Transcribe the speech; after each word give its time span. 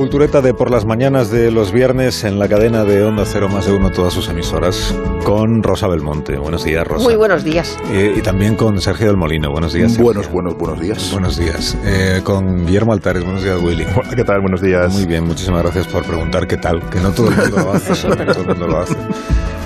Cultureta 0.00 0.40
de 0.40 0.54
por 0.54 0.70
las 0.70 0.86
mañanas 0.86 1.30
de 1.30 1.50
los 1.50 1.72
viernes 1.72 2.24
en 2.24 2.38
la 2.38 2.48
cadena 2.48 2.84
de 2.84 3.04
Onda 3.04 3.26
Cero 3.26 3.50
más 3.50 3.66
de 3.66 3.74
uno 3.74 3.90
todas 3.90 4.14
sus 4.14 4.30
emisoras 4.30 4.96
con 5.24 5.62
Rosa 5.62 5.88
Belmonte. 5.88 6.38
Buenos 6.38 6.64
días, 6.64 6.86
Rosa. 6.86 7.04
Muy 7.04 7.16
buenos 7.16 7.44
días. 7.44 7.78
Eh, 7.92 8.14
y 8.16 8.22
también 8.22 8.56
con 8.56 8.80
Sergio 8.80 9.08
del 9.08 9.18
Molino. 9.18 9.50
Buenos 9.50 9.74
días. 9.74 9.90
Sergio. 9.90 10.06
Buenos, 10.06 10.30
buenos, 10.32 10.56
buenos 10.56 10.80
días. 10.80 11.12
Buenos 11.12 11.36
días. 11.36 11.76
Eh, 11.84 12.22
con 12.24 12.64
Guillermo 12.64 12.94
Altares. 12.94 13.22
Buenos 13.22 13.44
días, 13.44 13.60
Willy. 13.62 13.84
Hola, 13.94 14.16
¿qué 14.16 14.24
tal? 14.24 14.40
Buenos 14.40 14.62
días. 14.62 14.90
Muy 14.90 15.04
bien, 15.04 15.26
muchísimas 15.26 15.62
gracias 15.64 15.86
por 15.88 16.02
preguntar 16.02 16.46
qué 16.46 16.56
tal, 16.56 16.80
que 16.88 16.98
no 16.98 17.10
todo 17.10 17.28
el 17.28 17.36
mundo 17.36 17.58
lo 17.58 17.72
hace. 17.74 18.08
no 18.08 18.16
todo 18.16 18.40
el 18.40 18.48
mundo 18.48 18.66
lo 18.68 18.78
hace. 18.78 18.96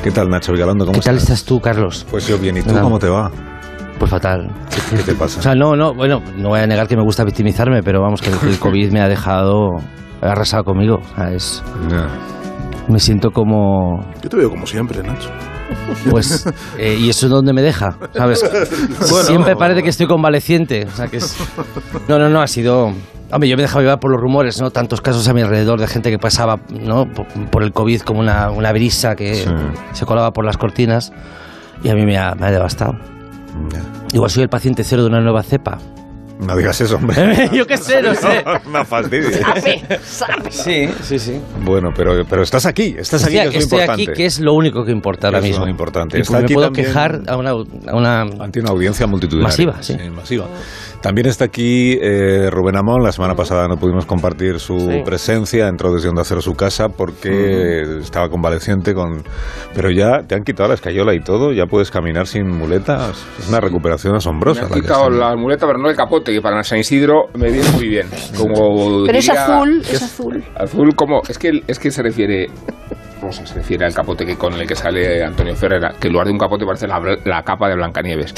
¿Qué 0.03 0.11
tal, 0.11 0.29
Nacho 0.31 0.51
Vigalondo? 0.51 0.85
¿Cómo 0.85 0.99
¿Qué 0.99 1.05
tal 1.05 1.17
estás? 1.17 1.45
tú, 1.45 1.61
Carlos? 1.61 2.05
Pues 2.11 2.27
yo 2.27 2.39
bien. 2.39 2.57
¿Y 2.57 2.63
tú 2.63 2.75
cómo 2.75 2.99
te 2.99 3.09
va? 3.09 3.31
Pues 4.01 4.11
fatal. 4.11 4.51
¿Qué 4.91 4.97
te 5.05 5.15
pasa? 5.15 5.39
O 5.39 5.43
sea, 5.45 5.55
no, 5.55 5.77
no, 5.77 5.95
bueno, 5.95 6.21
no 6.37 6.49
voy 6.49 6.59
a 6.59 6.67
negar 6.67 6.89
que 6.89 6.97
me 6.97 7.05
gusta 7.05 7.23
victimizarme, 7.23 7.85
pero 7.85 8.03
vamos, 8.03 8.21
que 8.21 8.31
el 8.31 8.59
COVID 8.59 8.91
me 8.91 9.01
ha 9.01 9.09
dejado, 9.09 9.77
ha 10.29 10.33
arrasado 10.33 10.65
conmigo. 10.65 11.01
Es, 11.33 11.63
me 12.89 12.99
siento 12.99 13.31
como, 13.31 14.01
Yo 14.23 14.29
te 14.29 14.37
veo 14.37 14.51
como 14.51 14.67
siempre, 14.67 15.03
Nacho. 15.03 15.31
pues, 16.11 16.47
eh, 16.79 16.97
y 17.01 17.09
eso 17.09 17.27
es 17.27 17.33
donde 17.33 17.53
me 17.53 17.63
deja, 17.63 17.97
¿sabes? 18.15 18.41
Siempre 19.27 19.57
parece 19.57 19.83
que 19.83 19.89
estoy 19.89 20.07
convaleciente. 20.07 20.87
O 20.87 20.91
sea, 20.91 21.09
que 21.09 21.17
es, 21.19 21.37
no, 22.09 22.19
no, 22.19 22.29
no, 22.29 22.41
ha 22.43 22.47
sido... 22.47 22.93
Hombre, 23.33 23.49
yo 23.49 23.57
me 23.57 23.63
he 23.63 23.67
dejado 23.67 23.81
llevar 23.81 23.99
por 23.99 24.13
los 24.13 24.21
rumores, 24.21 24.61
¿no? 24.61 24.71
Tantos 24.71 25.01
casos 25.01 25.27
a 25.27 25.33
mi 25.33 25.41
alrededor 25.41 25.81
de 25.81 25.87
gente 25.89 26.11
que 26.11 26.19
pasaba, 26.19 26.61
¿no? 26.71 27.07
Por, 27.07 27.27
por 27.51 27.63
el 27.63 27.73
COVID 27.73 28.03
como 28.03 28.21
una, 28.21 28.51
una 28.51 28.71
brisa 28.73 29.17
que 29.17 29.35
Sí. 29.35 29.51
se 29.93 30.07
colaba 30.07 30.31
por 30.33 30.45
las 30.45 30.57
cortinas 30.59 31.13
y 31.83 31.89
a 31.89 31.95
mí 31.95 32.05
me 32.05 32.19
ha, 32.19 32.35
me 32.35 32.47
ha 32.47 32.51
devastado. 32.51 32.93
Ya. 33.73 33.81
Igual 34.13 34.31
soy 34.31 34.43
el 34.45 34.49
paciente 34.51 34.85
cero 34.85 35.03
de 35.03 35.09
una 35.09 35.21
nueva 35.21 35.43
cepa. 35.43 35.79
No 36.41 36.57
digas 36.57 36.81
eso, 36.81 36.97
hombre. 36.97 37.49
Yo 37.53 37.67
qué 37.67 37.77
sé, 37.77 38.03
no 38.03 38.15
sé. 38.15 38.45
Sabe, 39.41 40.01
sabe. 40.03 40.51
Sí, 40.51 40.89
sí, 41.03 41.19
sí. 41.19 41.41
Bueno, 41.63 41.91
pero, 41.97 42.25
pero 42.29 42.43
estás 42.43 42.67
aquí, 42.67 42.97
estás 42.99 43.25
aquí, 43.25 43.37
Estoy, 43.39 43.53
que 43.53 43.59
es 43.59 43.61
lo 43.61 43.61
estoy 43.61 43.79
importante. 43.81 44.03
aquí, 44.11 44.13
que 44.17 44.27
es 44.27 44.41
lo 44.41 44.53
único 44.55 44.85
que 44.85 44.91
importa 44.93 45.29
ahora 45.29 45.39
Es 45.39 45.45
lo 45.45 45.51
mismo. 45.51 45.69
importante. 45.69 46.19
Y 46.19 46.23
Está 46.23 46.33
pues 46.33 46.41
me 46.43 46.45
aquí 46.47 46.55
puedo 46.55 46.67
también- 46.67 46.87
quejar 46.87 47.23
a 47.29 47.37
una, 47.37 47.51
a 47.51 47.97
una... 47.97 48.21
Ante 48.23 48.61
una 48.61 48.71
audiencia 48.71 49.07
multitudinaria. 49.07 49.67
Masiva, 49.67 49.83
sí. 49.83 49.97
masiva. 50.11 50.47
También 51.05 51.27
está 51.27 51.45
aquí 51.45 51.99
eh, 52.01 52.49
Rubén 52.51 52.77
Amón. 52.77 53.03
La 53.03 53.13
semana 53.13 53.35
pasada 53.35 53.69
no 53.69 53.77
pudimos 53.77 54.07
compartir 54.07 54.59
su 54.59 54.79
Sí. 54.79 55.03
presencia. 55.05 55.69
Entró 55.69 55.93
desde 55.93 56.09
Onda 56.09 56.25
Cero 56.25 56.39
a 56.39 56.43
su 56.43 56.55
casa 56.55 56.89
porque 56.89 57.83
estaba 58.01 58.31
convaleciente. 58.31 58.95
con 58.95 59.23
Pero 59.75 59.91
ya 59.91 60.27
te 60.27 60.35
han 60.35 60.45
quitado 60.45 60.71
la 60.71 60.77
escayola 60.77 61.13
y 61.15 61.21
todo. 61.21 61.53
Ya 61.53 61.67
puedes 61.67 61.91
caminar 61.91 62.27
sin 62.27 62.47
muletas. 62.49 63.23
Es 63.39 63.51
una 63.51 63.61
recuperación 63.61 64.15
asombrosa. 64.17 64.63
Me 64.63 64.69
la 64.71 64.75
han 64.75 64.81
que 64.81 64.87
quitado 64.87 65.11
la 65.11 65.37
muleta, 65.37 65.67
pero 65.67 65.79
no 65.79 65.91
el 65.91 65.97
capote, 65.97 66.33
que 66.33 66.41
para 66.41 66.63
San 66.65 66.79
Isidro 66.79 67.25
me 67.35 67.51
viene 67.53 67.69
muy 67.73 67.87
bien. 67.87 68.07
Como 68.39 69.05
Pero 69.05 69.19
es 69.19 69.29
azul, 69.29 69.83
¿qué 69.87 69.97
es 69.97 70.03
azul. 70.03 70.43
Azul 70.57 70.95
como... 70.97 71.21
Es 71.29 71.39
que, 71.39 71.51
es 71.67 71.79
que 71.79 71.91
se 71.91 72.03
refiere... 72.03 72.47
Rosa 73.25 73.45
se 73.47 73.55
refiere 73.55 73.85
al 73.87 73.95
capote 73.95 74.25
que 74.25 74.37
con 74.37 74.53
el 74.55 74.67
que 74.67 74.75
sale 74.75 75.25
Antonio 75.25 75.55
Ferrera, 75.57 75.95
que 75.99 76.09
en 76.09 76.13
lugar 76.13 76.27
de 76.27 76.33
un 76.33 76.39
capote 76.39 76.65
parece 76.65 76.87
la, 76.87 77.01
la 77.25 77.43
capa 77.43 77.69
de 77.69 77.75
Blancanieves. 77.77 78.35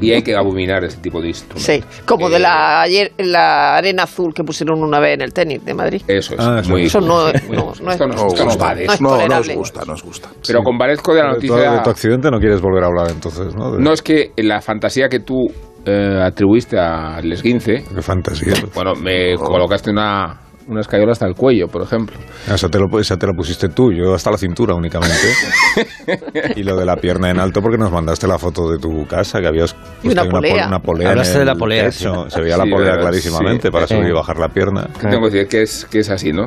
y 0.00 0.12
hay 0.12 0.22
que 0.22 0.34
abominar 0.36 0.84
ese 0.84 0.98
tipo 0.98 1.20
de 1.20 1.28
instrumentos. 1.28 1.62
Sí, 1.62 1.82
como 2.04 2.28
de 2.28 2.36
Eh, 2.36 2.40
la, 2.40 2.82
ayer, 2.82 3.12
la 3.18 3.76
arena 3.76 4.02
azul 4.04 4.32
que 4.34 4.44
pusieron 4.44 4.82
una 4.82 5.00
vez 5.00 5.14
en 5.14 5.22
el 5.22 5.32
tenis 5.32 5.64
de 5.64 5.74
Madrid. 5.74 6.02
Eso 6.06 6.34
es. 6.34 6.40
Ah, 6.40 6.58
eso 6.60 6.70
muy, 6.70 6.82
Eso 6.84 7.00
no, 7.00 7.24
muy- 7.48 7.56
no, 7.56 7.72
no 7.82 7.90
esto 7.92 8.06
no, 8.06 8.26
esto 8.26 8.44
no 8.44 8.58
va 8.58 8.74
de 8.74 8.84
no 8.86 8.92
eso. 8.92 8.94
es 8.94 9.00
No, 9.00 9.08
no 9.08 9.14
os 9.14 9.22
tolerable. 9.22 9.54
gusta, 9.56 9.82
no 9.86 9.92
os 9.94 10.02
gusta. 10.02 10.28
Pero 10.46 10.62
comparezco 10.62 11.14
de 11.14 11.22
la 11.22 11.34
De 11.34 11.40
tu- 11.40 11.46
noticia... 11.48 11.72
de 11.72 11.80
tu 11.80 11.90
accidente 11.90 12.30
no 12.30 12.38
quieres 12.38 12.60
volver 12.60 12.84
a 12.84 12.86
hablar 12.88 13.10
entonces, 13.10 13.54
¿no? 13.54 13.72
De- 13.72 13.82
No, 13.82 13.92
es 13.92 14.02
que 14.02 14.32
la 14.36 14.60
fantasía 14.60 15.08
que 15.08 15.20
tú 15.20 15.46
eh, 15.86 16.20
atribuiste 16.22 16.78
al 16.78 17.30
esguince, 17.32 17.84
Qué 17.94 18.02
fantasía. 18.02 18.54
bueno, 18.74 18.94
me 18.94 19.34
colocaste 19.36 19.90
una, 19.90 20.40
una 20.66 20.80
escayola 20.80 21.12
hasta 21.12 21.26
el 21.26 21.34
cuello, 21.34 21.68
por 21.68 21.82
ejemplo. 21.82 22.16
Esa 22.52 22.68
te, 22.68 22.78
lo, 22.78 22.98
esa 22.98 23.16
te 23.16 23.26
la 23.26 23.32
pusiste 23.32 23.68
tú, 23.68 23.92
yo 23.92 24.14
hasta 24.14 24.30
la 24.30 24.38
cintura 24.38 24.74
únicamente. 24.74 25.14
y 26.56 26.62
lo 26.62 26.76
de 26.76 26.84
la 26.84 26.96
pierna 26.96 27.30
en 27.30 27.38
alto 27.38 27.60
porque 27.60 27.78
nos 27.78 27.92
mandaste 27.92 28.26
la 28.26 28.38
foto 28.38 28.70
de 28.70 28.78
tu 28.78 29.06
casa, 29.06 29.40
que 29.40 29.46
habías 29.46 29.76
Y 30.02 30.08
una 30.08 30.24
polea. 30.24 30.66
una 30.68 30.78
polea. 30.80 31.10
Hablaste 31.10 31.38
de 31.40 31.44
la 31.44 31.54
polea, 31.54 31.90
techo. 31.90 32.24
sí. 32.24 32.34
Se 32.34 32.40
veía 32.40 32.56
la 32.56 32.64
Sí, 32.64 32.70
polea 32.70 32.96
clarísimamente 32.98 33.68
sí. 33.68 33.72
para 33.72 33.86
subir 33.86 34.08
y 34.08 34.12
bajar 34.12 34.38
la 34.38 34.48
pierna. 34.48 34.88
¿Qué 35.00 35.08
tengo 35.08 35.28
que 35.28 35.36
decir? 35.36 35.48
Que 35.48 35.62
es, 35.62 35.84
que 35.90 35.98
es 36.00 36.10
así, 36.10 36.32
¿no? 36.32 36.46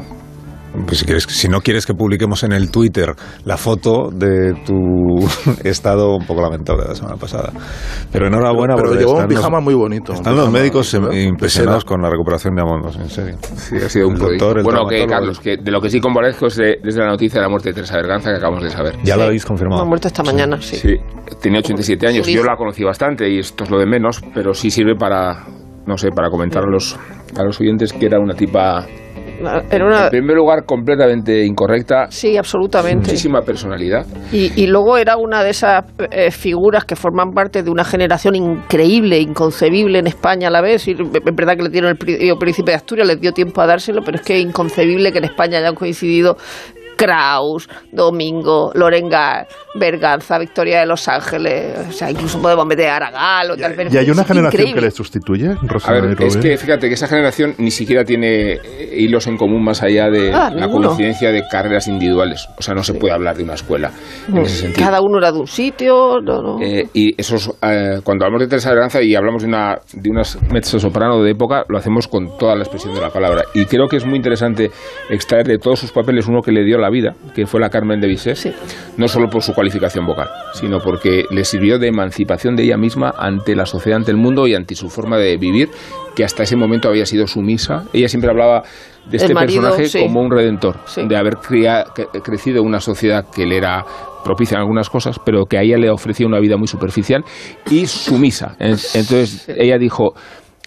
Pues 0.86 1.00
si, 1.00 1.06
quieres, 1.06 1.24
si 1.24 1.48
no 1.48 1.62
quieres 1.62 1.86
que 1.86 1.94
publiquemos 1.94 2.44
en 2.44 2.52
el 2.52 2.70
Twitter 2.72 3.14
la 3.46 3.58
foto 3.58 4.10
de 4.12 4.54
tu 4.66 4.74
estado 5.64 6.16
un 6.16 6.26
poco 6.26 6.42
lamentable 6.42 6.84
de 6.84 6.90
la 6.90 6.96
semana 6.96 7.16
pasada. 7.18 7.52
Pero 8.12 8.28
enhorabuena 8.28 8.76
Pero 8.76 8.90
porque 8.90 9.00
llevó 9.00 9.12
un 9.14 9.18
están 9.18 9.30
los- 9.30 9.40
pijama 9.40 9.60
muy 9.62 9.74
bonito. 9.74 10.12
un 10.12 10.18
Están 10.18 10.36
los 10.36 10.44
pijama, 10.46 10.60
médicos 10.60 10.94
¿verdad? 10.94 11.10
De 11.10 11.24
impresionados 11.24 11.86
con 11.86 12.02
la 12.02 12.10
recuperación 12.10 12.56
de 12.56 12.62
Amondos, 12.62 12.96
en 12.98 13.10
serio. 13.10 13.38
Sí, 13.56 13.76
ha 13.78 13.90
sido 13.90 14.08
un 14.08 14.14
El 14.14 14.20
prodigio. 14.20 14.46
doctor, 14.48 14.58
el 14.60 14.64
Bueno, 14.64 14.88
que. 14.88 15.06
Carlos, 15.08 15.40
que 15.40 15.58
de 15.58 15.72
lo 15.72 15.82
que 15.82 15.90
sí 15.90 16.00
convalezco 16.00 16.48
es 16.48 16.56
de- 16.58 16.80
desde 16.84 17.00
la 17.00 17.08
noticia 17.08 17.40
de 17.40 17.46
la 17.46 17.50
muerte 17.50 17.70
de 17.70 17.74
Teresa 17.76 17.96
Berganza 17.96 18.30
que 18.32 18.38
acabamos 18.38 18.64
de 18.64 18.70
saber. 18.70 18.96
Ya 19.04 19.16
lo 19.16 19.22
Sí. 19.24 19.28
habéis 19.28 19.46
confirmado. 19.46 19.82
Ha 19.82 19.86
muerto 19.86 20.08
esta 20.08 20.24
mañana, 20.24 20.58
sí. 20.62 20.76
Sí, 20.76 20.96
tenía 21.42 21.60
87 21.60 22.08
años. 22.08 22.28
Yo 22.28 22.44
la 22.44 22.56
conocí 22.56 22.84
bastante 22.84 23.30
y 23.30 23.40
esto 23.40 23.64
es 23.64 23.70
lo 23.72 23.80
de 23.80 23.86
menos, 23.86 24.22
pero 24.34 24.54
sí 24.54 24.70
sirve 24.70 24.96
para, 24.96 25.46
no 25.86 25.98
sé, 25.98 26.10
para 26.12 26.30
comentar 26.30 26.64
a 26.64 26.70
los, 26.70 26.98
a 27.38 27.44
los 27.44 27.60
oyentes 27.62 27.94
que 27.94 28.06
era 28.06 28.20
una 28.20 28.34
tipa, 28.34 28.86
Una... 29.40 30.04
en 30.04 30.10
primer 30.10 30.36
lugar, 30.36 30.66
completamente 30.66 31.46
incorrecta, 31.46 32.08
Sí, 32.10 32.38
absolutamente. 32.38 33.08
muchísima 33.08 33.42
personalidad. 33.42 34.06
Y, 34.32 34.52
y 34.62 34.68
luego 34.68 34.98
era 34.98 35.18
una 35.18 35.44
de 35.44 35.52
esas 35.52 35.86
eh, 36.12 36.32
figuras 36.32 36.86
que 36.86 36.96
forman 36.96 37.32
parte 37.32 37.64
de 37.64 37.70
una 37.70 37.84
generación 37.84 38.36
increíble, 38.36 39.20
inconcebible 39.20 40.00
en 40.00 40.08
España 40.08 40.48
a 40.48 40.52
la 40.52 40.62
vez. 40.62 40.88
Y 40.88 40.92
es 40.92 40.98
verdad 41.36 41.56
que 41.56 41.64
le 41.64 41.70
dieron 41.70 41.92
el 41.92 42.38
príncipe 42.38 42.72
de 42.72 42.76
Asturias, 42.76 43.08
les 43.08 43.20
dio 43.22 43.32
tiempo 43.32 43.62
a 43.62 43.68
dárselo, 43.68 44.02
pero 44.04 44.18
es 44.18 44.24
que 44.24 44.38
es 44.38 44.44
inconcebible 44.44 45.12
que 45.12 45.20
en 45.20 45.26
España 45.26 45.60
hayan 45.60 45.76
coincidido 45.76 46.38
Kraus, 46.98 47.70
Domingo, 47.92 48.72
Lorengar, 48.74 49.48
Berganza, 49.76 50.38
Victoria 50.40 50.80
de 50.82 50.86
Los 50.88 51.08
Ángeles. 51.08 51.88
O 51.88 51.92
sea, 51.92 52.10
incluso 52.12 52.42
podemos 52.42 52.66
meter 52.66 52.90
a 52.90 52.96
Aragán 52.98 53.52
o 53.52 53.56
tal 53.58 53.76
vez. 53.76 53.94
¿Y 53.94 53.98
hay 53.98 54.10
una 54.10 54.24
generación 54.24 54.52
que 54.52 54.58
increíble. 54.70 54.82
les 54.82 54.94
sustituye? 54.96 55.48
A 55.50 55.58
Rosana 55.62 55.98
y 56.00 56.02
ver, 56.16 56.24
es 56.24 56.38
que 56.38 56.58
fíjate 56.58 56.88
que 56.88 56.96
esa 56.96 57.08
generación 57.08 57.54
ni 57.60 57.72
siquiera 57.72 58.04
tiene 58.04 58.54
eh, 58.54 58.60
hilos 58.98 59.28
en 59.28 59.38
común 59.38 59.64
más 59.64 59.82
allá 59.84 60.10
de 60.10 60.34
Ah, 60.34 60.50
la 60.54 60.66
ninguno. 60.66 60.88
coincidencia 60.88 61.32
de 61.32 61.44
carreras 61.50 61.88
individuales. 61.88 62.48
O 62.58 62.62
sea, 62.62 62.74
no 62.74 62.84
se 62.84 62.94
puede 62.96 63.14
hablar 63.14 63.38
de 63.38 63.44
una 63.44 63.54
escuela 63.54 63.92
en 64.28 64.38
ese 64.40 64.62
sentido. 64.64 64.86
Cada 64.86 65.02
uno 65.02 65.20
era 65.20 65.32
de 65.32 65.40
un 65.40 65.48
sitio. 65.48 66.20
No, 66.22 66.42
no. 66.42 66.58
Eh, 66.62 66.88
y 66.94 67.14
esos, 67.20 67.50
eh, 67.62 68.00
cuando 68.04 68.26
hablamos 68.26 68.42
de 68.42 68.48
Teresa 68.48 68.72
Berganza 68.72 69.02
y 69.02 69.16
hablamos 69.16 69.44
de 69.44 69.48
una 69.50 69.76
de 69.94 70.10
unas 70.10 70.38
mezzo-soprano 70.52 71.22
de 71.22 71.32
época, 71.32 71.64
lo 71.70 71.78
hacemos 71.78 72.08
con 72.08 72.38
toda 72.38 72.56
la 72.56 72.64
expresión 72.64 72.94
de 72.96 73.02
la 73.02 73.10
palabra. 73.10 73.44
Y 73.54 73.66
creo 73.66 73.88
que 73.88 73.98
es 73.98 74.06
muy 74.06 74.16
interesante 74.18 74.72
extraer 75.10 75.46
de 75.46 75.58
todos 75.60 75.80
sus 75.80 75.92
papeles 75.92 76.28
uno 76.28 76.42
que 76.42 76.52
le 76.52 76.64
dio 76.64 76.78
la 76.78 76.87
vida, 76.90 77.16
que 77.36 77.46
fue 77.46 77.60
la 77.60 77.70
Carmen 77.70 78.00
de 78.00 78.08
Bizet, 78.08 78.36
Sí. 78.36 78.52
no 78.98 79.08
solo 79.08 79.30
por 79.30 79.42
su 79.44 79.54
cualificación 79.54 80.06
vocal, 80.06 80.28
sino 80.54 80.80
porque 80.80 81.26
le 81.30 81.44
sirvió 81.44 81.78
de 81.80 81.88
emancipación 81.88 82.56
de 82.56 82.64
ella 82.64 82.78
misma 82.78 83.14
ante 83.18 83.56
la 83.56 83.66
sociedad, 83.66 83.98
ante 83.98 84.12
el 84.12 84.18
mundo 84.18 84.48
y 84.48 84.56
ante 84.56 84.76
su 84.76 84.90
forma 84.90 85.18
de 85.18 85.38
vivir, 85.38 85.70
que 86.16 86.24
hasta 86.24 86.44
ese 86.44 86.56
momento 86.56 86.90
había 86.90 87.06
sido 87.06 87.28
sumisa. 87.28 87.84
Ella 87.94 88.08
siempre 88.08 88.30
hablaba 88.32 88.64
de 89.10 89.18
este 89.18 89.34
marido, 89.34 89.62
personaje 89.62 89.88
sí. 89.90 90.00
como 90.00 90.22
un 90.22 90.32
redentor, 90.32 90.78
Sí. 90.86 91.02
de 91.08 91.16
haber 91.16 91.36
crecido 92.24 92.64
una 92.64 92.80
sociedad 92.80 93.26
que 93.34 93.46
le 93.46 93.58
era 93.58 93.86
propicia 94.24 94.56
en 94.56 94.62
algunas 94.62 94.90
cosas, 94.90 95.18
pero 95.24 95.46
que 95.46 95.58
a 95.58 95.62
ella 95.62 95.78
le 95.78 95.90
ofrecía 95.90 96.28
una 96.28 96.40
vida 96.40 96.58
muy 96.58 96.68
superficial 96.68 97.24
y 97.70 97.86
sumisa. 97.88 98.56
En- 98.60 98.72
Entonces 98.94 99.48
ella 99.48 99.78
dijo, 99.78 100.14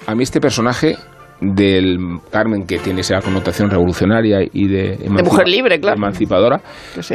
a 0.07 0.15
mí 0.15 0.23
este 0.23 0.41
personaje 0.41 0.97
del 1.41 1.99
Carmen, 2.31 2.67
que 2.67 2.79
tiene 2.79 3.01
esa 3.01 3.21
connotación 3.21 3.71
revolucionaria 3.71 4.41
y 4.53 4.69
de, 4.69 4.97
de 4.97 5.23
mujer 5.23 5.49
libre, 5.49 5.81
claro. 5.81 5.97
emancipadora, 5.97 6.61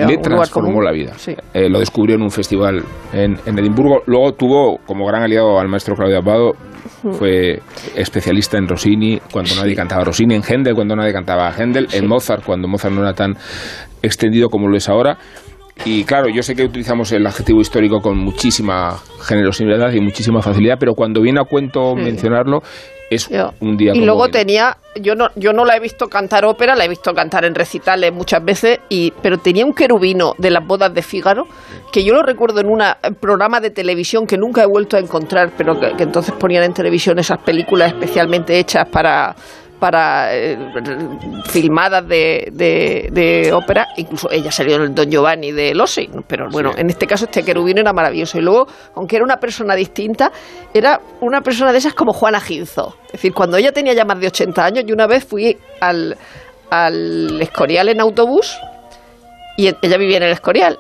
le 0.08 0.18
transformó 0.18 0.82
la 0.82 0.92
vida. 0.92 1.14
Eh, 1.54 1.70
lo 1.70 1.80
descubrió 1.80 2.16
en 2.16 2.24
un 2.24 2.32
festival 2.32 2.84
en, 3.14 3.38
en, 3.46 3.60
Edimburgo. 3.60 4.02
Luego 4.08 4.34
tuvo 4.34 4.78
como 4.86 5.06
gran 5.06 5.24
aliado 5.24 5.60
al 5.60 5.68
maestro 5.68 5.96
Claudio 5.96 6.18
Abbado, 6.18 6.54
fue 7.14 7.62
especialista 7.96 8.58
en 8.58 8.68
Rossini 8.68 9.20
cuando 9.32 9.56
nadie 9.56 9.76
cantaba 9.76 10.04
Rossini, 10.04 10.36
en 10.36 10.44
Händel 10.44 10.74
cuando 10.74 10.96
nadie 10.96 11.14
cantaba 11.14 11.52
Händel, 11.52 11.88
en 11.94 12.08
Mozart 12.08 12.44
cuando 12.44 12.68
Mozart 12.68 12.94
no 12.94 13.02
era 13.02 13.14
tan 13.14 13.36
extendido 14.02 14.50
como 14.50 14.68
lo 14.68 14.76
es 14.78 14.90
ahora. 14.90 15.18
Y 15.84 16.06
claro, 16.06 16.30
yo 16.30 16.42
sé 16.42 16.56
que 16.56 16.64
utilizamos 16.64 17.12
el 17.12 17.28
adjetivo 17.28 17.60
histórico 17.60 18.00
con 18.00 18.18
muchísima 18.18 18.98
generosidad 19.28 19.92
y 19.92 20.00
muchísima 20.00 20.42
facilidad, 20.42 20.78
pero 20.80 20.94
cuando 20.94 21.22
viene 21.22 21.42
a 21.42 21.44
cuento 21.44 21.96
mencionarlo, 21.96 22.62
es 23.10 23.30
un 23.60 23.78
día 23.78 23.94
y 23.94 24.02
luego 24.02 24.30
tenía 24.30 24.78
yo 24.96 25.16
no 25.16 25.30
yo 25.36 25.54
no 25.54 25.66
la 25.66 25.76
he 25.76 25.80
visto 25.80 26.08
cantar 26.08 26.46
ópera 26.46 26.76
la 26.76 26.86
he 26.86 26.88
visto 26.88 27.14
cantar 27.14 27.46
en 27.46 27.54
recitales 27.54 28.12
muchas 28.14 28.44
veces 28.44 28.80
y 28.90 29.12
pero 29.22 29.38
tenía 29.38 29.66
un 29.66 29.74
querubino 29.74 30.34
de 30.38 30.50
las 30.50 30.66
bodas 30.66 30.94
de 30.94 31.02
Fígaro 31.02 31.48
que 31.92 32.04
yo 32.04 32.14
lo 32.14 32.24
recuerdo 32.24 32.62
en 32.62 32.68
un 32.68 32.82
programa 33.20 33.60
de 33.60 33.70
televisión 33.70 34.26
que 34.26 34.38
nunca 34.38 34.64
he 34.64 34.66
vuelto 34.66 34.98
a 34.98 35.00
encontrar 35.00 35.52
pero 35.58 35.80
que 35.80 36.04
entonces 36.04 36.34
ponían 36.34 36.64
en 36.64 36.74
televisión 36.74 37.20
esas 37.20 37.40
películas 37.40 37.94
especialmente 37.94 38.58
hechas 38.58 38.88
para 38.90 39.36
para 39.86 40.36
eh, 40.36 40.58
filmadas 41.46 42.08
de, 42.08 42.50
de, 42.52 43.54
ópera, 43.54 43.90
incluso 43.98 44.32
ella 44.32 44.52
salió 44.52 44.78
en 44.78 44.82
el 44.82 44.96
Don 44.96 45.12
Giovanni 45.12 45.52
de 45.52 45.76
Lossi, 45.76 46.10
pero 46.28 46.48
bueno, 46.50 46.72
en 46.76 46.90
este 46.90 47.06
caso 47.06 47.26
este 47.26 47.44
querubino 47.44 47.82
era 47.82 47.94
maravilloso. 47.94 48.40
Y 48.40 48.42
luego, 48.42 48.66
aunque 48.96 49.18
era 49.18 49.24
una 49.24 49.38
persona 49.38 49.76
distinta, 49.76 50.32
era 50.74 51.00
una 51.22 51.42
persona 51.42 51.72
de 51.72 51.78
esas 51.78 51.94
como 51.94 52.14
Juana 52.14 52.40
Ginzo. 52.40 52.96
Es 53.06 53.12
decir, 53.12 53.32
cuando 53.32 53.58
ella 53.58 53.72
tenía 53.72 53.94
ya 53.94 54.06
más 54.06 54.20
de 54.20 54.26
80 54.26 54.66
años, 54.66 54.86
yo 54.88 54.96
una 54.96 55.06
vez 55.06 55.24
fui 55.24 55.56
al, 55.80 56.18
al 56.72 57.40
Escorial 57.40 57.88
en 57.90 58.02
autobús 58.02 58.58
y 59.58 59.68
ella 59.68 59.98
vivía 60.00 60.18
en 60.18 60.24
el 60.24 60.32
Escorial. 60.32 60.80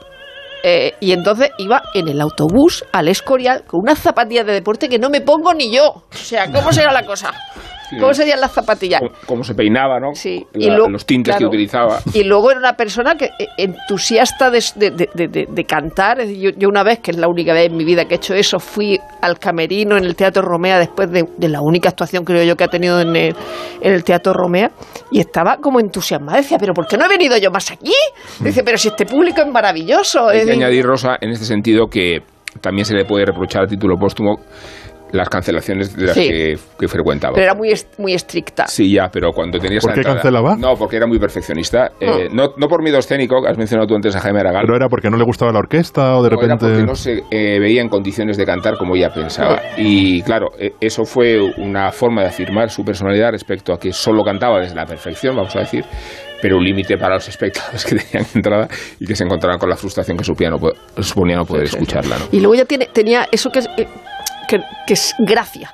Eh, 0.63 0.94
y 1.00 1.12
entonces 1.12 1.52
iba 1.60 1.84
en 1.94 2.07
el 2.07 2.19
autobús 2.19 2.84
al 2.92 3.07
Escorial 3.07 3.66
con 3.68 3.81
unas 3.81 4.00
zapatillas 4.00 4.48
de 4.48 4.54
deporte 4.54 4.90
que 4.90 4.98
no 4.98 5.12
me 5.12 5.22
pongo 5.22 5.54
ni 5.54 5.72
yo. 5.72 5.90
O 5.90 6.06
sea, 6.12 6.52
¿cómo 6.52 6.74
será 6.74 6.92
la 6.92 7.06
cosa? 7.06 7.31
¿Cómo 8.00 8.13
serían 8.13 8.39
las 8.39 8.51
zapatillas? 8.51 9.01
Cómo, 9.25 9.44
se 9.44 9.53
peinaba, 9.53 10.00
¿no? 10.00 10.13
Sí. 10.13 10.45
y 10.53 10.69
los 10.69 11.06
tintes 11.06 11.36
que 11.36 11.45
utilizaba. 11.45 12.00
Y 12.13 12.24
luego 12.24 12.51
era 12.51 12.59
una 12.59 12.74
persona 12.74 13.15
que 13.15 13.25
eh, 13.25 13.47
entusiasta 13.57 14.50
de, 14.50 14.63
de, 14.75 15.63
cantar. 15.65 16.25
Yo, 16.25 16.51
yo, 16.57 16.68
una 16.68 16.83
vez, 16.83 17.00
que 17.00 17.12
es 17.12 17.18
la 17.18 17.27
única 17.27 17.53
vez 17.53 17.69
en 17.69 17.77
mi 17.77 17.83
vida 17.83 18.06
que 18.06 18.15
he 18.15 18.18
hecho 18.18 18.33
eso, 18.33 18.59
fui 18.59 19.00
al 19.21 19.39
camerino 19.39 19.97
en 19.97 20.06
el 20.06 20.15
Teatro 20.15 20.42
Romea 20.42 20.80
después 20.80 21.09
de, 21.12 21.25
la 21.47 21.62
única 21.62 21.89
actuación, 21.89 22.24
creo 22.24 22.44
yo, 22.44 22.56
que 22.56 22.63
ha 22.63 22.68
tenido 22.68 23.00
en 23.00 23.15
el, 23.15 23.36
en 23.81 23.94
el 23.94 24.03
Teatro 24.03 24.33
Romea 24.33 24.71
y 25.12 25.19
estaba 25.19 25.57
como 25.57 25.80
entusiasmada. 25.80 26.38
Decía, 26.38 26.57
¿pero 26.57 26.74
por 26.74 26.88
qué 26.88 26.97
no 26.97 27.06
he 27.06 27.09
venido 27.09 27.38
yo 27.38 27.51
más 27.51 27.71
aquí? 27.71 27.94
Dice, 28.39 28.63
pero 28.63 28.77
si 28.77 28.89
este 28.89 29.06
público 29.06 29.42
es 29.42 29.47
maravilloso. 29.47 30.30
Hay 30.30 30.45
que 30.45 30.51
añadir, 30.51 30.86
Rosa, 30.86 31.18
en 31.19 31.31
este 31.31 31.45
sentido 31.45 31.88
que 31.88 32.19
también 32.62 32.86
se 32.86 32.95
le 32.95 33.06
puede 33.06 33.25
reprochar 33.25 33.63
a 33.63 33.68
título 33.68 33.97
póstumo 33.97 34.38
las 35.16 35.30
cancelaciones 35.30 35.96
de 35.96 36.06
las 36.06 36.16
que, 36.16 36.88
frecuentaba. 36.88 37.34
Pero 37.34 37.46
era 37.46 37.56
muy, 37.56 37.74
muy 37.98 38.14
estricta. 38.14 38.68
Sí, 38.68 38.94
ya, 38.94 39.10
pero 39.12 39.32
cuando 39.32 39.60
tenías 39.60 39.84
¿Por 39.84 39.94
qué 39.94 40.02
cancelaba? 40.02 40.56
No, 40.56 40.76
porque 40.76 40.98
era 40.98 41.08
muy 41.08 41.20
perfeccionista. 41.20 41.92
Eh, 42.00 42.30
no. 42.32 42.50
no, 42.58 42.68
por 42.68 42.84
miedo 42.84 43.00
escénico, 43.00 43.46
has 43.48 43.58
mencionado 43.58 43.88
tú 43.88 43.96
antes 43.96 44.16
a 44.16 44.20
Jaime 44.20 44.40
Aragán. 44.40 44.64
¿Pero 44.66 44.76
era 44.76 44.88
porque 44.88 45.10
no 45.10 45.18
le 45.18 45.24
gustaba 45.24 45.52
la 45.52 45.60
orquesta 45.60 46.18
o 46.18 46.24
de 46.24 46.30
repente...? 46.30 46.66
Era 46.66 46.76
porque 46.76 46.86
no 46.86 46.96
se 46.96 47.24
eh, 47.32 47.60
veía 47.60 47.82
en 47.82 47.90
condiciones 47.90 48.38
de 48.38 48.46
cantar 48.46 48.78
como 48.78 48.96
ella 48.96 49.10
pensaba. 49.14 49.62
Y 49.78 50.22
claro, 50.22 50.50
eh, 50.60 50.72
eso 50.80 51.04
fue 51.06 51.40
una 51.58 51.92
forma 51.92 52.22
de 52.22 52.28
afirmar 52.28 52.70
su 52.70 52.84
personalidad 52.84 53.32
respecto 53.32 53.74
a 53.74 53.80
que 53.80 53.92
solo 53.92 54.24
cantaba 54.24 54.60
desde 54.60 54.76
la 54.76 54.86
perfección, 54.86 55.36
vamos 55.36 55.56
a 55.56 55.60
decir, 55.60 55.86
pero 56.42 56.58
un 56.58 56.64
límite 56.64 56.98
para 56.98 57.16
los 57.16 57.28
espectadores 57.28 57.86
que 57.86 57.96
tenían 58.00 58.28
entrada 58.36 58.68
y 59.00 59.06
que 59.06 59.16
se 59.16 59.24
encontraban 59.24 59.58
con 59.58 59.70
la 59.70 59.76
frustración 59.76 60.18
que 60.18 60.24
suponía 60.24 60.52
no, 60.52 60.60
suponía 61.02 61.38
no 61.38 61.46
poder 61.46 61.64
escucharla. 61.66 62.20
¿no? 62.20 62.26
Y 62.32 62.40
luego 62.40 62.56
ya 62.56 62.66
tiene, 62.66 62.88
tenía 62.94 63.28
eso 63.32 63.50
que 63.50 63.60
es 63.60 63.70
que, 64.47 64.94
es 64.94 65.15
gracia. 65.19 65.71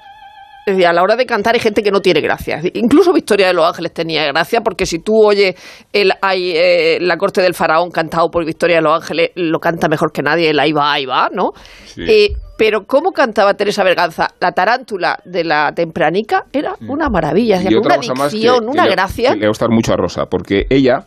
Es 0.65 0.75
decir, 0.75 0.85
a 0.85 0.93
la 0.93 1.01
hora 1.01 1.15
de 1.15 1.25
cantar 1.25 1.55
hay 1.55 1.59
gente 1.59 1.81
que 1.81 1.89
no 1.89 2.01
tiene 2.01 2.21
gracia. 2.21 2.61
Incluso 2.73 3.11
Victoria 3.13 3.47
de 3.47 3.53
los 3.53 3.65
Ángeles 3.65 3.93
tenía 3.93 4.25
gracia, 4.27 4.61
porque 4.61 4.85
si 4.85 4.99
tú 4.99 5.13
oyes 5.15 5.55
el, 5.91 6.11
hay, 6.21 6.51
eh, 6.55 6.99
la 7.01 7.17
corte 7.17 7.41
del 7.41 7.55
faraón 7.55 7.89
cantado 7.89 8.29
por 8.29 8.45
Victoria 8.45 8.75
de 8.75 8.83
los 8.83 9.01
Ángeles, 9.01 9.31
lo 9.35 9.59
canta 9.59 9.87
mejor 9.87 10.11
que 10.11 10.21
nadie, 10.21 10.51
el 10.51 10.59
ahí 10.59 10.71
va, 10.71 10.93
ahí 10.93 11.05
va, 11.05 11.29
¿no? 11.33 11.53
Eh, 11.97 12.33
pero 12.57 12.85
cómo 12.85 13.11
cantaba 13.11 13.55
Teresa 13.55 13.83
Berganza, 13.83 14.27
la 14.39 14.51
tarántula 14.51 15.17
de 15.25 15.43
la 15.43 15.71
tempranica, 15.73 16.45
era 16.53 16.75
mm. 16.79 16.91
una 16.91 17.09
maravilla, 17.09 17.59
una 17.59 17.97
dicción, 17.97 18.69
una 18.69 18.85
gracia. 18.85 19.33
le 19.33 19.41
va 19.41 19.45
a 19.45 19.49
gustar 19.49 19.71
mucho 19.71 19.93
a 19.93 19.97
Rosa, 19.97 20.25
porque 20.27 20.67
ella 20.69 21.05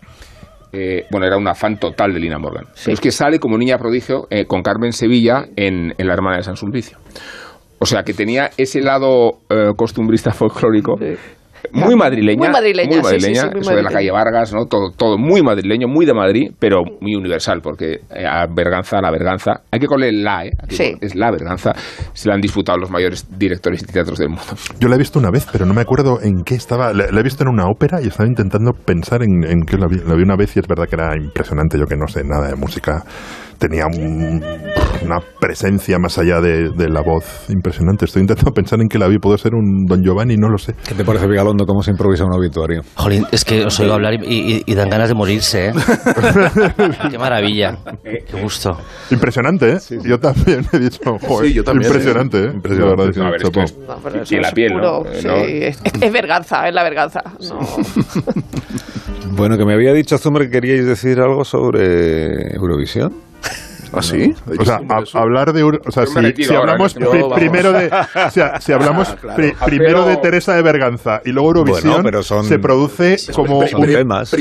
eh, 0.72 1.06
bueno, 1.12 1.26
era 1.28 1.36
una 1.36 1.54
fan 1.54 1.78
total 1.78 2.12
de 2.12 2.18
Lina 2.18 2.40
Morgan. 2.40 2.64
Pero 2.84 2.94
es 2.94 3.00
que 3.00 3.12
sale 3.12 3.38
como 3.38 3.56
niña 3.56 3.78
prodigio 3.78 4.26
con 4.48 4.62
Carmen 4.62 4.90
Sevilla 4.90 5.44
en, 5.54 5.94
en 5.96 6.06
La 6.08 6.14
Hermana 6.14 6.38
de 6.38 6.42
San 6.42 6.56
Sulpicio. 6.56 6.98
O 7.84 7.86
sea, 7.86 8.02
que 8.02 8.14
tenía 8.14 8.48
ese 8.56 8.80
lado 8.80 9.40
eh, 9.50 9.72
costumbrista 9.76 10.32
folclórico 10.32 10.96
muy 11.70 11.96
madrileña. 11.96 12.38
Muy 12.38 12.48
madrileña, 12.48 13.00
eso 13.54 13.74
de 13.74 13.82
la 13.82 13.90
calle 13.90 14.10
Vargas, 14.10 14.54
¿no? 14.54 14.64
Todo, 14.64 14.90
todo 14.96 15.18
muy 15.18 15.42
madrileño, 15.42 15.86
muy 15.86 16.06
de 16.06 16.14
Madrid, 16.14 16.50
pero 16.58 16.82
muy 17.02 17.14
universal, 17.14 17.60
porque 17.62 18.00
eh, 18.10 18.26
a 18.26 18.46
Berganza, 18.46 19.02
la 19.02 19.10
Berganza, 19.10 19.60
hay 19.70 19.80
que 19.80 19.86
coger 19.86 20.14
la, 20.14 20.46
¿eh? 20.46 20.52
Es 20.98 21.14
la 21.14 21.30
Berganza, 21.30 21.72
se 22.14 22.26
la 22.26 22.36
han 22.36 22.40
disputado 22.40 22.78
los 22.78 22.90
mayores 22.90 23.26
directores 23.38 23.86
de 23.86 23.92
teatros 23.92 24.18
del 24.18 24.28
mundo. 24.28 24.54
Yo 24.80 24.88
la 24.88 24.94
he 24.94 24.98
visto 24.98 25.18
una 25.18 25.30
vez, 25.30 25.46
pero 25.52 25.66
no 25.66 25.74
me 25.74 25.82
acuerdo 25.82 26.20
en 26.22 26.42
qué 26.42 26.54
estaba. 26.54 26.94
La, 26.94 27.04
he 27.04 27.22
visto 27.22 27.44
en 27.44 27.50
una 27.50 27.66
ópera 27.68 28.00
y 28.02 28.06
estaba 28.06 28.26
intentando 28.26 28.72
pensar 28.72 29.22
en, 29.22 29.44
en 29.44 29.66
qué 29.66 29.76
la 29.76 29.88
vi, 29.88 29.98
la 29.98 30.14
vi 30.14 30.22
una 30.22 30.36
vez 30.36 30.56
y 30.56 30.60
es 30.60 30.66
verdad 30.66 30.86
que 30.88 30.96
era 30.96 31.14
impresionante. 31.16 31.78
Yo 31.78 31.84
que 31.84 31.96
no 31.96 32.06
sé 32.06 32.22
nada 32.24 32.48
de 32.48 32.56
música 32.56 33.04
tenía 33.58 33.84
una 35.04 35.18
presencia 35.40 35.98
más 35.98 36.18
allá 36.18 36.40
de, 36.40 36.88
la 36.88 37.02
voz 37.02 37.46
impresionante. 37.48 38.04
Estoy 38.04 38.22
intentando 38.22 38.52
pensar 38.54 38.80
en 38.80 38.88
que 38.88 38.98
la 38.98 39.08
vi, 39.08 39.18
pudo 39.18 39.36
ser 39.38 39.54
un 39.54 39.86
Don 39.86 40.02
Giovanni, 40.02 40.36
no 40.36 40.48
lo 40.48 40.58
sé. 40.58 40.74
¿Qué 40.86 40.94
te 40.94 41.04
parece, 41.04 41.26
Vigalondo, 41.26 41.64
cómo 41.66 41.82
se 41.82 41.90
improvisa 41.90 42.24
un 42.24 42.34
obituario? 42.34 42.82
Jolín, 42.96 43.26
es 43.32 43.44
que 43.44 43.64
os 43.64 43.78
oigo 43.80 43.94
hablar 43.94 44.14
y, 44.22 44.74
dan 44.74 44.90
ganas 44.90 45.08
de 45.08 45.14
morirse, 45.14 45.68
¿eh? 45.68 45.72
Qué 47.10 47.18
maravilla, 47.18 47.78
qué 48.02 48.40
gusto. 48.40 48.76
Impresionante, 49.10 49.72
¿eh? 49.72 49.78
Yo 50.04 50.18
también 50.18 50.66
he 50.72 50.78
dicho, 50.78 50.98
joder, 51.20 51.48
sí, 51.48 51.54
yo 51.54 51.62
también, 51.62 51.86
impresionante, 51.86 52.38
¿eh? 52.38 52.50
Impresionante. 52.52 53.20
No, 53.20 53.26
a 53.26 53.30
ver, 53.30 54.22
es 54.22 54.32
y 54.32 54.36
la 54.36 54.50
piel, 54.50 54.74
¿no? 54.74 55.04
es, 55.04 55.80
es, 56.00 56.12
verganza, 56.12 56.66
es 56.68 56.74
la 56.74 56.82
verganza. 56.82 57.20
bueno, 59.36 59.56
que 59.56 59.64
me 59.64 59.74
había 59.74 59.92
dicho 59.92 60.18
Zumer 60.18 60.44
que 60.44 60.50
queríais 60.50 60.86
decir 60.86 61.20
algo 61.20 61.44
sobre 61.44 62.54
Eurovisión. 62.54 63.12
¿Ah, 63.96 64.02
sí? 64.02 64.34
O 64.58 64.64
sea, 64.64 64.80
hablar 65.14 65.52
de... 65.52 65.62
O 65.62 65.90
sea, 65.90 66.04
si, 66.06 66.54
hablamos 66.54 66.94
primero 67.34 67.72
de... 67.72 67.86
O 67.86 68.30
sea, 68.30 68.60
si 68.60 68.72
hablamos 68.72 69.16
primero 69.64 70.04
de 70.06 70.16
Teresa 70.16 70.54
de 70.54 70.62
Berganza 70.62 71.20
y 71.24 71.30
luego 71.30 71.48
Eurovisión, 71.48 72.04
se 72.44 72.58
produce 72.58 73.16
como, 73.34 73.60
un, 73.60 73.68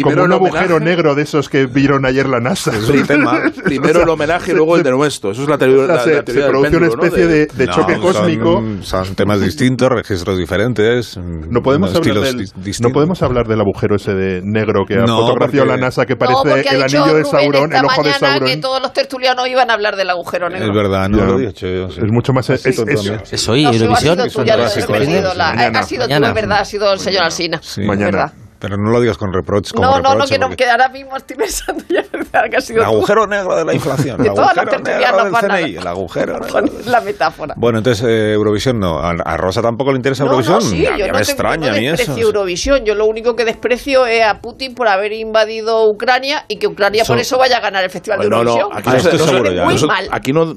como 0.02 0.24
un 0.24 0.34
agujero 0.34 0.80
negro 0.80 1.16
de 1.16 1.24
esos 1.24 1.50
que 1.50 1.66
vieron 1.66 2.06
ayer 2.06 2.28
la 2.28 2.40
NASA. 2.40 2.72
primero 3.64 4.04
el 4.04 4.10
homenaje 4.10 4.52
y 4.52 4.56
luego 4.56 4.78
el 4.78 4.84
de 4.84 4.92
nuestro. 4.92 5.32
Eso 5.32 5.44
es 5.44 5.50
la 5.50 5.58
teoría, 5.58 6.00
Se 6.00 6.24
produce 6.24 6.78
una 6.78 6.88
especie 6.88 7.28
de, 7.28 7.68
choque 7.68 7.98
cósmico. 7.98 8.64
Son, 8.82 9.16
temas 9.16 9.42
distintos, 9.42 9.90
registros 9.90 10.38
diferentes. 10.38 11.18
No 11.18 11.62
podemos, 11.62 11.94
hablar 11.96 12.20
del, 12.22 12.50
no 12.82 12.90
podemos 12.90 13.22
hablar 13.22 13.48
del 13.48 13.62
agujero 13.62 13.96
ese 13.96 14.14
de 14.14 14.42
negro 14.44 14.86
que 14.88 14.96
ha 14.96 15.08
fotografiado 15.08 15.68
la 15.68 15.78
NASA 15.78 16.06
que 16.06 16.16
parece 16.16 16.70
el 16.70 16.84
anillo 16.84 17.14
de 17.14 17.26
Sauron, 17.26 17.74
el 17.74 17.86
ojo 17.86 18.04
de 18.04 18.14
Sauron. 18.14 18.50
que 18.50 18.58
todos 18.58 18.82
los 18.82 18.94
tertulianos 18.94 19.43
iban 19.48 19.70
a 19.70 19.74
hablar 19.74 19.96
del 19.96 20.10
agujero 20.10 20.50
negro. 20.50 20.68
Es 20.68 20.76
verdad, 20.76 21.10
no 21.10 21.26
lo 21.26 21.40
he 21.40 21.48
dicho 21.48 21.68
yo. 21.68 21.88
Es 21.88 22.12
mucho 22.12 22.34
más... 22.34 22.50
Es, 22.50 22.66
es, 22.66 23.50
hoy, 23.50 23.66
Eurovisión. 23.66 24.20
Ha 24.20 24.30
sido 24.30 24.44
tú, 24.44 24.48
ya 24.48 24.58
lo 24.58 24.64
has 24.64 24.78
Ha 24.78 25.84
sido 25.84 26.08
tú, 26.08 26.14
es 26.14 26.34
verdad, 26.34 26.60
ha 26.60 26.66
sido 26.66 26.94
el 26.94 27.00
señor 27.00 27.24
Alsina. 27.24 27.62
Mañana. 27.78 28.34
Pero 28.64 28.78
no 28.78 28.92
lo 28.92 29.02
digas 29.02 29.18
con 29.18 29.34
reproches. 29.34 29.76
No, 29.76 30.00
no, 30.00 30.16
no, 30.16 30.26
que, 30.26 30.40
no, 30.40 30.50
que 30.52 30.70
ahora 30.70 30.88
mismo 30.88 31.18
estoy 31.18 31.36
pensando 31.38 31.84
ya 31.90 32.02
que 32.50 32.56
ha 32.56 32.62
sido. 32.62 32.80
El 32.80 32.86
agujero 32.86 33.28
negro 33.28 33.58
de 33.58 33.66
la 33.66 33.74
inflación. 33.74 34.22
el 34.22 34.30
agujero 34.30 34.80
negro 34.80 35.26
del 35.26 35.34
CNI. 35.34 35.76
El 35.76 35.88
agujero 35.88 36.40
negro. 36.40 36.70
La 36.86 37.02
metáfora. 37.02 37.56
Bueno, 37.58 37.80
entonces 37.80 38.06
eh, 38.08 38.32
Eurovisión 38.32 38.80
no. 38.80 39.00
¿A 39.00 39.36
Rosa 39.36 39.62
tampoco 39.62 39.92
le 39.92 39.98
interesa 39.98 40.24
Eurovisión? 40.24 40.60
No, 40.60 40.62
sí, 40.62 40.86
yo 40.98 41.08
no 41.08 41.14
me 41.14 41.20
extraña 41.20 41.74
a 41.74 41.76
mí 41.76 41.88
eso. 41.90 42.18
Eurovisión. 42.18 42.86
Yo 42.86 42.96
lo 42.96 43.06
único 43.06 43.36
que 43.36 43.44
desprecio 43.44 44.06
es 44.06 44.24
a 44.24 44.40
Putin 44.40 44.76
por 44.76 44.88
haber 44.88 45.12
invadido 45.12 45.90
Ucrania 45.90 46.46
y 46.48 46.56
que 46.56 46.68
Ucrania 46.68 47.04
por 47.04 47.20
eso 47.20 47.38
vaya 47.38 47.58
a 47.58 47.60
ganar 47.60 47.84
el 47.84 47.90
Festival 47.90 48.20
de 48.20 48.26
Eurovisión. 48.28 48.60
No, 48.60 48.70
no, 48.70 48.78
aquí 48.78 48.90
no, 48.90 48.96
estoy 48.96 49.20
seguro 49.20 49.52
ya. 49.52 49.66
Muy 49.66 49.84
mal. 49.84 50.08
Aquí 50.10 50.32
no. 50.32 50.54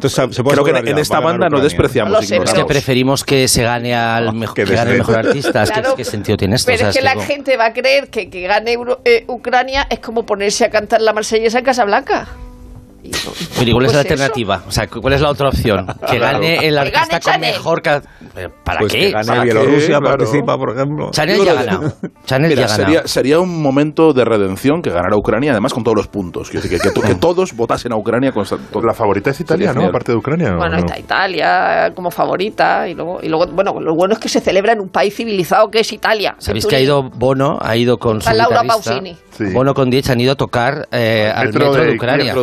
creo 0.00 0.64
que 0.64 0.90
en 0.90 0.98
esta 0.98 1.20
banda 1.20 1.50
no 1.50 1.60
despreciamos. 1.60 2.30
Es 2.30 2.54
que 2.54 2.64
preferimos 2.64 3.22
que 3.22 3.48
se 3.48 3.64
gane 3.64 3.94
al 3.94 4.32
mejor 4.32 5.18
artista. 5.18 5.64
¿Qué 5.94 6.04
sentido 6.04 6.38
tiene 6.38 6.54
esto? 6.54 6.72
Pero 6.72 6.88
es 6.88 6.96
que 6.96 7.02
la 7.02 7.20
gente 7.20 7.49
va 7.56 7.66
a 7.66 7.72
creer 7.72 8.08
que 8.08 8.30
que 8.30 8.42
gane 8.42 8.76
eh, 9.04 9.24
Ucrania 9.28 9.86
es 9.90 10.00
como 10.00 10.26
ponerse 10.26 10.64
a 10.64 10.70
cantar 10.70 11.00
la 11.00 11.12
marsellesa 11.12 11.58
en 11.58 11.64
Casablanca. 11.64 12.28
Pero 13.58 13.72
¿cuál 13.72 13.86
es 13.86 13.94
la 13.94 14.00
alternativa? 14.00 14.62
O 14.66 14.70
sea, 14.70 14.86
¿cuál 14.86 15.14
es 15.14 15.20
la 15.20 15.30
otra 15.30 15.48
opción? 15.48 15.86
Que 16.10 16.18
gane 16.18 16.66
el 16.66 16.76
artista 16.76 17.20
con 17.20 17.40
mejor... 17.40 17.82
¿Para 17.82 18.80
pues 18.80 18.92
qué? 18.92 18.98
Que 18.98 19.10
gane 19.10 19.44
Bielorrusia, 19.44 20.00
participa, 20.00 20.56
por 20.56 20.70
ejemplo. 20.74 21.10
Chanel 21.10 21.44
ya 21.44 21.52
ha 21.52 21.54
ganado. 21.54 21.92
Chanel 22.24 22.56
ya 22.56 22.68
sería, 22.68 23.06
sería 23.06 23.38
un 23.38 23.62
momento 23.62 24.12
de 24.12 24.24
redención 24.24 24.82
que 24.82 24.90
ganara 24.90 25.16
Ucrania, 25.16 25.52
además 25.52 25.72
con 25.72 25.84
todos 25.84 25.96
los 25.96 26.08
puntos. 26.08 26.50
Quiero 26.50 26.62
decir, 26.62 26.80
que, 26.80 26.90
que, 26.90 27.08
que 27.08 27.14
todos 27.14 27.54
votasen 27.54 27.92
a 27.92 27.96
Ucrania 27.96 28.32
con 28.32 28.44
La 28.84 28.94
favorita 28.94 29.30
es 29.30 29.40
Italia, 29.40 29.72
¿no? 29.72 29.86
Aparte 29.86 30.12
de 30.12 30.18
Ucrania. 30.18 30.54
Bueno, 30.56 30.76
está 30.78 30.98
Italia 30.98 31.92
como 31.94 32.10
favorita 32.10 32.88
y 32.88 32.94
luego, 32.94 33.20
y 33.22 33.28
luego, 33.28 33.46
bueno, 33.52 33.80
lo 33.80 33.94
bueno 33.94 34.14
es 34.14 34.20
que 34.20 34.28
se 34.28 34.40
celebra 34.40 34.72
en 34.72 34.80
un 34.80 34.88
país 34.88 35.14
civilizado 35.14 35.68
que 35.68 35.80
es 35.80 35.92
Italia. 35.92 36.34
¿Sabéis 36.38 36.66
que 36.66 36.76
ha 36.76 36.80
ido 36.80 37.02
Bono, 37.02 37.58
ha 37.60 37.76
ido 37.76 37.98
con 37.98 38.20
su 38.20 38.32
Laura 38.32 38.62
Pausini. 38.64 39.16
Sí. 39.30 39.44
Bono 39.54 39.74
con 39.74 39.90
Diez 39.90 40.08
han 40.10 40.20
ido 40.20 40.32
a 40.32 40.34
tocar 40.34 40.88
eh, 40.92 41.32
al 41.34 41.46
metro, 41.46 41.72
de, 41.72 41.86
de, 41.86 41.94
Ucrania. 41.94 42.34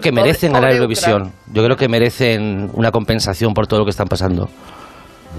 Creo 0.00 0.12
que 0.12 0.12
merecen 0.12 0.52
ganar 0.52 0.72
Eurovisión. 0.72 1.32
Yo 1.52 1.64
creo 1.64 1.76
que 1.76 1.88
merecen 1.88 2.70
una 2.74 2.90
compensación 2.90 3.54
por 3.54 3.66
todo 3.66 3.80
lo 3.80 3.84
que 3.86 3.90
están 3.90 4.08
pasando. 4.08 4.48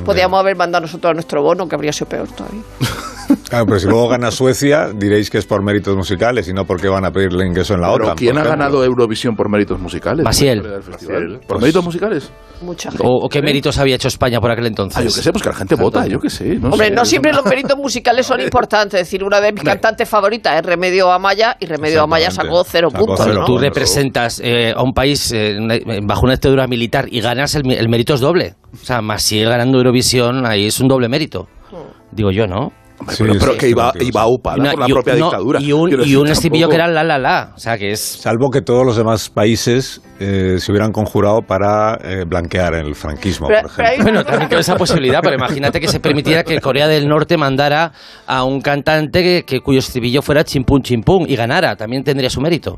Podríamos 0.05 0.39
haber 0.39 0.55
mandado 0.55 0.83
nosotros 0.83 1.11
a 1.11 1.13
nuestro 1.13 1.41
bono, 1.41 1.67
que 1.67 1.75
habría 1.75 1.91
sido 1.91 2.09
peor 2.09 2.27
todavía. 2.29 2.61
Claro, 3.49 3.65
pero 3.65 3.79
si 3.79 3.87
luego 3.87 4.07
gana 4.09 4.31
Suecia, 4.31 4.89
diréis 4.93 5.29
que 5.29 5.37
es 5.37 5.45
por 5.45 5.63
méritos 5.63 5.95
musicales 5.95 6.47
y 6.47 6.53
no 6.53 6.65
porque 6.65 6.87
van 6.87 7.05
a 7.05 7.11
pedirle 7.11 7.45
ingreso 7.45 7.73
en 7.75 7.81
la 7.81 7.91
pero 7.91 8.05
OTAN. 8.05 8.17
¿Quién 8.17 8.37
ha 8.37 8.43
ganado 8.43 8.83
Eurovisión 8.83 9.35
por 9.35 9.49
méritos 9.49 9.79
musicales? 9.79 10.23
Maciel. 10.23 10.61
¿Por 10.61 11.47
pues, 11.47 11.61
méritos 11.61 11.83
musicales? 11.83 12.31
Mucha 12.61 12.91
gente. 12.91 13.03
¿O, 13.07 13.29
qué 13.29 13.41
méritos 13.41 13.77
había 13.77 13.95
hecho 13.95 14.07
España 14.07 14.39
por 14.39 14.51
aquel 14.51 14.67
entonces? 14.67 14.97
Ah, 14.97 15.01
yo 15.01 15.13
qué 15.13 15.21
sé, 15.21 15.31
pues 15.31 15.43
que 15.43 15.49
la 15.49 15.55
gente 15.55 15.75
vota, 15.75 16.05
yo 16.07 16.19
qué 16.19 16.29
sé. 16.29 16.55
No 16.55 16.69
Hombre, 16.69 16.89
sé, 16.89 16.93
no 16.93 17.05
siempre 17.05 17.31
los 17.31 17.45
méritos 17.45 17.77
musicales 17.77 18.25
son 18.25 18.41
importantes. 18.41 18.99
Es 18.99 19.07
decir, 19.07 19.23
una 19.23 19.39
de 19.39 19.53
mis 19.53 19.63
cantantes 19.63 20.09
favoritas 20.09 20.57
es 20.57 20.65
Remedio 20.65 21.11
Amaya 21.11 21.55
y 21.59 21.65
Remedio 21.65 22.03
Amaya 22.03 22.31
sacó 22.31 22.63
cero 22.63 22.89
Sacó 22.91 23.05
puntos. 23.05 23.25
cero 23.25 23.41
¿no? 23.41 23.45
Tú 23.45 23.57
representas 23.57 24.41
eh, 24.43 24.73
a 24.75 24.81
un 24.81 24.93
país 24.93 25.31
eh, 25.33 25.57
bajo 26.03 26.23
una 26.23 26.33
dictadura 26.33 26.67
militar 26.67 27.05
y 27.09 27.21
ganas 27.21 27.55
el, 27.55 27.71
el 27.71 27.89
mérito 27.89 28.13
es 28.15 28.19
doble. 28.19 28.55
O 28.73 28.85
sea, 28.85 29.01
Maciel 29.01 29.49
ganando 29.49 29.77
Eurovisión, 29.77 30.45
ahí 30.45 30.67
es 30.67 30.79
un 30.79 30.87
doble 30.87 31.09
mérito. 31.09 31.47
Digo 32.11 32.31
yo, 32.31 32.47
¿no? 32.47 32.71
Hombre, 33.01 33.15
pero, 33.17 33.33
pero 33.39 33.57
que 33.57 33.69
iba, 33.69 33.93
iba 34.01 34.27
upada 34.27 34.57
Una- 34.57 34.71
por 34.71 34.79
la 34.81 34.89
y 34.89 34.91
propia 34.91 35.13
no, 35.15 35.25
dictadura. 35.27 35.61
Y 35.61 35.71
un, 35.71 36.01
y 36.05 36.15
un 36.17 36.27
estribillo 36.27 36.67
que 36.67 36.75
era 36.75 36.85
la 36.85 37.01
la 37.01 37.17
la. 37.17 37.53
O 37.55 37.57
sea, 37.59 37.77
que 37.77 37.91
es. 37.91 38.01
Salvo 38.01 38.49
que 38.49 38.61
todos 38.61 38.85
los 38.85 38.97
demás 38.97 39.29
países 39.29 40.01
eh, 40.19 40.55
se 40.59 40.69
hubieran 40.71 40.91
conjurado 40.91 41.39
para 41.41 41.97
eh, 42.03 42.25
blanquear 42.27 42.73
el 42.73 42.95
franquismo, 42.95 43.47
Pero- 43.47 43.61
por 43.61 43.75
pero 43.77 43.87
hay 43.87 43.93
ejemplo. 43.93 44.11
Bueno, 44.15 44.25
también 44.29 44.49
con 44.49 44.59
esa 44.59 44.75
posibilidad, 44.75 45.21
pero 45.23 45.35
imagínate 45.37 45.79
que 45.79 45.87
se 45.87 46.01
permitiera 46.01 46.43
que 46.43 46.59
Corea 46.59 46.89
del 46.89 47.07
Norte 47.07 47.37
mandara 47.37 47.93
a 48.27 48.43
un 48.43 48.59
cantante 48.59 49.23
que, 49.23 49.43
que- 49.47 49.61
cuyo 49.61 49.79
estribillo 49.79 50.21
fuera 50.21 50.43
chimpún 50.43 50.81
chimpún 50.81 51.25
y 51.29 51.37
ganara. 51.37 51.77
También 51.77 52.03
tendría 52.03 52.29
su 52.29 52.41
mérito. 52.41 52.77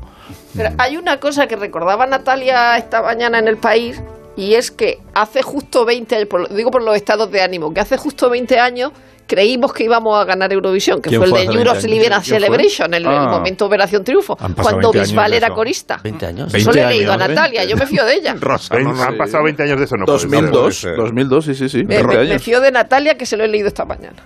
Pero 0.54 0.68
hay 0.78 0.96
una 0.96 1.16
cosa 1.18 1.48
que 1.48 1.56
recordaba 1.56 2.06
Natalia 2.06 2.76
esta 2.76 3.02
mañana 3.02 3.40
en 3.40 3.48
el 3.48 3.56
país 3.56 4.00
y 4.36 4.54
es 4.54 4.70
que 4.70 4.98
hace 5.14 5.42
justo 5.42 5.84
20 5.84 6.16
años, 6.16 6.28
por 6.28 6.40
lo- 6.48 6.56
digo 6.56 6.70
por 6.70 6.82
los 6.82 6.96
estados 6.96 7.30
de 7.30 7.42
ánimo, 7.42 7.72
que 7.72 7.80
hace 7.80 7.96
justo 7.96 8.30
20 8.30 8.58
años 8.58 8.92
creímos 9.26 9.72
que 9.72 9.84
íbamos 9.84 10.20
a 10.20 10.24
ganar 10.24 10.52
Eurovisión, 10.52 11.00
que 11.00 11.08
¿Quién 11.08 11.20
fue 11.20 11.26
el 11.28 11.32
de 11.32 11.38
hace 11.40 11.46
Europe 11.58 11.62
20 11.72 11.78
años? 11.78 11.84
Living 11.98 12.12
a 12.12 12.20
¿Quién 12.20 12.22
fue? 12.22 12.40
Celebration, 12.40 12.94
el, 12.94 13.02
el 13.06 13.08
Ah. 13.08 13.26
momento 13.30 13.66
Operación 13.66 14.04
Triunfo, 14.04 14.36
cuando 14.36 14.52
20 14.92 14.98
años 14.98 15.08
Bisbal 15.10 15.30
de 15.30 15.36
era 15.36 15.50
corista. 15.50 16.00
20 16.02 16.26
años. 16.26 16.54
Eso 16.54 16.72
le 16.72 16.80
he 16.80 16.84
20 16.84 16.98
leído 16.98 17.12
a 17.12 17.16
Natalia, 17.16 17.64
yo 17.64 17.76
me 17.76 17.86
fío 17.86 18.04
de 18.04 18.14
ella. 18.14 18.34
Rosa, 18.38 18.78
no, 18.78 18.92
no, 18.92 19.02
han 19.02 19.16
pasado 19.16 19.44
20 19.44 19.62
años 19.62 19.78
de 19.78 19.84
eso, 19.84 19.96
no 19.96 20.04
puede 20.06 20.18
ser. 20.18 20.28
2002, 20.30 20.76
ser. 20.76 20.96
2002, 20.96 21.44
sí, 21.46 21.54
sí, 21.54 21.68
sí. 21.68 21.84
Me, 21.84 22.02
20 22.02 22.24
me- 22.24 22.38
fío 22.40 22.60
de 22.60 22.72
Natalia 22.72 23.16
que 23.16 23.24
se 23.24 23.36
lo 23.38 23.44
he 23.44 23.48
leído 23.48 23.68
esta 23.68 23.84
mañana. 23.86 24.22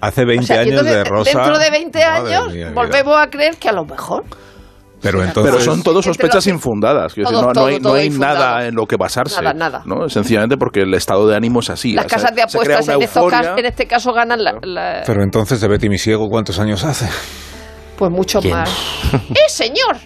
Hace 0.00 0.24
20 0.24 0.44
O 0.44 0.46
sea, 0.46 0.60
años 0.60 0.70
entonces, 0.72 0.94
de 0.94 1.04
Rosa. 1.04 1.30
Dentro 1.38 1.58
de 1.58 1.70
20 1.70 1.98
Madre 1.98 2.34
años 2.34 2.52
mía, 2.52 2.68
mira. 2.68 2.70
volvemos 2.72 3.16
a 3.16 3.30
creer 3.30 3.56
que 3.56 3.68
a 3.70 3.72
lo 3.72 3.84
mejor. 3.86 4.24
Pero 5.04 5.22
entonces. 5.22 5.52
Pero 5.52 5.64
son 5.64 5.82
todos 5.82 6.04
sospechas 6.04 6.46
infundadas. 6.46 7.14
Todo, 7.14 7.24
decir, 7.24 7.36
no, 7.36 7.42
no 7.42 7.52
todo, 7.52 7.66
hay, 7.66 7.78
no 7.78 7.92
hay 7.94 8.10
nada 8.10 8.66
en 8.66 8.74
lo 8.74 8.86
que 8.86 8.96
basarse. 8.96 9.40
Nada, 9.40 9.54
nada. 9.54 9.82
¿no? 9.84 10.08
Sencillamente 10.08 10.56
porque 10.56 10.80
el 10.80 10.94
estado 10.94 11.28
de 11.28 11.36
ánimo 11.36 11.60
es 11.60 11.70
así. 11.70 11.92
Las 11.92 12.06
O 12.06 12.08
sea, 12.08 12.18
casas 12.18 12.34
de 12.34 12.42
apuestas 12.42 12.88
en, 12.88 13.02
estos 13.02 13.32
en 13.58 13.66
este 13.66 13.86
caso 13.86 14.12
ganan 14.12 14.42
la, 14.42 14.54
la- 14.62 15.02
Pero 15.06 15.22
entonces 15.22 15.60
de 15.60 15.68
Betty 15.68 15.88
Misiego, 15.88 16.28
¿cuántos 16.28 16.58
años 16.58 16.82
hace? 16.84 17.06
pues 17.96 18.10
mucho 18.10 18.40
¿Quién? 18.40 18.54
más. 18.54 18.70
¡Eh, 19.30 19.48
señor! 19.48 19.96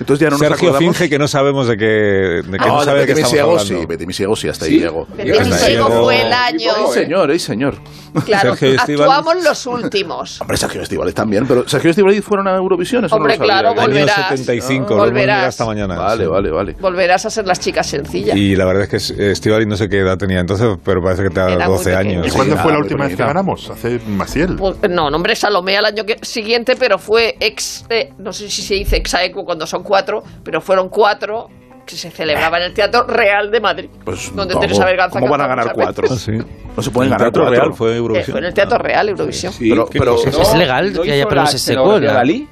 Entonces 0.00 0.18
ya 0.20 0.26
no 0.26 0.32
nos 0.32 0.40
Sergio 0.40 0.68
acordamos. 0.70 0.96
finge 0.96 1.10
que 1.10 1.18
no 1.18 1.28
sabemos 1.28 1.68
de 1.68 1.76
qué, 1.76 1.84
de 1.84 2.42
que 2.42 2.58
no, 2.58 2.66
No, 2.78 2.84
sabe 2.84 3.00
de 3.00 3.06
qué 3.06 3.12
estamos 3.12 3.32
hablando. 3.38 3.64
sí, 3.64 3.86
Betty 3.86 4.06
Misiego 4.06 4.36
sí, 4.36 4.48
hasta 4.48 4.64
ahí 4.64 4.78
¿Sí? 4.80 4.84
hasta 4.84 5.44
Misiego 5.44 5.88
llegó- 5.88 6.04
fue 6.04 6.20
el 6.22 6.32
año. 6.32 6.72
¡Ey, 6.76 6.92
señor, 6.92 7.30
ey, 7.30 7.38
señor! 7.38 7.76
Claro, 8.24 8.54
Sergio 8.54 8.80
actuamos 8.80 9.42
los 9.42 9.66
últimos. 9.66 10.40
Hombre, 10.40 10.56
Sergio 10.56 10.82
Estivaliz 10.82 11.14
también, 11.14 11.46
pero 11.48 11.68
Sergio 11.68 11.90
Estivaliz 11.90 12.24
fueron 12.24 12.46
a 12.46 12.54
Eurovisión, 12.56 13.04
eso 13.04 13.16
Hombre, 13.16 13.36
no 13.36 13.42
lo 13.44 13.48
sabía 13.48 13.60
claro, 13.62 13.74
yo. 13.74 13.80
Año 13.80 13.90
volverás. 13.90 14.14
75, 14.38 14.84
Ah, 14.84 14.88
lo 14.88 14.94
hemos 14.94 15.10
volverás. 15.10 15.48
esta 15.48 15.64
mañana. 15.66 15.96
Vale, 15.96 16.24
sí. 16.24 16.30
vale, 16.30 16.50
vale. 16.50 16.76
Volverás 16.80 17.26
a 17.26 17.30
ser 17.30 17.44
las 17.46 17.58
chicas 17.58 17.88
sencillas. 17.88 18.36
Y 18.36 18.54
la 18.54 18.64
verdad 18.66 18.84
es 18.88 18.88
que 19.16 19.30
Estivali 19.32 19.66
no 19.66 19.76
sé 19.76 19.88
qué 19.88 19.98
edad 19.98 20.16
tenía 20.16 20.38
entonces, 20.38 20.78
pero 20.84 21.02
parece 21.02 21.24
que 21.24 21.30
te 21.30 21.40
Era 21.40 21.56
da 21.56 21.66
muy 21.66 21.76
12 21.76 21.90
pequeño. 21.90 22.10
años. 22.20 22.26
¿Y 22.26 22.30
Sí, 22.30 22.36
cuándo 22.36 22.56
fue 22.56 22.72
la 22.72 22.78
última 22.78 23.06
vez 23.06 23.16
que 23.16 23.22
ganamos? 23.24 23.68
Hace 23.70 23.98
Maciel. 24.06 24.54
Pues, 24.56 24.76
no, 24.88 25.10
nombre 25.10 25.34
Salomé 25.34 25.76
al 25.76 25.86
año 25.86 26.04
siguiente, 26.22 26.76
pero 26.78 26.98
fue 26.98 27.36
ex, 27.40 27.84
eh, 27.90 28.12
no 28.18 28.32
sé 28.32 28.48
si 28.48 28.62
se 28.62 28.74
dice 28.74 28.96
exaequo 28.96 29.44
cuando 29.44 29.66
son 29.74 29.82
cuatro, 29.82 30.22
pero 30.44 30.60
fueron 30.60 30.88
cuatro 30.88 31.48
que 31.84 31.96
se 31.96 32.10
celebraba 32.10 32.58
en 32.58 32.64
el 32.64 32.74
Teatro 32.74 33.06
Real 33.06 33.50
de 33.50 33.60
Madrid, 33.60 33.90
Pues, 34.04 34.34
donde 34.34 34.54
¿cómo- 34.54 34.62
Teresa 34.62 34.84
Berganza 34.86 35.18
¿Cómo 35.18 35.30
van 35.30 35.40
a 35.42 35.46
ganar 35.48 35.72
cuatro? 35.74 36.06
Ah, 36.10 36.16
sí. 36.16 36.32
No 36.32 36.82
se 36.82 36.90
pueden 36.90 37.12
El 37.12 37.18
ganar 37.18 37.32
Teatro 37.32 37.42
cuatro. 37.42 37.60
Real 37.60 37.74
fue. 37.74 37.92
Eh, 37.92 37.96
Eurovisión. 37.96 38.32
fue 38.32 38.38
en 38.40 38.44
el 38.46 38.54
Teatro 38.54 38.78
Real 38.78 39.08
Eurovisión. 39.08 39.52
Sí, 39.52 39.68
Pero- 39.70 39.86
¿qué 39.86 39.98
pero-? 39.98 40.16
¿Es 40.24 40.54
legal 40.54 40.92
¿No 40.94 41.02
que 41.02 41.12
haya 41.12 41.26
premios 41.26 41.50
la 41.50 41.56
ese 41.56 41.58
seco? 41.58 41.80
escenografía 41.82 42.08
La- 42.08 42.14
Dalí? 42.14 42.48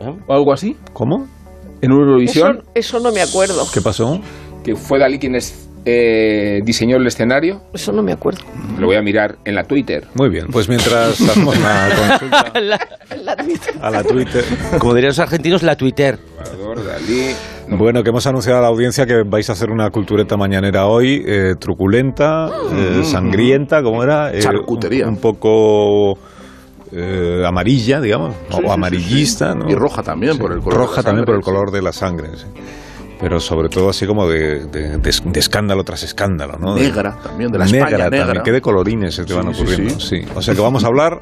¿Eh? 0.00 0.16
¿O 0.26 0.32
algo 0.34 0.52
así? 0.52 0.76
¿Cómo? 0.94 1.26
En 1.82 1.90
Eurovisión, 1.92 2.58
Eso, 2.74 2.96
eso 2.96 3.00
no 3.00 3.12
me 3.12 3.20
acuerdo. 3.22 3.66
¿Qué 3.72 3.80
pasó? 3.80 4.20
que 4.64 4.76
fue 4.76 4.98
Dalí 4.98 5.18
quien 5.18 5.34
es, 5.36 5.69
eh, 5.84 6.60
diseñó 6.64 6.96
el 6.96 7.06
escenario. 7.06 7.62
Eso 7.72 7.92
no 7.92 8.02
me 8.02 8.12
acuerdo. 8.12 8.40
Lo 8.78 8.86
voy 8.86 8.96
a 8.96 9.02
mirar 9.02 9.36
en 9.44 9.54
la 9.54 9.64
Twitter. 9.64 10.06
Muy 10.14 10.28
bien, 10.28 10.46
pues 10.50 10.68
mientras 10.68 11.20
hacemos 11.20 11.56
una 11.56 11.88
consulta 11.96 12.52
La 13.24 13.36
Twitter. 13.36 13.74
a 13.82 13.90
la 13.90 14.02
Twitter. 14.04 14.44
Como 14.78 14.94
dirían 14.94 15.10
los 15.10 15.18
argentinos, 15.18 15.62
la 15.62 15.76
Twitter. 15.76 16.18
Salvador 16.42 16.84
Dalí. 16.84 17.34
Bueno, 17.68 18.02
que 18.02 18.10
hemos 18.10 18.26
anunciado 18.26 18.58
a 18.58 18.62
la 18.62 18.68
audiencia 18.68 19.06
que 19.06 19.22
vais 19.28 19.48
a 19.48 19.52
hacer 19.52 19.70
una 19.70 19.90
cultureta 19.90 20.36
mañanera 20.36 20.86
hoy, 20.86 21.22
eh, 21.26 21.54
truculenta, 21.58 22.48
eh, 22.72 23.04
sangrienta, 23.04 23.82
¿cómo 23.82 24.02
era? 24.02 24.32
Eh, 24.32 24.40
Charcutería. 24.40 25.04
Un, 25.06 25.14
un 25.14 25.20
poco 25.20 26.18
eh, 26.92 27.42
amarilla, 27.46 28.00
digamos, 28.00 28.34
Sí, 28.48 28.56
o 28.56 28.58
sí, 28.58 28.66
amarillista, 28.68 29.52
sí. 29.52 29.58
¿no? 29.58 29.70
Y 29.70 29.74
roja 29.74 30.02
también 30.02 30.36
por 30.38 30.52
el 30.52 30.58
color 30.60 30.72
de 30.72 30.78
Roja 30.80 30.96
la 30.96 31.02
también 31.02 31.26
sangre, 31.26 31.26
por 31.26 31.34
el 31.36 31.42
sí. 31.42 31.50
color 31.50 31.70
de 31.70 31.82
la 31.82 31.92
sangre, 31.92 32.28
sí. 32.36 32.46
Pero 33.20 33.38
sobre 33.38 33.68
todo 33.68 33.90
así 33.90 34.06
como 34.06 34.26
de, 34.28 34.64
de- 34.66 34.96
de- 34.98 35.20
de 35.24 35.40
escándalo 35.40 35.84
tras 35.84 36.02
escándalo, 36.02 36.56
¿no? 36.58 36.74
Negra 36.76 37.16
también, 37.22 37.52
de 37.52 37.58
la 37.58 37.66
negra 37.66 37.78
España 37.88 38.04
también. 38.04 38.26
negra. 38.26 38.42
¿Qué 38.42 38.52
de 38.52 38.60
colorines 38.62 39.14
se 39.14 39.24
te 39.24 39.34
Sí, 39.34 39.34
van 39.38 39.54
sí, 39.54 39.60
ocurriendo? 39.62 40.00
sí. 40.00 40.22
sí. 40.22 40.28
O 40.34 40.40
sea 40.40 40.54
que 40.54 40.60
vamos 40.60 40.84
a 40.84 40.86
hablar, 40.86 41.20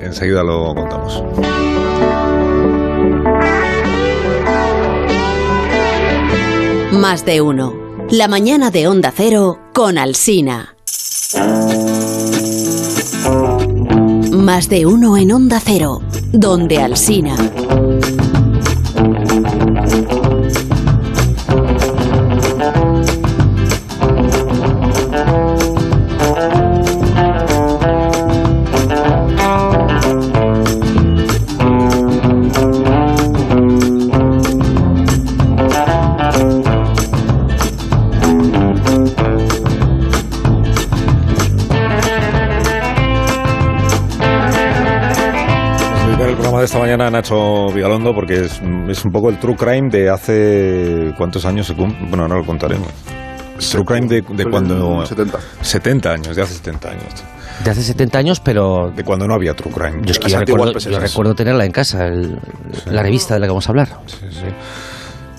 enseguida 0.00 0.42
lo 0.42 0.74
contamos. 0.74 1.22
Más 6.92 7.24
de 7.24 7.40
uno. 7.40 7.74
La 8.10 8.28
mañana 8.28 8.70
de 8.70 8.88
Onda 8.88 9.12
Cero 9.14 9.58
con 9.74 9.98
Alsina. 9.98 10.74
Más 14.32 14.68
de 14.68 14.86
uno 14.86 15.16
en 15.16 15.32
Onda 15.32 15.60
Cero, 15.62 16.00
donde 16.32 16.78
Alsina. 16.78 17.36
Esta 46.68 46.78
mañana 46.80 47.06
a 47.06 47.10
Nacho 47.10 47.68
Vigalondo 47.72 48.14
porque 48.14 48.44
es, 48.44 48.60
es 48.88 49.04
un 49.04 49.10
poco 49.10 49.30
el 49.30 49.38
true 49.38 49.56
crime 49.56 49.88
de 49.90 50.10
hace 50.10 51.14
cuántos 51.16 51.44
años 51.46 51.66
se 51.66 51.74
cumple. 51.74 52.06
Bueno, 52.08 52.28
no 52.28 52.36
lo 52.36 52.44
contaremos. 52.44 52.88
True 53.70 53.84
crime 53.84 54.06
de, 54.06 54.20
de 54.22 54.44
cuando. 54.50 55.00
en 55.00 55.06
70. 55.06 55.38
70 55.62 56.10
años, 56.12 56.36
de 56.36 56.42
hace 56.42 56.54
70 56.54 56.88
años. 56.90 57.04
De 57.64 57.70
hace 57.70 57.82
70 57.82 58.18
años, 58.18 58.40
pero 58.40 58.92
De 58.94 59.02
cuando 59.02 59.26
no 59.26 59.34
había 59.34 59.54
true 59.54 59.72
crime. 59.72 60.00
yo, 60.04 60.12
es 60.12 60.18
que 60.18 60.24
Las 60.24 60.32
yo 60.32 60.38
antiguas 60.40 60.60
recuerdo, 60.60 60.72
pesetas. 60.74 60.92
yo 61.00 61.06
recuerdo 61.08 61.34
tenerla 61.34 61.64
en 61.64 61.72
casa, 61.72 62.06
el- 62.06 62.38
la 62.86 63.02
revista 63.02 63.34
de 63.34 63.40
la 63.40 63.46
que 63.46 63.50
vamos 63.50 63.66
a 63.66 63.70
hablar. 63.72 63.88
Sí, 64.06 64.26
sí. 64.30 64.44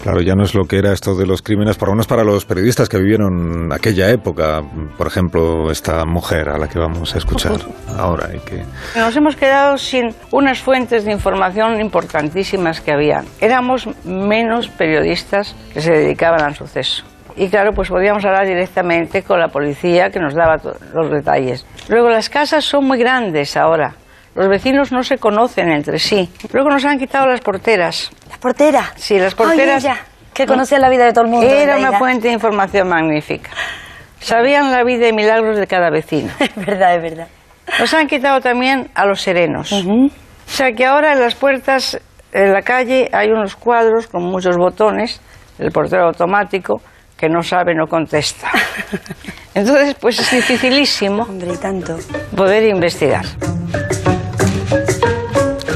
Claro, 0.01 0.21
ya 0.21 0.33
no 0.33 0.43
es 0.43 0.55
lo 0.55 0.63
que 0.63 0.77
era 0.77 0.93
esto 0.93 1.15
de 1.15 1.25
los 1.25 1.41
crímenes, 1.41 1.77
por 1.77 1.89
lo 1.89 1.95
menos 1.95 2.07
para 2.07 2.23
los 2.23 2.45
periodistas 2.45 2.87
que 2.87 2.97
vivieron 2.97 3.71
aquella 3.73 4.09
época. 4.09 4.61
Por 4.97 5.07
ejemplo, 5.07 5.69
esta 5.71 6.05
mujer 6.05 6.49
a 6.49 6.57
la 6.57 6.67
que 6.67 6.79
vamos 6.79 7.13
a 7.15 7.17
escuchar 7.17 7.59
ahora. 7.97 8.29
Y 8.33 8.39
que... 8.39 8.63
Nos 8.95 9.15
hemos 9.15 9.35
quedado 9.35 9.77
sin 9.77 10.15
unas 10.31 10.61
fuentes 10.61 11.03
de 11.03 11.11
información 11.11 11.81
importantísimas 11.81 12.79
que 12.79 12.93
había. 12.93 13.23
Éramos 13.41 13.89
menos 14.05 14.69
periodistas 14.69 15.55
que 15.73 15.81
se 15.81 15.91
dedicaban 15.91 16.41
al 16.41 16.55
suceso. 16.55 17.03
Y 17.35 17.49
claro, 17.49 17.71
pues 17.73 17.89
podíamos 17.89 18.23
hablar 18.25 18.47
directamente 18.47 19.23
con 19.23 19.39
la 19.39 19.47
policía 19.47 20.09
que 20.09 20.19
nos 20.19 20.33
daba 20.33 20.57
los 20.93 21.11
detalles. 21.11 21.65
Luego, 21.87 22.09
las 22.09 22.29
casas 22.29 22.65
son 22.65 22.85
muy 22.85 22.97
grandes 22.99 23.55
ahora. 23.55 23.95
Los 24.35 24.47
vecinos 24.47 24.91
no 24.91 25.03
se 25.03 25.17
conocen 25.17 25.69
entre 25.71 25.99
sí. 25.99 26.29
Luego 26.53 26.69
nos 26.69 26.85
han 26.85 26.97
quitado 26.99 27.27
las 27.27 27.41
porteras. 27.41 28.11
¿La 28.29 28.37
portera? 28.37 28.91
Sí, 28.95 29.17
las 29.17 29.35
porteras. 29.35 29.83
Ay, 29.83 29.91
ella, 29.91 30.01
que 30.33 30.45
conocía 30.45 30.79
la 30.79 30.89
vida 30.89 31.05
de 31.05 31.11
todo 31.13 31.25
el 31.25 31.31
mundo. 31.31 31.47
Era 31.47 31.77
una 31.77 31.97
fuente 31.97 32.27
de 32.27 32.33
información 32.33 32.87
magnífica. 32.87 33.49
Sabían 34.19 34.71
la 34.71 34.83
vida 34.83 35.07
y 35.07 35.13
milagros 35.13 35.57
de 35.57 35.67
cada 35.67 35.89
vecino. 35.89 36.31
Es 36.39 36.55
verdad, 36.55 36.95
es 36.95 37.01
verdad. 37.01 37.27
Nos 37.79 37.93
han 37.93 38.07
quitado 38.07 38.39
también 38.41 38.89
a 38.95 39.05
los 39.05 39.21
serenos. 39.21 39.71
O 39.71 40.09
sea 40.45 40.71
que 40.73 40.85
ahora 40.85 41.13
en 41.13 41.19
las 41.19 41.35
puertas, 41.35 41.99
en 42.31 42.51
la 42.53 42.61
calle, 42.61 43.09
hay 43.13 43.29
unos 43.29 43.55
cuadros 43.55 44.07
con 44.07 44.23
muchos 44.23 44.57
botones, 44.57 45.21
el 45.59 45.71
portero 45.71 46.07
automático, 46.07 46.81
que 47.15 47.29
no 47.29 47.43
sabe, 47.43 47.75
no 47.75 47.85
contesta. 47.85 48.49
Entonces, 49.53 49.95
pues 49.99 50.19
es 50.19 50.31
dificilísimo 50.31 51.23
Hombre, 51.23 51.53
y 51.53 51.57
tanto. 51.57 51.97
poder 52.35 52.63
investigar. 52.63 53.25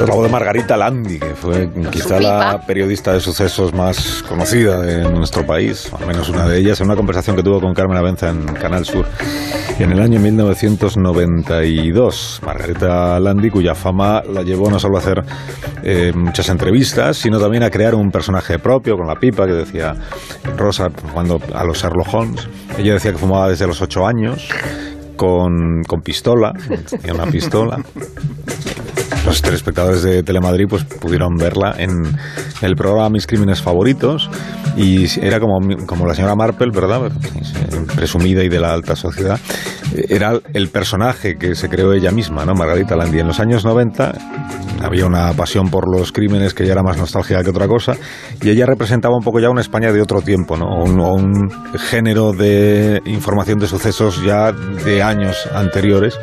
Es 0.04 0.10
la 0.10 0.16
voz 0.16 0.26
de 0.26 0.32
Margarita 0.34 0.76
Landi, 0.76 1.18
que 1.18 1.34
fue 1.34 1.70
quizá 1.90 2.20
la 2.20 2.60
periodista 2.68 3.14
de 3.14 3.22
sucesos 3.22 3.74
más 3.74 4.22
conocida 4.28 4.82
de 4.82 5.10
nuestro 5.10 5.46
país, 5.46 5.88
o 5.94 5.98
al 5.98 6.06
menos 6.06 6.28
una 6.28 6.46
de 6.46 6.60
ellas, 6.60 6.82
en 6.82 6.88
una 6.88 6.98
conversación 6.98 7.38
que 7.38 7.42
tuvo 7.42 7.62
con 7.62 7.74
Carmen 7.74 7.98
Avenza 7.98 8.28
en 8.28 8.44
Canal 8.48 8.84
Sur 8.84 9.06
en 9.80 9.94
el 9.94 10.02
año 10.02 10.20
1992. 10.20 12.42
Margarita 12.46 13.18
Landi, 13.18 13.50
cuya 13.50 13.76
fama 13.76 14.22
la 14.30 14.42
llevó 14.42 14.70
no 14.70 14.78
solo 14.78 14.98
a 14.98 15.00
hacer 15.00 15.24
eh, 15.84 16.12
muchas 16.14 16.50
entrevistas, 16.50 17.16
sino 17.16 17.40
también 17.40 17.64
a 17.64 17.70
crear 17.70 17.96
un 17.96 18.12
personaje 18.12 18.60
propio 18.60 18.98
con 18.98 19.08
la 19.08 19.16
pipa 19.16 19.46
que 19.46 19.54
decía 19.54 19.96
Rosa 20.58 20.90
cuando 21.14 21.40
a 21.54 21.64
los 21.64 21.82
Sherlock 21.82 22.14
Holmes. 22.14 22.46
Ella 22.78 22.96
decía 22.96 23.14
que 23.14 23.20
fumaba 23.20 23.48
desde 23.48 23.68
los 23.68 23.82
ocho 23.82 24.06
años. 24.06 24.50
Con, 25.16 25.84
con 25.88 26.02
pistola, 26.02 26.52
tenía 26.90 27.14
una 27.14 27.28
pistola, 27.28 27.78
los 29.34 29.42
telespectadores 29.42 30.04
de 30.04 30.22
Telemadrid 30.22 30.68
pues 30.68 30.84
pudieron 30.84 31.34
verla 31.34 31.74
en 31.80 31.90
el 32.62 32.76
programa 32.76 33.10
Mis 33.10 33.26
Crímenes 33.26 33.64
Favoritos 33.64 34.30
y 34.78 35.08
era 35.26 35.40
como, 35.40 35.58
como 35.88 36.06
la 36.06 36.14
señora 36.14 36.36
Marple, 36.36 36.70
¿verdad? 36.72 37.12
Presumida 37.96 38.44
y 38.44 38.50
de 38.50 38.60
la 38.60 38.74
alta 38.74 38.96
sociedad. 38.96 39.40
Era 40.08 40.40
el 40.54 40.70
personaje 40.70 41.36
que 41.40 41.56
se 41.56 41.68
creó 41.68 41.94
ella 41.94 42.12
misma, 42.12 42.46
¿no? 42.46 42.54
Margarita 42.54 42.96
Landi. 42.96 43.22
En 43.22 43.28
los 43.28 43.40
años 43.40 43.66
90 43.66 44.14
había 44.84 45.08
una 45.08 45.34
pasión 45.34 45.72
por 45.72 45.92
los 45.92 46.12
crímenes 46.12 46.54
que 46.54 46.68
ya 46.68 46.74
era 46.74 46.84
más 46.84 46.98
nostálgica 46.98 47.44
que 47.44 47.50
otra 47.50 47.68
cosa 47.68 47.96
y 48.40 48.52
ella 48.52 48.68
representaba 48.68 49.16
un 49.16 49.24
poco 49.24 49.40
ya 49.40 49.50
una 49.50 49.62
España 49.62 49.92
de 49.92 50.00
otro 50.00 50.22
tiempo, 50.22 50.58
¿no? 50.58 50.68
Un, 50.68 51.00
un 51.00 51.50
género 51.80 52.34
de 52.34 53.02
información 53.06 53.58
de 53.58 53.66
sucesos 53.66 54.22
ya 54.24 54.52
de 54.52 55.02
años 55.02 55.50
anteriores 55.56 56.20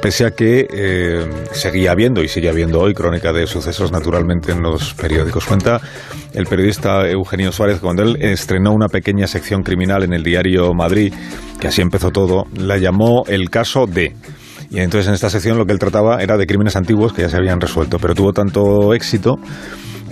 pese 0.00 0.26
a 0.26 0.30
que 0.30 0.66
eh, 0.70 1.28
seguía 1.52 1.92
habiendo 1.92 2.22
y 2.22 2.28
sigue 2.28 2.48
habiendo 2.48 2.80
hoy 2.80 2.94
crónica 2.94 3.32
de 3.32 3.46
sucesos 3.46 3.92
naturalmente 3.92 4.52
en 4.52 4.62
los 4.62 4.94
periódicos. 4.94 5.44
Cuenta 5.46 5.80
el 6.32 6.46
periodista 6.46 7.08
Eugenio 7.08 7.52
Suárez 7.52 7.80
cuando 7.80 8.02
él 8.02 8.16
estrenó 8.20 8.72
una 8.72 8.88
pequeña 8.88 9.26
sección 9.26 9.62
criminal 9.62 10.02
en 10.02 10.12
el 10.12 10.22
diario 10.22 10.72
Madrid, 10.74 11.12
que 11.60 11.68
así 11.68 11.80
empezó 11.80 12.10
todo, 12.10 12.46
la 12.56 12.78
llamó 12.78 13.24
El 13.26 13.50
caso 13.50 13.86
de. 13.86 14.14
Y 14.70 14.80
entonces 14.80 15.08
en 15.08 15.14
esta 15.14 15.30
sección 15.30 15.58
lo 15.58 15.64
que 15.64 15.72
él 15.72 15.78
trataba 15.78 16.22
era 16.22 16.36
de 16.36 16.46
crímenes 16.46 16.76
antiguos 16.76 17.12
que 17.12 17.22
ya 17.22 17.28
se 17.28 17.36
habían 17.36 17.60
resuelto, 17.60 17.98
pero 17.98 18.14
tuvo 18.14 18.32
tanto 18.32 18.94
éxito 18.94 19.38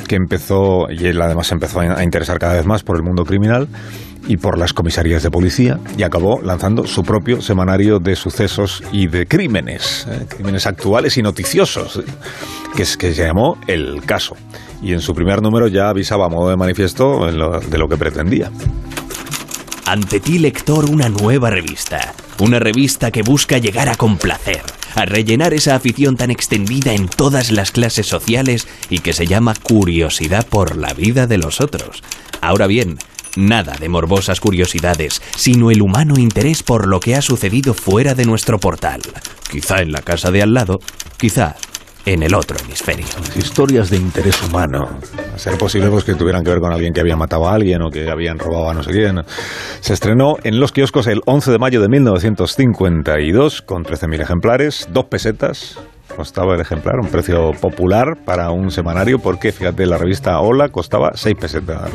que 0.05 0.17
empezó, 0.17 0.87
y 0.91 1.07
él 1.07 1.21
además 1.21 1.51
empezó 1.53 1.81
a 1.81 2.03
interesar 2.03 2.39
cada 2.39 2.55
vez 2.55 2.67
más 2.67 2.83
por 2.83 2.97
el 2.97 3.03
mundo 3.03 3.25
criminal 3.25 3.69
y 4.27 4.37
por 4.37 4.59
las 4.59 4.73
comisarías 4.73 5.23
de 5.23 5.31
policía 5.31 5.79
y 5.99 6.03
acabó 6.03 6.41
lanzando 6.43 6.87
su 6.87 7.03
propio 7.03 7.43
semanario 7.43 7.99
de 7.99 8.17
sucesos 8.17 8.83
y 8.93 9.07
de 9.07 9.27
crímenes, 9.27 10.07
eh, 10.11 10.27
crímenes 10.29 10.67
actuales 10.67 11.17
y 11.19 11.23
noticiosos, 11.23 12.03
que, 12.75 12.83
es, 12.83 12.97
que 12.97 13.13
se 13.13 13.27
llamó 13.27 13.59
El 13.67 14.03
Caso. 14.07 14.37
Y 14.83 14.93
en 14.93 15.01
su 15.01 15.15
primer 15.15 15.43
número 15.43 15.69
ya 15.69 15.89
avisaba 15.89 16.27
a 16.27 16.29
modo 16.29 16.51
de 16.51 16.57
manifiesto 16.57 17.27
de 17.27 17.79
lo 17.79 17.89
que 17.89 17.97
pretendía. 17.97 18.51
Ante 19.87 20.19
ti, 20.19 20.39
lector, 20.39 20.87
una 20.87 21.09
nueva 21.11 21.51
revista. 21.51 22.15
Una 22.41 22.59
revista 22.59 23.11
que 23.11 23.23
busca 23.23 23.59
llegar 23.59 23.89
a 23.89 23.95
complacer, 23.95 24.63
a 24.95 25.05
rellenar 25.05 25.55
esa 25.55 25.75
afición 25.75 26.17
tan 26.17 26.31
extendida 26.31 26.93
en 26.95 27.09
todas 27.09 27.51
las 27.51 27.71
clases 27.71 28.07
sociales 28.07 28.67
y 28.91 29.01
que 29.01 29.13
se 29.13 29.27
llama 29.27 29.55
curiosidad 29.55 30.47
por 30.47 30.77
la 30.77 30.93
vida 30.93 31.27
de 31.27 31.39
los 31.39 31.61
otros. 31.61 32.03
Ahora 32.41 32.67
bien, 32.67 32.99
nada 33.37 33.77
de 33.79 33.89
morbosas 33.89 34.41
curiosidades, 34.41 35.21
sino 35.37 35.71
el 35.71 35.83
humano 35.83 36.15
interés 36.19 36.63
por 36.63 36.87
lo 36.87 37.01
que 37.01 37.15
ha 37.15 37.23
sucedido 37.23 37.75
fuera 37.75 38.15
de 38.15 38.25
nuestro 38.25 38.59
portal. 38.59 39.03
Quizá 39.51 39.81
en 39.81 39.93
la 39.93 40.03
casa 40.03 40.31
de 40.31 40.43
al 40.43 40.55
lado, 40.55 40.81
quizá 41.17 41.57
en 42.07 42.23
el 42.23 42.35
otro 42.35 42.57
hemisferio. 42.65 43.07
Historias 43.37 43.91
de 43.91 43.97
interés 43.97 44.43
humano. 44.43 44.89
A 45.35 45.39
ser 45.39 45.57
posible 45.59 45.89
pues, 45.91 46.05
que 46.05 46.15
tuvieran 46.15 46.45
que 46.45 46.51
ver 46.51 46.61
con 46.61 46.73
alguien 46.73 46.93
que 46.93 47.01
había 47.01 47.17
matado 47.17 47.49
a 47.49 47.55
alguien 47.55 47.83
o 47.83 47.91
que 47.91 48.11
habían 48.11 48.39
robado 48.39 48.71
a 48.71 48.75
no 48.75 48.83
sé 48.83 48.91
quién. 48.91 49.23
Se 49.81 49.95
estrenó 49.95 50.37
en 50.43 50.61
los 50.61 50.73
kioscos 50.73 51.07
el 51.07 51.23
11 51.27 51.53
de 51.53 51.59
mayo 51.59 51.81
de 51.81 51.89
1952 51.89 53.63
con 53.63 53.85
13.000 53.85 54.21
ejemplares, 54.21 54.89
dos 54.93 55.07
pesetas. 55.07 55.79
Costaba 56.17 56.55
el 56.55 56.61
ejemplar, 56.61 57.01
un 57.01 57.09
precio 57.09 57.51
popular 57.61 58.17
para 58.25 58.51
un 58.51 58.71
semanario, 58.71 59.19
porque 59.19 59.53
fíjate, 59.53 59.87
la 59.87 59.99
revista 59.99 60.39
Hola 60.41 60.69
costaba 60.69 61.11
6 61.15 61.35
pesetas. 61.41 61.91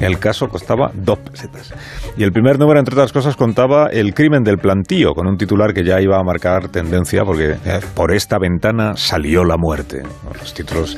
El 0.00 0.18
caso 0.18 0.48
costaba 0.48 0.90
2 0.94 1.18
pesetas. 1.18 1.74
Y 2.16 2.22
el 2.22 2.30
primer 2.30 2.58
número, 2.58 2.78
entre 2.78 2.94
otras 2.94 3.12
cosas, 3.12 3.36
contaba 3.36 3.88
el 3.88 4.14
crimen 4.14 4.44
del 4.44 4.58
plantío, 4.58 5.14
con 5.14 5.26
un 5.26 5.36
titular 5.36 5.72
que 5.72 5.84
ya 5.84 6.00
iba 6.00 6.18
a 6.18 6.22
marcar 6.22 6.68
tendencia, 6.68 7.24
porque 7.24 7.56
eh, 7.64 7.80
por 7.94 8.12
esta 8.12 8.38
ventana 8.38 8.96
salió 8.96 9.44
la 9.44 9.56
muerte. 9.56 10.02
Los 10.38 10.54
títulos 10.54 10.96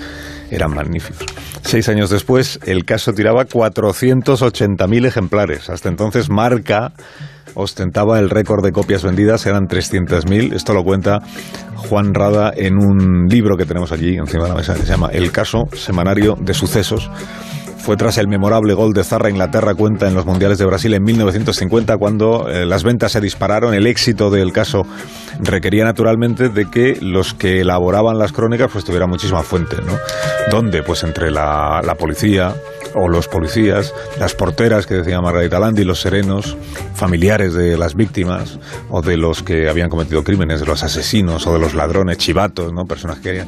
eran 0.51 0.75
magníficos. 0.75 1.27
Seis 1.63 1.89
años 1.89 2.11
después, 2.11 2.59
el 2.67 2.85
caso 2.85 3.13
tiraba 3.13 3.45
480.000 3.47 5.07
ejemplares. 5.07 5.71
Hasta 5.71 5.89
entonces, 5.89 6.31
Marca 6.31 6.93
ostentaba 7.55 8.19
el 8.19 8.31
récord 8.31 8.65
de 8.65 8.73
copias 8.73 9.03
vendidas, 9.03 9.47
eran 9.47 9.65
300.000. 9.65 10.55
Esto 10.55 10.75
lo 10.75 10.83
cuenta 10.83 11.21
Juan 11.77 12.15
Rada 12.15 12.53
en 12.57 12.75
un 12.79 13.27
libro 13.29 13.57
que 13.57 13.67
tenemos 13.67 13.93
allí 13.93 14.17
encima 14.17 14.45
de 14.45 14.51
la 14.51 14.57
mesa, 14.57 14.75
que 14.75 14.81
se 14.81 14.89
llama 14.89 15.11
El 15.13 15.31
caso 15.31 15.65
semanario 15.73 16.37
de 16.41 16.55
sucesos. 16.55 17.11
Fue 17.85 17.99
tras 17.99 18.17
el 18.17 18.29
memorable 18.29 18.73
gol 18.73 18.95
de 18.95 19.05
Zarra 19.05 19.29
Inglaterra 19.29 19.75
cuenta 19.75 20.09
en 20.09 20.15
los 20.15 20.25
Mundiales 20.25 20.57
de 20.57 20.65
Brasil 20.65 20.95
en 20.95 21.03
1950 21.03 21.99
cuando 21.99 22.49
eh, 22.49 22.65
las 22.65 22.83
ventas 22.83 23.13
se 23.13 23.21
dispararon. 23.21 23.75
El 23.75 23.87
éxito 23.87 24.31
del 24.31 24.55
caso 24.55 24.87
requería 25.39 25.85
naturalmente 25.85 26.49
de 26.49 26.71
que 26.71 26.97
los 27.03 27.35
que 27.35 27.61
elaboraban 27.61 28.19
las 28.19 28.33
crónicas 28.33 28.71
pues 28.73 28.87
tuvieran 28.87 29.11
muchísima 29.11 29.43
fuente, 29.43 29.77
¿no? 29.85 29.99
¿Dónde? 30.51 30.83
Pues 30.83 31.03
entre 31.05 31.31
la, 31.31 31.83
la 31.85 31.95
policía 31.95 32.55
o 32.95 33.09
los 33.09 33.29
policías, 33.29 33.93
las 34.19 34.35
porteras 34.35 34.87
que 34.87 34.95
decía 34.95 35.21
Margarita 35.21 35.59
Landi, 35.59 35.85
los 35.85 36.01
serenos, 36.01 36.57
familiares 36.95 37.55
de 37.55 37.77
las 37.77 37.95
víctimas 37.95 38.59
o 38.89 39.03
de 39.03 39.17
los 39.17 39.43
que 39.43 39.69
habían 39.69 39.89
cometido 39.89 40.23
crímenes, 40.23 40.61
de 40.61 40.67
los 40.67 40.83
asesinos 40.83 41.47
o 41.47 41.53
de 41.53 41.59
los 41.59 41.75
ladrones, 41.75 42.19
chivatos, 42.19 42.73
¿no? 42.73 42.85
Personas 42.85 43.19
que 43.19 43.41
eh, 43.41 43.45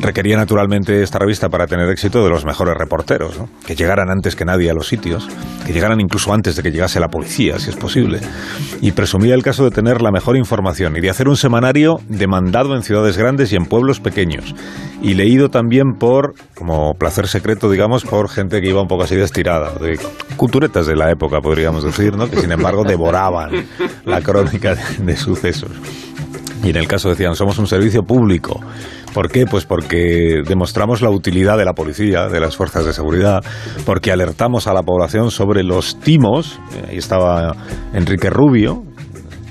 requería 0.00 0.36
naturalmente 0.36 1.02
esta 1.02 1.18
revista 1.18 1.48
para 1.48 1.66
tener 1.66 1.88
éxito 1.90 2.22
de 2.22 2.30
los 2.30 2.44
mejores 2.44 2.74
reporteros, 2.76 3.40
que 3.66 3.74
llegaran 3.74 4.10
antes 4.10 4.36
que 4.36 4.44
nadie 4.44 4.70
a 4.70 4.74
los 4.74 4.88
sitios, 4.88 5.28
que 5.66 5.72
llegaran 5.72 6.00
incluso 6.00 6.32
antes 6.32 6.56
de 6.56 6.62
que 6.62 6.70
llegase 6.70 7.00
la 7.00 7.08
policía, 7.08 7.58
si 7.58 7.70
es 7.70 7.76
posible, 7.76 8.20
y 8.80 8.92
presumía 8.92 9.34
el 9.34 9.42
caso 9.42 9.64
de 9.64 9.70
tener 9.70 10.02
la 10.02 10.10
mejor 10.10 10.36
información 10.36 10.96
y 10.96 11.00
de 11.00 11.10
hacer 11.10 11.28
un 11.28 11.36
semanario 11.36 12.00
demandado 12.08 12.74
en 12.74 12.82
ciudades 12.82 13.16
grandes 13.16 13.52
y 13.52 13.56
en 13.56 13.66
pueblos 13.66 14.00
pequeños, 14.00 14.54
y 15.02 15.14
leído 15.14 15.48
también 15.48 15.94
por, 15.98 16.34
como 16.54 16.94
placer 16.94 17.26
secreto, 17.26 17.70
digamos, 17.70 18.04
por 18.04 18.28
gente 18.28 18.60
que 18.60 18.67
iba 18.68 18.80
un 18.80 18.88
poco 18.88 19.04
así 19.04 19.16
de 19.16 19.24
estirada, 19.24 19.72
de 19.74 19.98
culturetas 20.36 20.86
de 20.86 20.96
la 20.96 21.10
época, 21.10 21.40
podríamos 21.40 21.84
decir, 21.84 22.16
¿no? 22.16 22.30
que 22.30 22.40
sin 22.40 22.52
embargo 22.52 22.84
devoraban 22.84 23.50
la 24.04 24.20
crónica 24.20 24.76
de, 24.98 25.16
sucesos. 25.16 25.70
Y 26.62 26.70
en 26.70 26.76
el 26.76 26.88
caso 26.88 27.08
decían, 27.08 27.34
somos 27.34 27.58
un 27.58 27.66
servicio 27.66 28.02
público. 28.02 28.60
¿Por 29.14 29.30
qué? 29.30 29.46
Pues 29.46 29.64
porque 29.64 30.42
demostramos 30.46 31.02
la 31.02 31.10
utilidad 31.10 31.56
de 31.56 31.64
la 31.64 31.72
policía, 31.72 32.28
de 32.28 32.40
las 32.40 32.56
fuerzas 32.56 32.84
de 32.84 32.92
seguridad, 32.92 33.42
porque 33.86 34.12
alertamos 34.12 34.66
a 34.66 34.74
la 34.74 34.82
población 34.82 35.30
sobre 35.30 35.62
los 35.62 35.98
timos. 36.00 36.60
Eh, 36.74 36.88
Ahí 36.90 36.98
estaba 36.98 37.54
Enrique 37.94 38.28
Rubio, 38.28 38.82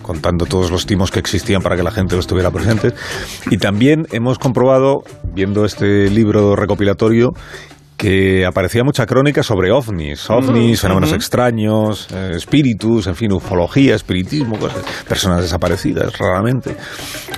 contando 0.07 0.45
todos 0.45 0.71
los 0.71 0.85
timos 0.85 1.11
que 1.11 1.19
existían 1.19 1.61
para 1.61 1.75
que 1.75 1.83
la 1.83 1.91
gente 1.91 2.15
lo 2.15 2.21
estuviera 2.21 2.49
presente. 2.49 2.93
Y 3.51 3.57
también 3.57 4.07
hemos 4.11 4.39
comprobado, 4.39 5.03
viendo 5.33 5.65
este 5.65 6.09
libro 6.09 6.55
recopilatorio, 6.55 7.33
que 7.97 8.45
aparecía 8.45 8.83
mucha 8.83 9.05
crónica 9.05 9.41
sobre 9.41 9.71
ovnis, 9.71 10.29
ovnis, 10.29 10.79
fenómenos 10.81 11.11
extraños, 11.13 12.07
eh, 12.13 12.33
espíritus, 12.35 13.07
en 13.07 13.15
fin, 13.15 13.31
ufología, 13.33 13.95
espiritismo, 13.95 14.57
cosas, 14.59 14.83
personas 15.07 15.41
desaparecidas, 15.41 16.15
raramente, 16.17 16.75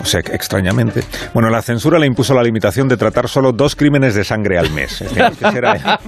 o 0.01 0.05
sea, 0.05 0.21
que 0.21 0.33
extrañamente. 0.33 1.03
Bueno, 1.33 1.49
la 1.49 1.61
censura 1.61 1.97
le 1.97 2.07
impuso 2.07 2.33
la 2.33 2.43
limitación 2.43 2.87
de 2.89 2.97
tratar 2.97 3.29
solo 3.29 3.53
dos 3.53 3.75
crímenes 3.75 4.15
de 4.15 4.23
sangre 4.25 4.57
al 4.59 4.69
mes. 4.71 5.01
Es 5.01 5.09
decir, 5.09 5.23
antes 5.23 5.53
era- 5.55 5.99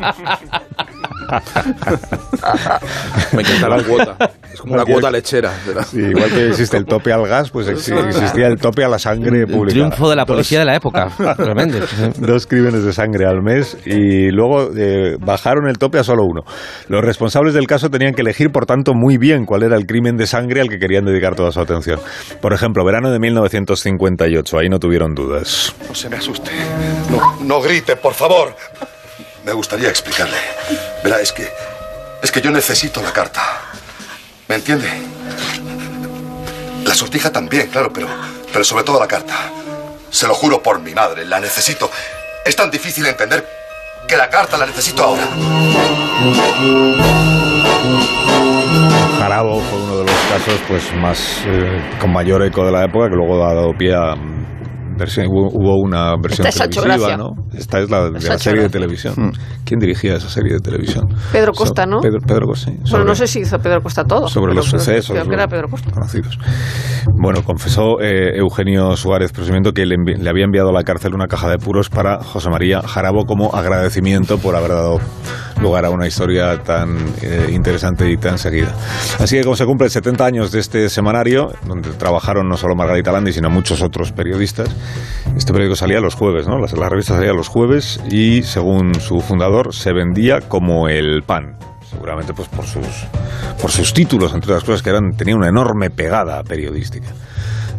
Me 3.34 3.42
encanta 3.42 3.70
la 3.70 3.84
cuota. 3.84 4.18
Es 4.54 4.60
como 4.60 4.74
una 4.76 4.86
cuota 4.86 5.10
lechera. 5.12 5.52
Sí, 5.86 6.00
igual 6.00 6.30
que 6.30 6.48
existe 6.50 6.78
el 6.78 6.86
tope 6.86 7.12
al 7.14 7.26
gas, 7.28 7.50
pues 7.52 7.68
ex- 7.68 7.88
existía 7.90 8.48
el 8.48 8.58
tope 8.60 8.84
a 8.84 8.90
la 8.90 9.00
sangre 9.00 9.42
El 9.42 9.48
pública. 9.48 9.74
triunfo 9.74 10.10
de 10.10 10.16
la 10.16 10.26
policía 10.26 10.60
de 10.60 10.66
la 10.66 10.76
época. 10.76 11.10
Realmente. 11.38 11.80
Dos 12.20 12.48
crímenes 12.48 12.84
de 12.84 12.94
sangre 12.94 13.26
al 13.26 13.42
mes 13.42 13.78
y 13.86 14.30
luego 14.32 14.70
eh, 14.76 15.16
bajaron 15.20 15.68
el 15.70 15.78
tope 15.78 16.00
a 16.00 16.04
solo 16.04 16.24
uno. 16.26 16.42
Los 16.88 17.04
responsables 17.04 17.54
del 17.54 17.68
caso 17.68 17.90
tenían 17.90 18.14
que 18.14 18.22
elegir, 18.22 18.52
por 18.52 18.66
tanto, 18.66 18.94
muy 18.94 19.18
bien 19.18 19.46
cuál 19.46 19.64
era 19.64 19.78
el 19.78 19.86
crimen 19.86 20.18
de 20.18 20.28
sangre 20.28 20.62
al 20.62 20.70
que 20.70 20.80
querían 20.80 21.06
dedicar 21.06 21.36
toda 21.36 21.52
su 21.52 21.60
atención. 21.60 22.00
Por 22.42 22.54
ejemplo, 22.54 22.84
verano 22.86 23.12
de 23.12 23.20
1958, 23.20 24.58
ahí 24.60 24.70
no 24.70 24.80
tuvieron 24.80 25.14
dudas. 25.14 25.74
No 25.88 25.96
se 25.96 26.10
me 26.10 26.18
asuste. 26.18 26.52
No, 27.10 27.38
no 27.44 27.62
grite, 27.62 27.96
por 27.96 28.14
favor. 28.14 28.54
Me 29.44 29.54
gustaría 29.54 29.90
explicarle. 29.90 30.38
Verá, 31.04 31.20
es 31.20 31.32
que. 31.32 31.52
Es 32.22 32.32
que 32.32 32.42
yo 32.42 32.52
necesito 32.52 33.02
la 33.02 33.12
carta. 33.12 33.42
¿Me 34.48 34.56
entiende? 34.56 34.88
La 36.86 36.94
sortija 36.94 37.32
también, 37.32 37.68
claro, 37.70 37.92
pero. 37.92 38.08
Pero 38.52 38.64
sobre 38.64 38.84
todo 38.84 39.00
la 39.00 39.08
carta. 39.08 39.36
Se 40.12 40.28
lo 40.28 40.36
juro 40.36 40.62
por 40.62 40.80
mi 40.80 40.94
madre, 40.94 41.26
la 41.26 41.40
necesito. 41.40 41.90
Es 42.46 42.56
tan 42.56 42.70
difícil 42.70 43.06
entender 43.06 43.48
que 44.08 44.18
la 44.18 44.30
carta 44.30 44.58
la 44.58 44.66
necesito 44.66 45.04
ahora. 45.04 45.28
Jarabo 49.20 49.62
fue 49.62 49.80
uno 49.80 49.98
de 50.00 50.06
los 50.06 50.16
casos 50.30 50.60
pues 50.68 50.94
más 50.96 51.20
eh, 51.46 51.82
con 52.00 52.12
mayor 52.12 52.44
eco 52.44 52.66
de 52.66 52.72
la 52.72 52.84
época 52.84 53.10
que 53.10 53.16
luego 53.16 53.44
ha 53.46 53.54
dado 53.54 53.74
pie 53.78 53.96
a 53.96 54.16
versión, 54.98 55.28
hubo, 55.28 55.48
hubo 55.50 55.76
una 55.84 56.14
versión 56.22 56.48
Esta 56.48 56.68
televisiva. 56.68 57.18
¿no? 57.18 57.30
Esta 57.54 57.80
es 57.80 57.90
la 57.90 58.10
de 58.10 58.12
la 58.20 58.38
serie 58.38 58.64
de 58.64 58.70
televisión. 58.70 59.14
¿Quién 59.66 59.80
dirigía 59.80 60.16
esa 60.16 60.30
serie 60.30 60.54
de 60.54 60.60
televisión? 60.60 61.06
Pedro 61.32 61.52
Costa, 61.54 61.86
¿no? 61.86 62.00
Pedro, 62.02 62.20
Pedro 62.26 62.48
Costa. 62.48 62.72
sí, 62.72 62.78
Bueno, 62.78 62.88
sobre- 62.88 63.06
no 63.06 63.16
sé 63.16 63.28
si 63.28 63.40
hizo 63.40 63.58
Pedro 63.60 63.82
Costa 63.82 64.04
todo. 64.04 64.28
sobre 64.28 64.54
los 64.54 64.66
sucesos 64.66 65.12
Creo 65.16 65.28
que 65.28 65.34
era 65.36 65.48
Pedro 65.48 65.68
Costa. 65.70 65.92
conocidos. 65.92 66.38
Bueno, 67.22 67.44
confesó 67.44 68.00
eh, 68.02 68.38
Eugenio 68.38 68.96
Suárez 68.96 69.32
Presumimiento 69.32 69.72
que 69.74 69.86
le, 69.86 69.96
le 69.98 70.30
había 70.30 70.46
enviado 70.46 70.70
a 70.70 70.74
la 70.74 70.84
cárcel 70.84 71.14
una 71.14 71.28
caja 71.28 71.50
de 71.50 71.58
puros 71.58 71.90
para 71.90 72.24
José 72.24 72.50
María 72.50 72.82
Jarabo 72.82 73.26
como 73.26 73.54
agradecimiento 73.56 74.38
por 74.38 74.56
haber 74.56 74.72
dado 74.72 75.00
lugar 75.62 75.86
a 75.86 75.90
una 75.90 76.08
historia 76.08 76.58
tan 76.64 76.98
eh, 77.22 77.50
interesante 77.52 78.10
y 78.10 78.18
tan 78.18 78.38
seguida. 78.38 78.76
Así 79.20 79.38
que 79.38 79.44
como 79.44 79.56
se 79.56 79.66
cumplen 79.66 79.90
70 79.90 80.26
años 80.26 80.52
de 80.52 80.60
este 80.60 80.90
semanario, 80.90 81.52
donde 81.66 81.92
trabajaron 81.92 82.48
no 82.48 82.58
solo 82.58 82.76
Margarita 82.76 83.12
Landi, 83.12 83.34
sino 83.34 83.50
muchos 83.50 83.82
otros 83.82 84.12
periodistas, 84.12 84.70
este 85.36 85.54
periódico 85.54 85.76
salía 85.76 86.00
los 86.00 86.16
jueves, 86.16 86.48
¿no? 86.48 86.58
La, 86.60 86.68
la 86.68 86.90
revista 86.90 87.16
salía 87.16 87.34
los 87.34 87.48
jueves 87.48 88.02
y, 88.10 88.44
según 88.44 88.96
su 88.96 89.22
fundador, 89.22 89.74
se 89.74 89.94
vendía 89.94 90.42
como 90.42 90.88
el 90.88 91.24
pan 91.24 91.58
seguramente 91.92 92.34
pues 92.34 92.48
por 92.48 92.66
sus 92.66 93.06
por 93.62 93.70
sus 93.70 93.94
títulos 93.94 94.34
entre 94.34 94.54
otras 94.54 94.64
cosas 94.64 94.82
que 94.82 94.90
eran 94.92 95.12
tenían 95.12 95.40
una 95.40 95.50
enorme 95.50 95.90
pegada 95.90 96.42
periodística 96.42 97.10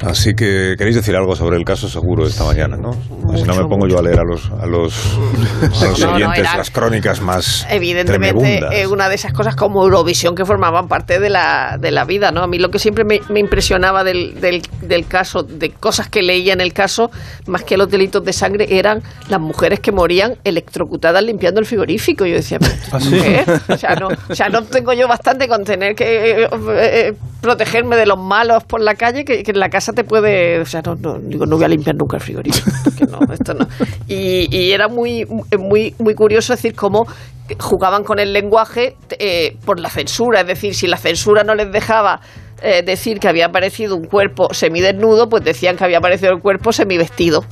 así 0.02 0.34
que 0.34 0.74
queréis 0.76 0.96
decir 0.96 1.16
algo 1.16 1.36
sobre 1.36 1.56
el 1.56 1.64
caso 1.64 1.88
seguro 1.88 2.24
de 2.24 2.30
esta 2.30 2.44
mañana 2.44 2.76
no 2.76 2.92
si 3.36 3.44
no 3.44 3.54
me 3.54 3.64
pongo 3.64 3.86
yo 3.86 3.98
a 3.98 4.02
leer 4.02 4.18
a 4.20 4.24
los 4.24 4.50
a 4.50 4.66
los, 4.66 5.16
a 5.80 5.86
los 5.86 6.00
No, 6.00 6.08
no, 6.08 6.14
oyentes 6.14 6.44
las 6.56 6.70
crónicas 6.70 7.20
más 7.20 7.66
Evidentemente, 7.70 8.60
es 8.72 8.86
una 8.86 9.08
de 9.08 9.14
esas 9.14 9.32
cosas 9.32 9.56
como 9.56 9.82
Eurovisión 9.82 10.34
que 10.34 10.44
formaban 10.44 10.88
parte 10.88 11.18
de 11.18 11.30
la, 11.30 11.78
de 11.80 11.90
la 11.90 12.04
vida, 12.04 12.30
¿no? 12.30 12.42
A 12.42 12.46
mí 12.46 12.58
lo 12.58 12.70
que 12.70 12.78
siempre 12.78 13.04
me, 13.04 13.20
me 13.28 13.40
impresionaba 13.40 14.04
del, 14.04 14.40
del, 14.40 14.62
del 14.82 15.06
caso, 15.06 15.42
de 15.42 15.70
cosas 15.70 16.08
que 16.08 16.22
leía 16.22 16.52
en 16.52 16.60
el 16.60 16.72
caso, 16.72 17.10
más 17.46 17.64
que 17.64 17.76
los 17.76 17.88
delitos 17.88 18.24
de 18.24 18.32
sangre, 18.32 18.66
eran 18.78 19.02
las 19.28 19.40
mujeres 19.40 19.80
que 19.80 19.92
morían 19.92 20.36
electrocutadas 20.44 21.22
limpiando 21.22 21.60
el 21.60 21.66
frigorífico. 21.66 22.26
Yo 22.26 22.36
decía, 22.36 22.58
pero 22.58 22.72
¿Ah, 22.92 22.98
¿tú, 22.98 23.04
sí? 23.04 23.14
mujer? 23.16 23.44
o, 23.68 23.76
sea, 23.76 23.94
no, 23.96 24.08
o 24.28 24.34
sea, 24.34 24.48
no 24.48 24.62
tengo 24.64 24.92
yo 24.92 25.08
bastante 25.08 25.48
con 25.48 25.64
tener 25.64 25.94
que 25.94 26.42
eh, 26.42 26.48
eh, 26.76 27.12
protegerme 27.42 27.96
de 27.96 28.06
los 28.06 28.18
malos 28.18 28.64
por 28.64 28.80
la 28.80 28.94
calle, 28.94 29.24
que, 29.24 29.42
que 29.42 29.50
en 29.50 29.58
la 29.58 29.68
casa 29.68 29.92
te 29.92 30.04
puede... 30.04 30.60
O 30.60 30.64
sea, 30.64 30.80
no, 30.80 30.94
no, 30.94 31.18
digo, 31.18 31.44
no 31.44 31.56
voy 31.56 31.64
a 31.64 31.68
limpiar 31.68 31.96
nunca 31.96 32.16
el 32.16 32.22
frigorífico. 32.22 32.70
no, 33.10 33.34
esto 33.34 33.52
no. 33.52 33.66
Y, 34.06 34.48
y 34.56 34.72
era 34.72 34.88
muy, 34.88 35.26
muy, 35.58 35.94
muy 35.98 36.14
curioso 36.14 36.54
decir 36.54 36.74
cómo 36.74 37.04
jugaban 37.58 38.04
con 38.04 38.20
el 38.20 38.32
lenguaje 38.32 38.96
eh, 39.18 39.56
por 39.66 39.80
la 39.80 39.90
censura. 39.90 40.42
Es 40.42 40.46
decir, 40.46 40.74
si 40.74 40.86
la 40.86 40.96
censura 40.96 41.42
no 41.42 41.56
les 41.56 41.70
dejaba 41.72 42.20
eh, 42.62 42.84
decir 42.84 43.18
que 43.18 43.26
había 43.26 43.46
aparecido 43.46 43.96
un 43.96 44.04
cuerpo 44.04 44.54
semidesnudo, 44.54 45.28
pues 45.28 45.42
decían 45.42 45.76
que 45.76 45.82
había 45.82 45.98
aparecido 45.98 46.32
el 46.32 46.40
cuerpo 46.40 46.72
semivestido. 46.72 47.44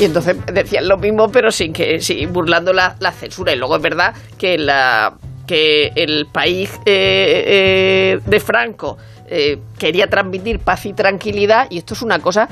Y 0.00 0.04
entonces 0.04 0.36
decían 0.52 0.88
lo 0.88 0.98
mismo, 0.98 1.28
pero 1.28 1.52
sin 1.52 1.72
que, 1.72 2.00
sin, 2.00 2.32
burlando 2.32 2.72
la, 2.72 2.96
la 2.98 3.12
censura. 3.12 3.52
Y 3.52 3.56
luego 3.56 3.76
es 3.76 3.82
verdad 3.82 4.14
que 4.36 4.58
la 4.58 5.16
que 5.48 5.90
el 5.96 6.26
país 6.32 6.70
eh, 6.84 7.44
eh, 7.46 8.18
de 8.24 8.38
Franco 8.38 8.98
eh, 9.30 9.58
quería 9.78 10.06
transmitir 10.08 10.58
paz 10.58 10.86
y 10.86 10.92
tranquilidad, 10.92 11.66
y 11.70 11.78
esto 11.78 11.94
es 11.94 12.02
una 12.02 12.18
cosa 12.18 12.48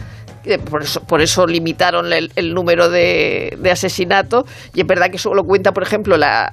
por 0.71 0.83
eso, 0.83 1.01
por 1.01 1.21
eso 1.21 1.47
limitaron 1.47 2.13
el, 2.13 2.31
el 2.37 2.55
número 2.55 2.89
de, 2.89 3.57
de 3.59 3.71
asesinatos, 3.71 4.45
y 4.75 4.81
es 4.81 4.87
verdad 4.87 5.11
que 5.11 5.17
eso 5.17 5.35
lo 5.35 5.45
cuenta, 5.45 5.73
por 5.73 5.83
ejemplo, 5.83 6.17
la, 6.17 6.53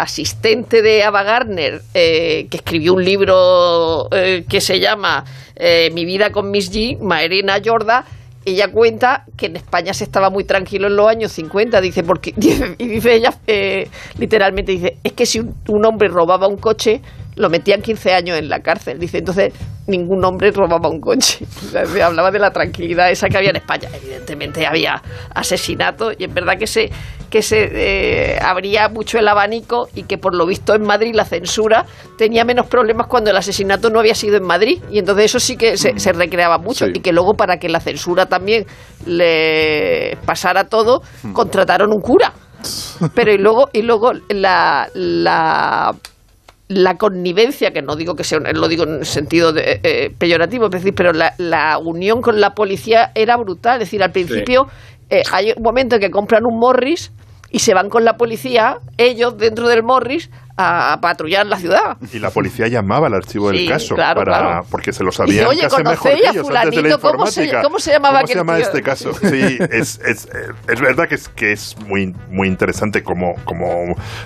asistente 0.00 0.82
de 0.82 1.02
Ava 1.02 1.22
Gardner, 1.22 1.82
eh, 1.92 2.46
que 2.50 2.56
escribió 2.56 2.94
un 2.94 3.04
libro 3.04 4.08
eh, 4.12 4.44
que 4.48 4.60
se 4.60 4.80
llama 4.80 5.24
eh, 5.56 5.90
Mi 5.92 6.04
vida 6.04 6.30
con 6.30 6.50
Miss 6.50 6.72
G, 6.72 6.98
Maerena 7.00 7.58
Jorda, 7.62 8.04
ella 8.46 8.70
cuenta 8.70 9.24
que 9.36 9.46
en 9.46 9.56
España 9.56 9.94
se 9.94 10.04
estaba 10.04 10.28
muy 10.28 10.44
tranquilo 10.44 10.88
en 10.88 10.96
los 10.96 11.08
años 11.08 11.32
50, 11.32 11.80
dice, 11.80 12.02
porque, 12.02 12.34
y 12.78 12.88
dice 12.88 13.14
ella 13.14 13.34
eh, 13.46 13.88
literalmente, 14.18 14.72
dice, 14.72 14.98
es 15.02 15.12
que 15.12 15.26
si 15.26 15.40
un 15.40 15.84
hombre 15.84 16.08
robaba 16.08 16.46
un 16.46 16.56
coche, 16.56 17.00
lo 17.36 17.50
metían 17.50 17.82
15 17.82 18.12
años 18.12 18.38
en 18.38 18.48
la 18.48 18.60
cárcel. 18.60 18.98
Dice, 18.98 19.18
entonces 19.18 19.52
ningún 19.86 20.24
hombre 20.24 20.50
robaba 20.50 20.88
un 20.88 21.00
coche. 21.00 21.46
Hablaba 22.02 22.30
de 22.30 22.38
la 22.38 22.50
tranquilidad 22.50 23.10
esa 23.10 23.28
que 23.28 23.36
había 23.36 23.50
en 23.50 23.56
España. 23.56 23.88
Evidentemente 23.94 24.66
había 24.66 25.02
asesinatos 25.34 26.14
y 26.18 26.24
es 26.24 26.32
verdad 26.32 26.54
que 26.58 26.66
se, 26.66 26.90
que 27.30 27.42
se 27.42 27.68
eh, 27.72 28.38
abría 28.40 28.88
mucho 28.88 29.18
el 29.18 29.28
abanico 29.28 29.88
y 29.94 30.04
que 30.04 30.18
por 30.18 30.34
lo 30.34 30.46
visto 30.46 30.74
en 30.74 30.82
Madrid 30.82 31.14
la 31.14 31.24
censura 31.24 31.84
tenía 32.16 32.44
menos 32.44 32.66
problemas 32.66 33.06
cuando 33.06 33.30
el 33.30 33.36
asesinato 33.36 33.90
no 33.90 34.00
había 34.00 34.14
sido 34.14 34.36
en 34.36 34.44
Madrid. 34.44 34.82
Y 34.90 34.98
entonces 34.98 35.26
eso 35.26 35.40
sí 35.40 35.56
que 35.56 35.76
se, 35.76 35.98
se 35.98 36.12
recreaba 36.12 36.58
mucho. 36.58 36.86
Sí. 36.86 36.92
Y 36.94 37.00
que 37.00 37.12
luego 37.12 37.34
para 37.34 37.58
que 37.58 37.68
la 37.68 37.80
censura 37.80 38.26
también 38.26 38.66
le 39.06 40.16
pasara 40.24 40.64
todo, 40.64 41.02
contrataron 41.32 41.90
un 41.92 42.00
cura. 42.00 42.32
Pero 43.14 43.32
y 43.32 43.38
luego, 43.38 43.68
y 43.72 43.82
luego 43.82 44.12
la, 44.30 44.88
la 44.94 45.94
la 46.68 46.96
connivencia, 46.96 47.72
que 47.72 47.82
no 47.82 47.96
digo 47.96 48.14
que 48.14 48.24
sea, 48.24 48.38
lo 48.40 48.68
digo 48.68 48.84
en 48.84 49.04
sentido 49.04 49.52
de, 49.52 49.80
eh, 49.82 50.14
peyorativo, 50.16 50.66
es 50.66 50.70
decir, 50.72 50.94
pero 50.94 51.12
la, 51.12 51.34
la 51.38 51.78
unión 51.78 52.22
con 52.22 52.40
la 52.40 52.54
policía 52.54 53.12
era 53.14 53.36
brutal. 53.36 53.74
Es 53.74 53.88
decir, 53.88 54.02
al 54.02 54.12
principio 54.12 54.66
eh, 55.10 55.22
hay 55.32 55.52
un 55.56 55.62
momento 55.62 55.96
en 55.96 56.00
que 56.00 56.10
compran 56.10 56.46
un 56.46 56.58
Morris 56.58 57.12
y 57.50 57.60
se 57.60 57.74
van 57.74 57.88
con 57.88 58.04
la 58.04 58.16
policía, 58.16 58.78
ellos 58.96 59.36
dentro 59.36 59.68
del 59.68 59.82
Morris, 59.82 60.30
a 60.56 60.98
patrullar 61.00 61.46
la 61.46 61.56
ciudad. 61.58 61.96
Y 62.12 62.18
la 62.20 62.30
policía 62.30 62.68
llamaba 62.68 63.08
al 63.08 63.14
archivo 63.14 63.50
Sí, 63.50 63.58
del 63.58 63.68
caso 63.68 63.94
claro, 63.96 64.20
para, 64.24 64.38
claro. 64.38 64.66
porque 64.70 64.92
se 64.92 65.02
lo 65.02 65.10
sabían 65.10 65.46
"Oye, 65.48 65.62
casi 65.62 65.76
mejor 65.82 65.84
¿conocéis 65.96 66.20
que 66.20 66.26
a 66.26 66.30
ellos 66.30 66.48
antes 66.48 66.48
de 66.48 66.54
la 66.54 66.60
fulanito? 66.98 67.00
¿Cómo 67.00 67.26
se- 67.26 67.40
informática. 67.42 67.62
cómo 67.62 67.78
se 67.80 67.90
llamaba 67.92 68.18
¿Cómo 68.20 68.26
se 68.28 68.34
llama 68.36 68.56
tío? 68.56 68.62
este 68.64 68.82
caso? 68.82 69.12
Sí, 69.20 69.58
es, 69.72 69.98
es, 70.04 70.28
es 70.68 70.80
verdad 70.80 71.08
que 71.08 71.16
es, 71.16 71.28
que 71.28 71.52
es 71.52 71.76
muy, 71.88 72.14
muy 72.30 72.46
interesante 72.48 73.02
como, 73.02 73.34
como 73.44 73.66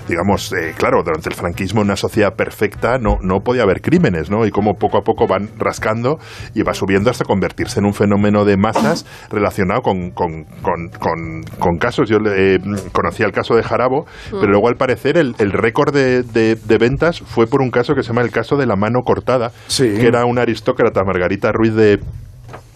digamos, 0.07 0.51
eh, 0.53 0.73
claro, 0.77 1.01
durante 1.03 1.29
el 1.29 1.35
franquismo 1.35 1.81
en 1.81 1.87
una 1.87 1.95
sociedad 1.95 2.35
perfecta 2.35 2.97
no, 2.99 3.17
no 3.21 3.39
podía 3.39 3.63
haber 3.63 3.81
crímenes, 3.81 4.29
¿no? 4.29 4.45
Y 4.45 4.51
cómo 4.51 4.73
poco 4.75 4.99
a 4.99 5.01
poco 5.01 5.25
van 5.27 5.49
rascando 5.57 6.19
y 6.53 6.61
va 6.61 6.73
subiendo 6.73 7.09
hasta 7.09 7.25
convertirse 7.25 7.79
en 7.79 7.85
un 7.85 7.93
fenómeno 7.93 8.45
de 8.45 8.55
masas 8.57 9.05
relacionado 9.31 9.81
con, 9.81 10.11
con, 10.11 10.43
con, 10.61 10.89
con- 10.99 11.43
con 11.59 11.77
casos. 11.79 12.07
Yo 12.09 12.17
eh, 12.27 12.59
conocía 12.91 13.25
el 13.25 13.31
caso 13.31 13.55
de 13.55 13.63
Jarabo, 13.63 14.05
pero 14.29 14.47
luego 14.51 14.67
al 14.67 14.75
parecer 14.75 15.17
el, 15.17 15.33
el 15.39 15.51
récord 15.51 15.93
de, 15.93 16.18
de- 16.23 16.55
de 16.55 16.77
ventas 16.77 17.19
fue 17.19 17.47
por 17.47 17.61
un 17.61 17.71
caso 17.71 17.93
que 17.95 18.03
se 18.03 18.09
llama 18.09 18.21
el 18.21 18.31
caso 18.31 18.55
de 18.57 18.65
la 18.65 18.75
mano 18.75 18.99
cortada, 19.03 19.51
que 19.99 20.07
era 20.07 20.25
una 20.25 20.41
aristócrata, 20.41 21.03
Margarita 21.03 21.51
Ruiz 21.51 21.73
de 21.75 21.99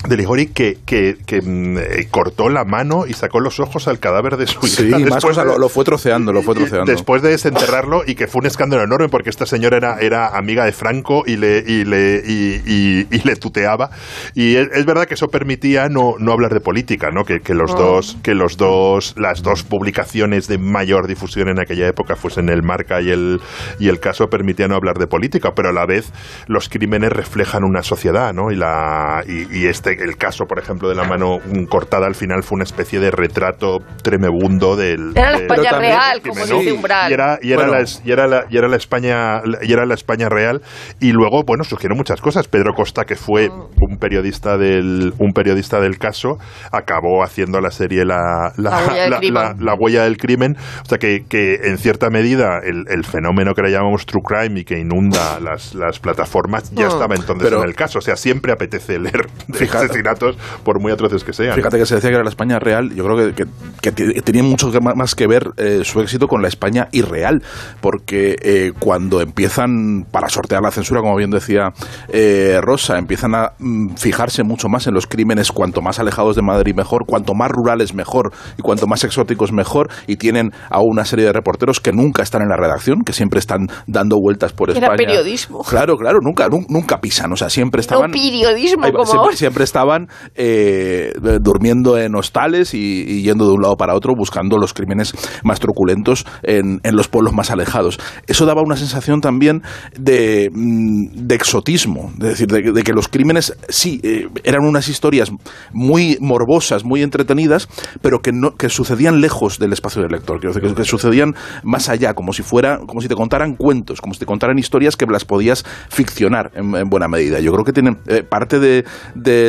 de 0.07 0.17
Ligori 0.17 0.47
que, 0.47 0.77
que, 0.85 1.17
que, 1.25 1.41
mm, 1.41 1.77
eh, 1.77 2.07
cortó 2.11 2.49
la 2.49 2.65
mano 2.65 3.05
y 3.07 3.13
sacó 3.13 3.39
los 3.39 3.59
ojos 3.59 3.87
al 3.87 3.99
cadáver 3.99 4.37
de 4.37 4.47
su 4.47 4.59
hija. 4.65 4.75
Sí, 4.75 4.83
más 4.89 5.03
después 5.03 5.37
de- 5.37 5.45
lo, 5.45 5.57
lo 5.57 5.69
fue 5.69 5.85
troceando, 5.85 6.33
lo 6.33 6.41
fue 6.41 6.55
troceando. 6.55 6.91
Después 6.91 7.21
de 7.21 7.29
desenterrarlo 7.29 8.03
y 8.05 8.15
que 8.15 8.27
fue 8.27 8.41
un 8.41 8.45
escándalo 8.47 8.83
enorme 8.83 9.09
porque 9.09 9.29
esta 9.29 9.45
señora 9.45 9.77
era, 9.77 9.99
era 9.99 10.37
amiga 10.37 10.65
de 10.65 10.71
Franco 10.73 11.23
y 11.25 11.37
le, 11.37 11.59
y 11.65 11.85
le, 11.85 12.21
y, 12.25 12.61
y- 12.65 13.07
y 13.09 13.21
le 13.27 13.35
tuteaba. 13.35 13.91
Y 14.35 14.55
es, 14.55 14.67
es 14.73 14.85
verdad 14.85 15.05
que 15.05 15.13
eso 15.13 15.27
permitía 15.29 15.87
no, 15.89 16.15
no 16.19 16.31
hablar 16.33 16.53
de 16.53 16.59
política, 16.59 17.09
¿no? 17.11 17.23
Que, 17.25 17.39
que 17.39 17.53
los 17.53 17.71
Oh. 17.73 17.77
dos, 17.77 18.17
que 18.23 18.35
los 18.35 18.57
dos, 18.57 19.15
las 19.17 19.41
dos 19.41 19.63
publicaciones 19.63 20.47
de 20.47 20.57
mayor 20.57 21.07
difusión 21.07 21.47
en 21.49 21.59
aquella 21.59 21.87
época 21.87 22.15
fuesen 22.15 22.49
el 22.49 22.61
Marca 22.61 23.01
y 23.01 23.09
el, 23.09 23.41
y 23.79 23.87
el 23.89 23.99
caso 23.99 24.29
permitía 24.29 24.67
no 24.67 24.75
hablar 24.75 24.97
de 24.99 25.07
política, 25.07 25.53
pero 25.55 25.69
a 25.69 25.71
la 25.73 25.85
vez 25.85 26.11
los 26.47 26.69
crímenes 26.69 27.11
reflejan 27.11 27.63
una 27.63 27.83
sociedad, 27.83 28.33
¿no? 28.33 28.51
Y 28.51 28.55
la, 28.55 29.23
y, 29.27 29.57
y 29.59 29.65
este, 29.67 29.92
el 29.93 30.17
caso, 30.17 30.45
por 30.45 30.59
ejemplo, 30.59 30.89
de 30.89 30.95
la 30.95 31.03
mano 31.03 31.37
mm, 31.45 31.65
cortada 31.65 32.05
al 32.07 32.15
final 32.15 32.43
fue 32.43 32.55
una 32.57 32.63
especie 32.63 32.99
de 32.99 33.11
retrato 33.11 33.79
tremebundo 34.03 34.75
del. 34.75 35.11
Era 35.15 35.31
la 35.31 35.37
España 35.37 35.71
del 35.71 35.79
real, 35.79 36.21
como 36.21 36.45
dice 36.45 36.71
Umbral. 36.73 37.09
Y 37.09 37.13
era, 37.13 37.39
y 37.41 37.51
era 37.51 37.67
Bueno. 37.67 37.79
la, 37.81 37.85
y 38.05 38.11
era 38.11 38.27
la, 38.27 38.45
y 38.49 38.57
era 38.57 38.67
la 38.67 38.75
España 38.77 39.41
y 39.61 39.73
era 39.73 39.85
la 39.85 39.93
España 39.93 40.29
real 40.29 40.61
y 40.99 41.11
luego 41.11 41.43
bueno 41.45 41.63
surgieron 41.63 41.97
muchas 41.97 42.21
cosas 42.21 42.47
Pedro 42.47 42.73
Costa 42.73 43.05
que 43.05 43.15
fue 43.15 43.49
un 43.49 43.97
periodista 43.97 44.57
del 44.57 45.13
un 45.19 45.31
periodista 45.33 45.79
del 45.79 45.97
caso 45.97 46.37
acabó 46.71 47.23
haciendo 47.23 47.59
la 47.61 47.71
serie 47.71 48.05
la 48.05 48.51
la, 48.57 48.69
La 48.71 48.77
huella 48.87 49.01
del 49.03 49.09
la- 49.11 49.17
crimen. 49.19 49.33
la- 49.43 49.55
la 49.59 49.73
huella 49.75 50.03
del 50.03 50.17
crimen 50.17 50.55
o 50.81 50.85
sea 50.85 50.97
que, 50.97 51.25
que 51.27 51.55
en 51.63 51.77
cierta 51.77 52.09
medida 52.09 52.59
el, 52.63 52.85
el 52.89 53.03
fenómeno 53.05 53.53
que 53.53 53.61
le 53.63 53.71
llamamos 53.71 54.05
true 54.05 54.21
crime 54.25 54.61
y 54.61 54.63
que 54.63 54.79
inunda 54.79 55.39
las, 55.39 55.73
las 55.75 55.99
plataformas 55.99 56.71
ya 56.71 56.85
Mm. 56.85 56.89
estaba 56.89 57.15
entonces 57.15 57.49
Pero- 57.49 57.63
en 57.63 57.69
el 57.69 57.75
caso 57.75 57.99
o 57.99 58.01
sea 58.01 58.15
siempre 58.15 58.51
apetece 58.51 58.99
leer 58.99 59.27
de. 59.47 59.57
Asesinatos 59.83 60.37
por 60.63 60.79
muy 60.81 60.91
atroces 60.91 61.23
que 61.23 61.33
sean 61.33 61.53
Fíjate 61.55 61.77
que 61.77 61.85
se 61.85 61.95
decía 61.95 62.09
que 62.09 62.15
era 62.15 62.23
la 62.23 62.29
España 62.29 62.59
real, 62.59 62.93
yo 62.93 63.03
creo 63.05 63.17
que, 63.33 63.33
que- 63.33 63.47
que 63.81 64.21
tenía 64.21 64.43
mucho 64.43 64.71
más 64.95 65.13
que 65.15 65.27
ver 65.27 65.49
eh, 65.57 65.81
su 65.83 65.99
éxito 66.01 66.27
con 66.27 66.41
la 66.41 66.47
España 66.47 66.87
irreal, 66.91 67.41
porque 67.81 68.35
eh, 68.41 68.71
cuando 68.79 69.21
empiezan, 69.21 70.05
para 70.11 70.29
sortear 70.29 70.61
la 70.61 70.71
censura, 70.71 71.01
como 71.01 71.15
bien 71.17 71.29
decía 71.31 71.69
eh, 72.09 72.59
Rosa, 72.61 72.97
empiezan 72.97 73.35
a 73.35 73.51
mm, 73.59 73.95
fijarse 73.95 74.43
mucho 74.43 74.69
más 74.69 74.87
en 74.87 74.93
los 74.93 75.07
crímenes, 75.07 75.51
cuanto 75.51 75.81
más 75.81 75.99
alejados 75.99 76.35
de 76.35 76.41
Madrid 76.41 76.73
mejor, 76.75 77.05
cuanto 77.05 77.33
más 77.33 77.51
rurales 77.51 77.93
mejor 77.93 78.31
y 78.57 78.61
cuanto 78.61 78.87
más 78.87 79.03
exóticos 79.03 79.51
mejor, 79.51 79.89
y 80.07 80.15
tienen 80.17 80.51
a 80.69 80.79
una 80.81 81.05
serie 81.05 81.25
de 81.25 81.33
reporteros 81.33 81.79
que 81.79 81.91
nunca 81.91 82.23
están 82.23 82.41
en 82.41 82.49
la 82.49 82.57
redacción, 82.57 83.01
que 83.05 83.13
siempre 83.13 83.39
están 83.39 83.67
dando 83.87 84.17
vueltas 84.19 84.53
por 84.53 84.69
Era 84.69 84.79
España. 84.79 84.97
periodismo. 84.97 85.63
Claro, 85.63 85.97
claro, 85.97 86.19
nunca, 86.21 86.47
nun- 86.47 86.65
nunca 86.69 86.99
pisan, 87.01 87.31
o 87.31 87.35
sea, 87.35 87.49
siempre 87.49 87.79
No 87.79 87.81
estaban... 87.81 88.11
periodismo 88.11 88.85
Ahí 88.85 88.91
va, 88.91 88.97
como 88.97 89.05
siempre, 89.05 89.23
ahora. 89.25 89.35
siempre 89.37 89.62
estaban 89.63 90.07
eh, 90.35 91.13
durmiendo 91.41 91.97
en 91.97 92.15
hostales 92.15 92.73
y, 92.73 93.21
yendo 93.23 93.47
de 93.47 93.53
un 93.53 93.61
lado 93.61 93.75
para 93.77 93.95
otro 93.95 94.13
buscando 94.15 94.57
los 94.57 94.73
crímenes 94.73 95.13
más 95.43 95.59
truculentos 95.59 96.25
en, 96.43 96.79
en 96.83 96.95
los 96.95 97.07
pueblos 97.07 97.33
más 97.33 97.51
alejados. 97.51 97.99
Eso 98.27 98.45
daba 98.45 98.61
una 98.61 98.75
sensación 98.75 99.21
también 99.21 99.61
de, 99.97 100.49
mm, 100.53 101.27
de 101.27 101.35
exotismo, 101.35 102.11
es 102.19 102.19
decir, 102.29 102.47
de, 102.47 102.71
de 102.71 102.83
que 102.83 102.93
los 102.93 103.07
crímenes 103.07 103.55
sí 103.69 103.99
eh, 104.03 104.27
eran 104.43 104.65
unas 104.65 104.87
historias 104.87 105.31
muy 105.71 106.17
morbosas, 106.19 106.83
muy 106.83 107.01
entretenidas, 107.01 107.67
pero 108.01 108.19
que, 108.19 108.31
no, 108.31 108.55
que 108.55 108.69
sucedían 108.69 109.21
lejos 109.21 109.59
del 109.59 109.73
espacio 109.73 110.01
del 110.01 110.11
lector, 110.11 110.39
que, 110.39 110.83
sucedían 110.83 111.35
más 111.63 111.89
allá, 111.89 112.13
como 112.13 112.33
si 112.33 112.43
fuera, 112.43 112.79
como 112.85 113.01
si 113.01 113.07
te 113.07 113.15
contaran 113.15 113.55
cuentos, 113.55 114.01
como 114.01 114.13
si 114.13 114.19
te 114.19 114.25
contaran 114.25 114.57
historias 114.59 114.95
que 114.97 115.05
las 115.05 115.25
podías 115.25 115.63
ficcionar 115.89 116.51
en, 116.55 116.75
en 116.75 116.89
buena 116.89 117.07
medida. 117.07 117.39
Yo 117.39 117.51
creo 117.51 117.63
que 117.63 117.73
tiene 117.73 117.97
eh, 118.07 118.23
parte 118.23 118.59
de- 118.59 118.83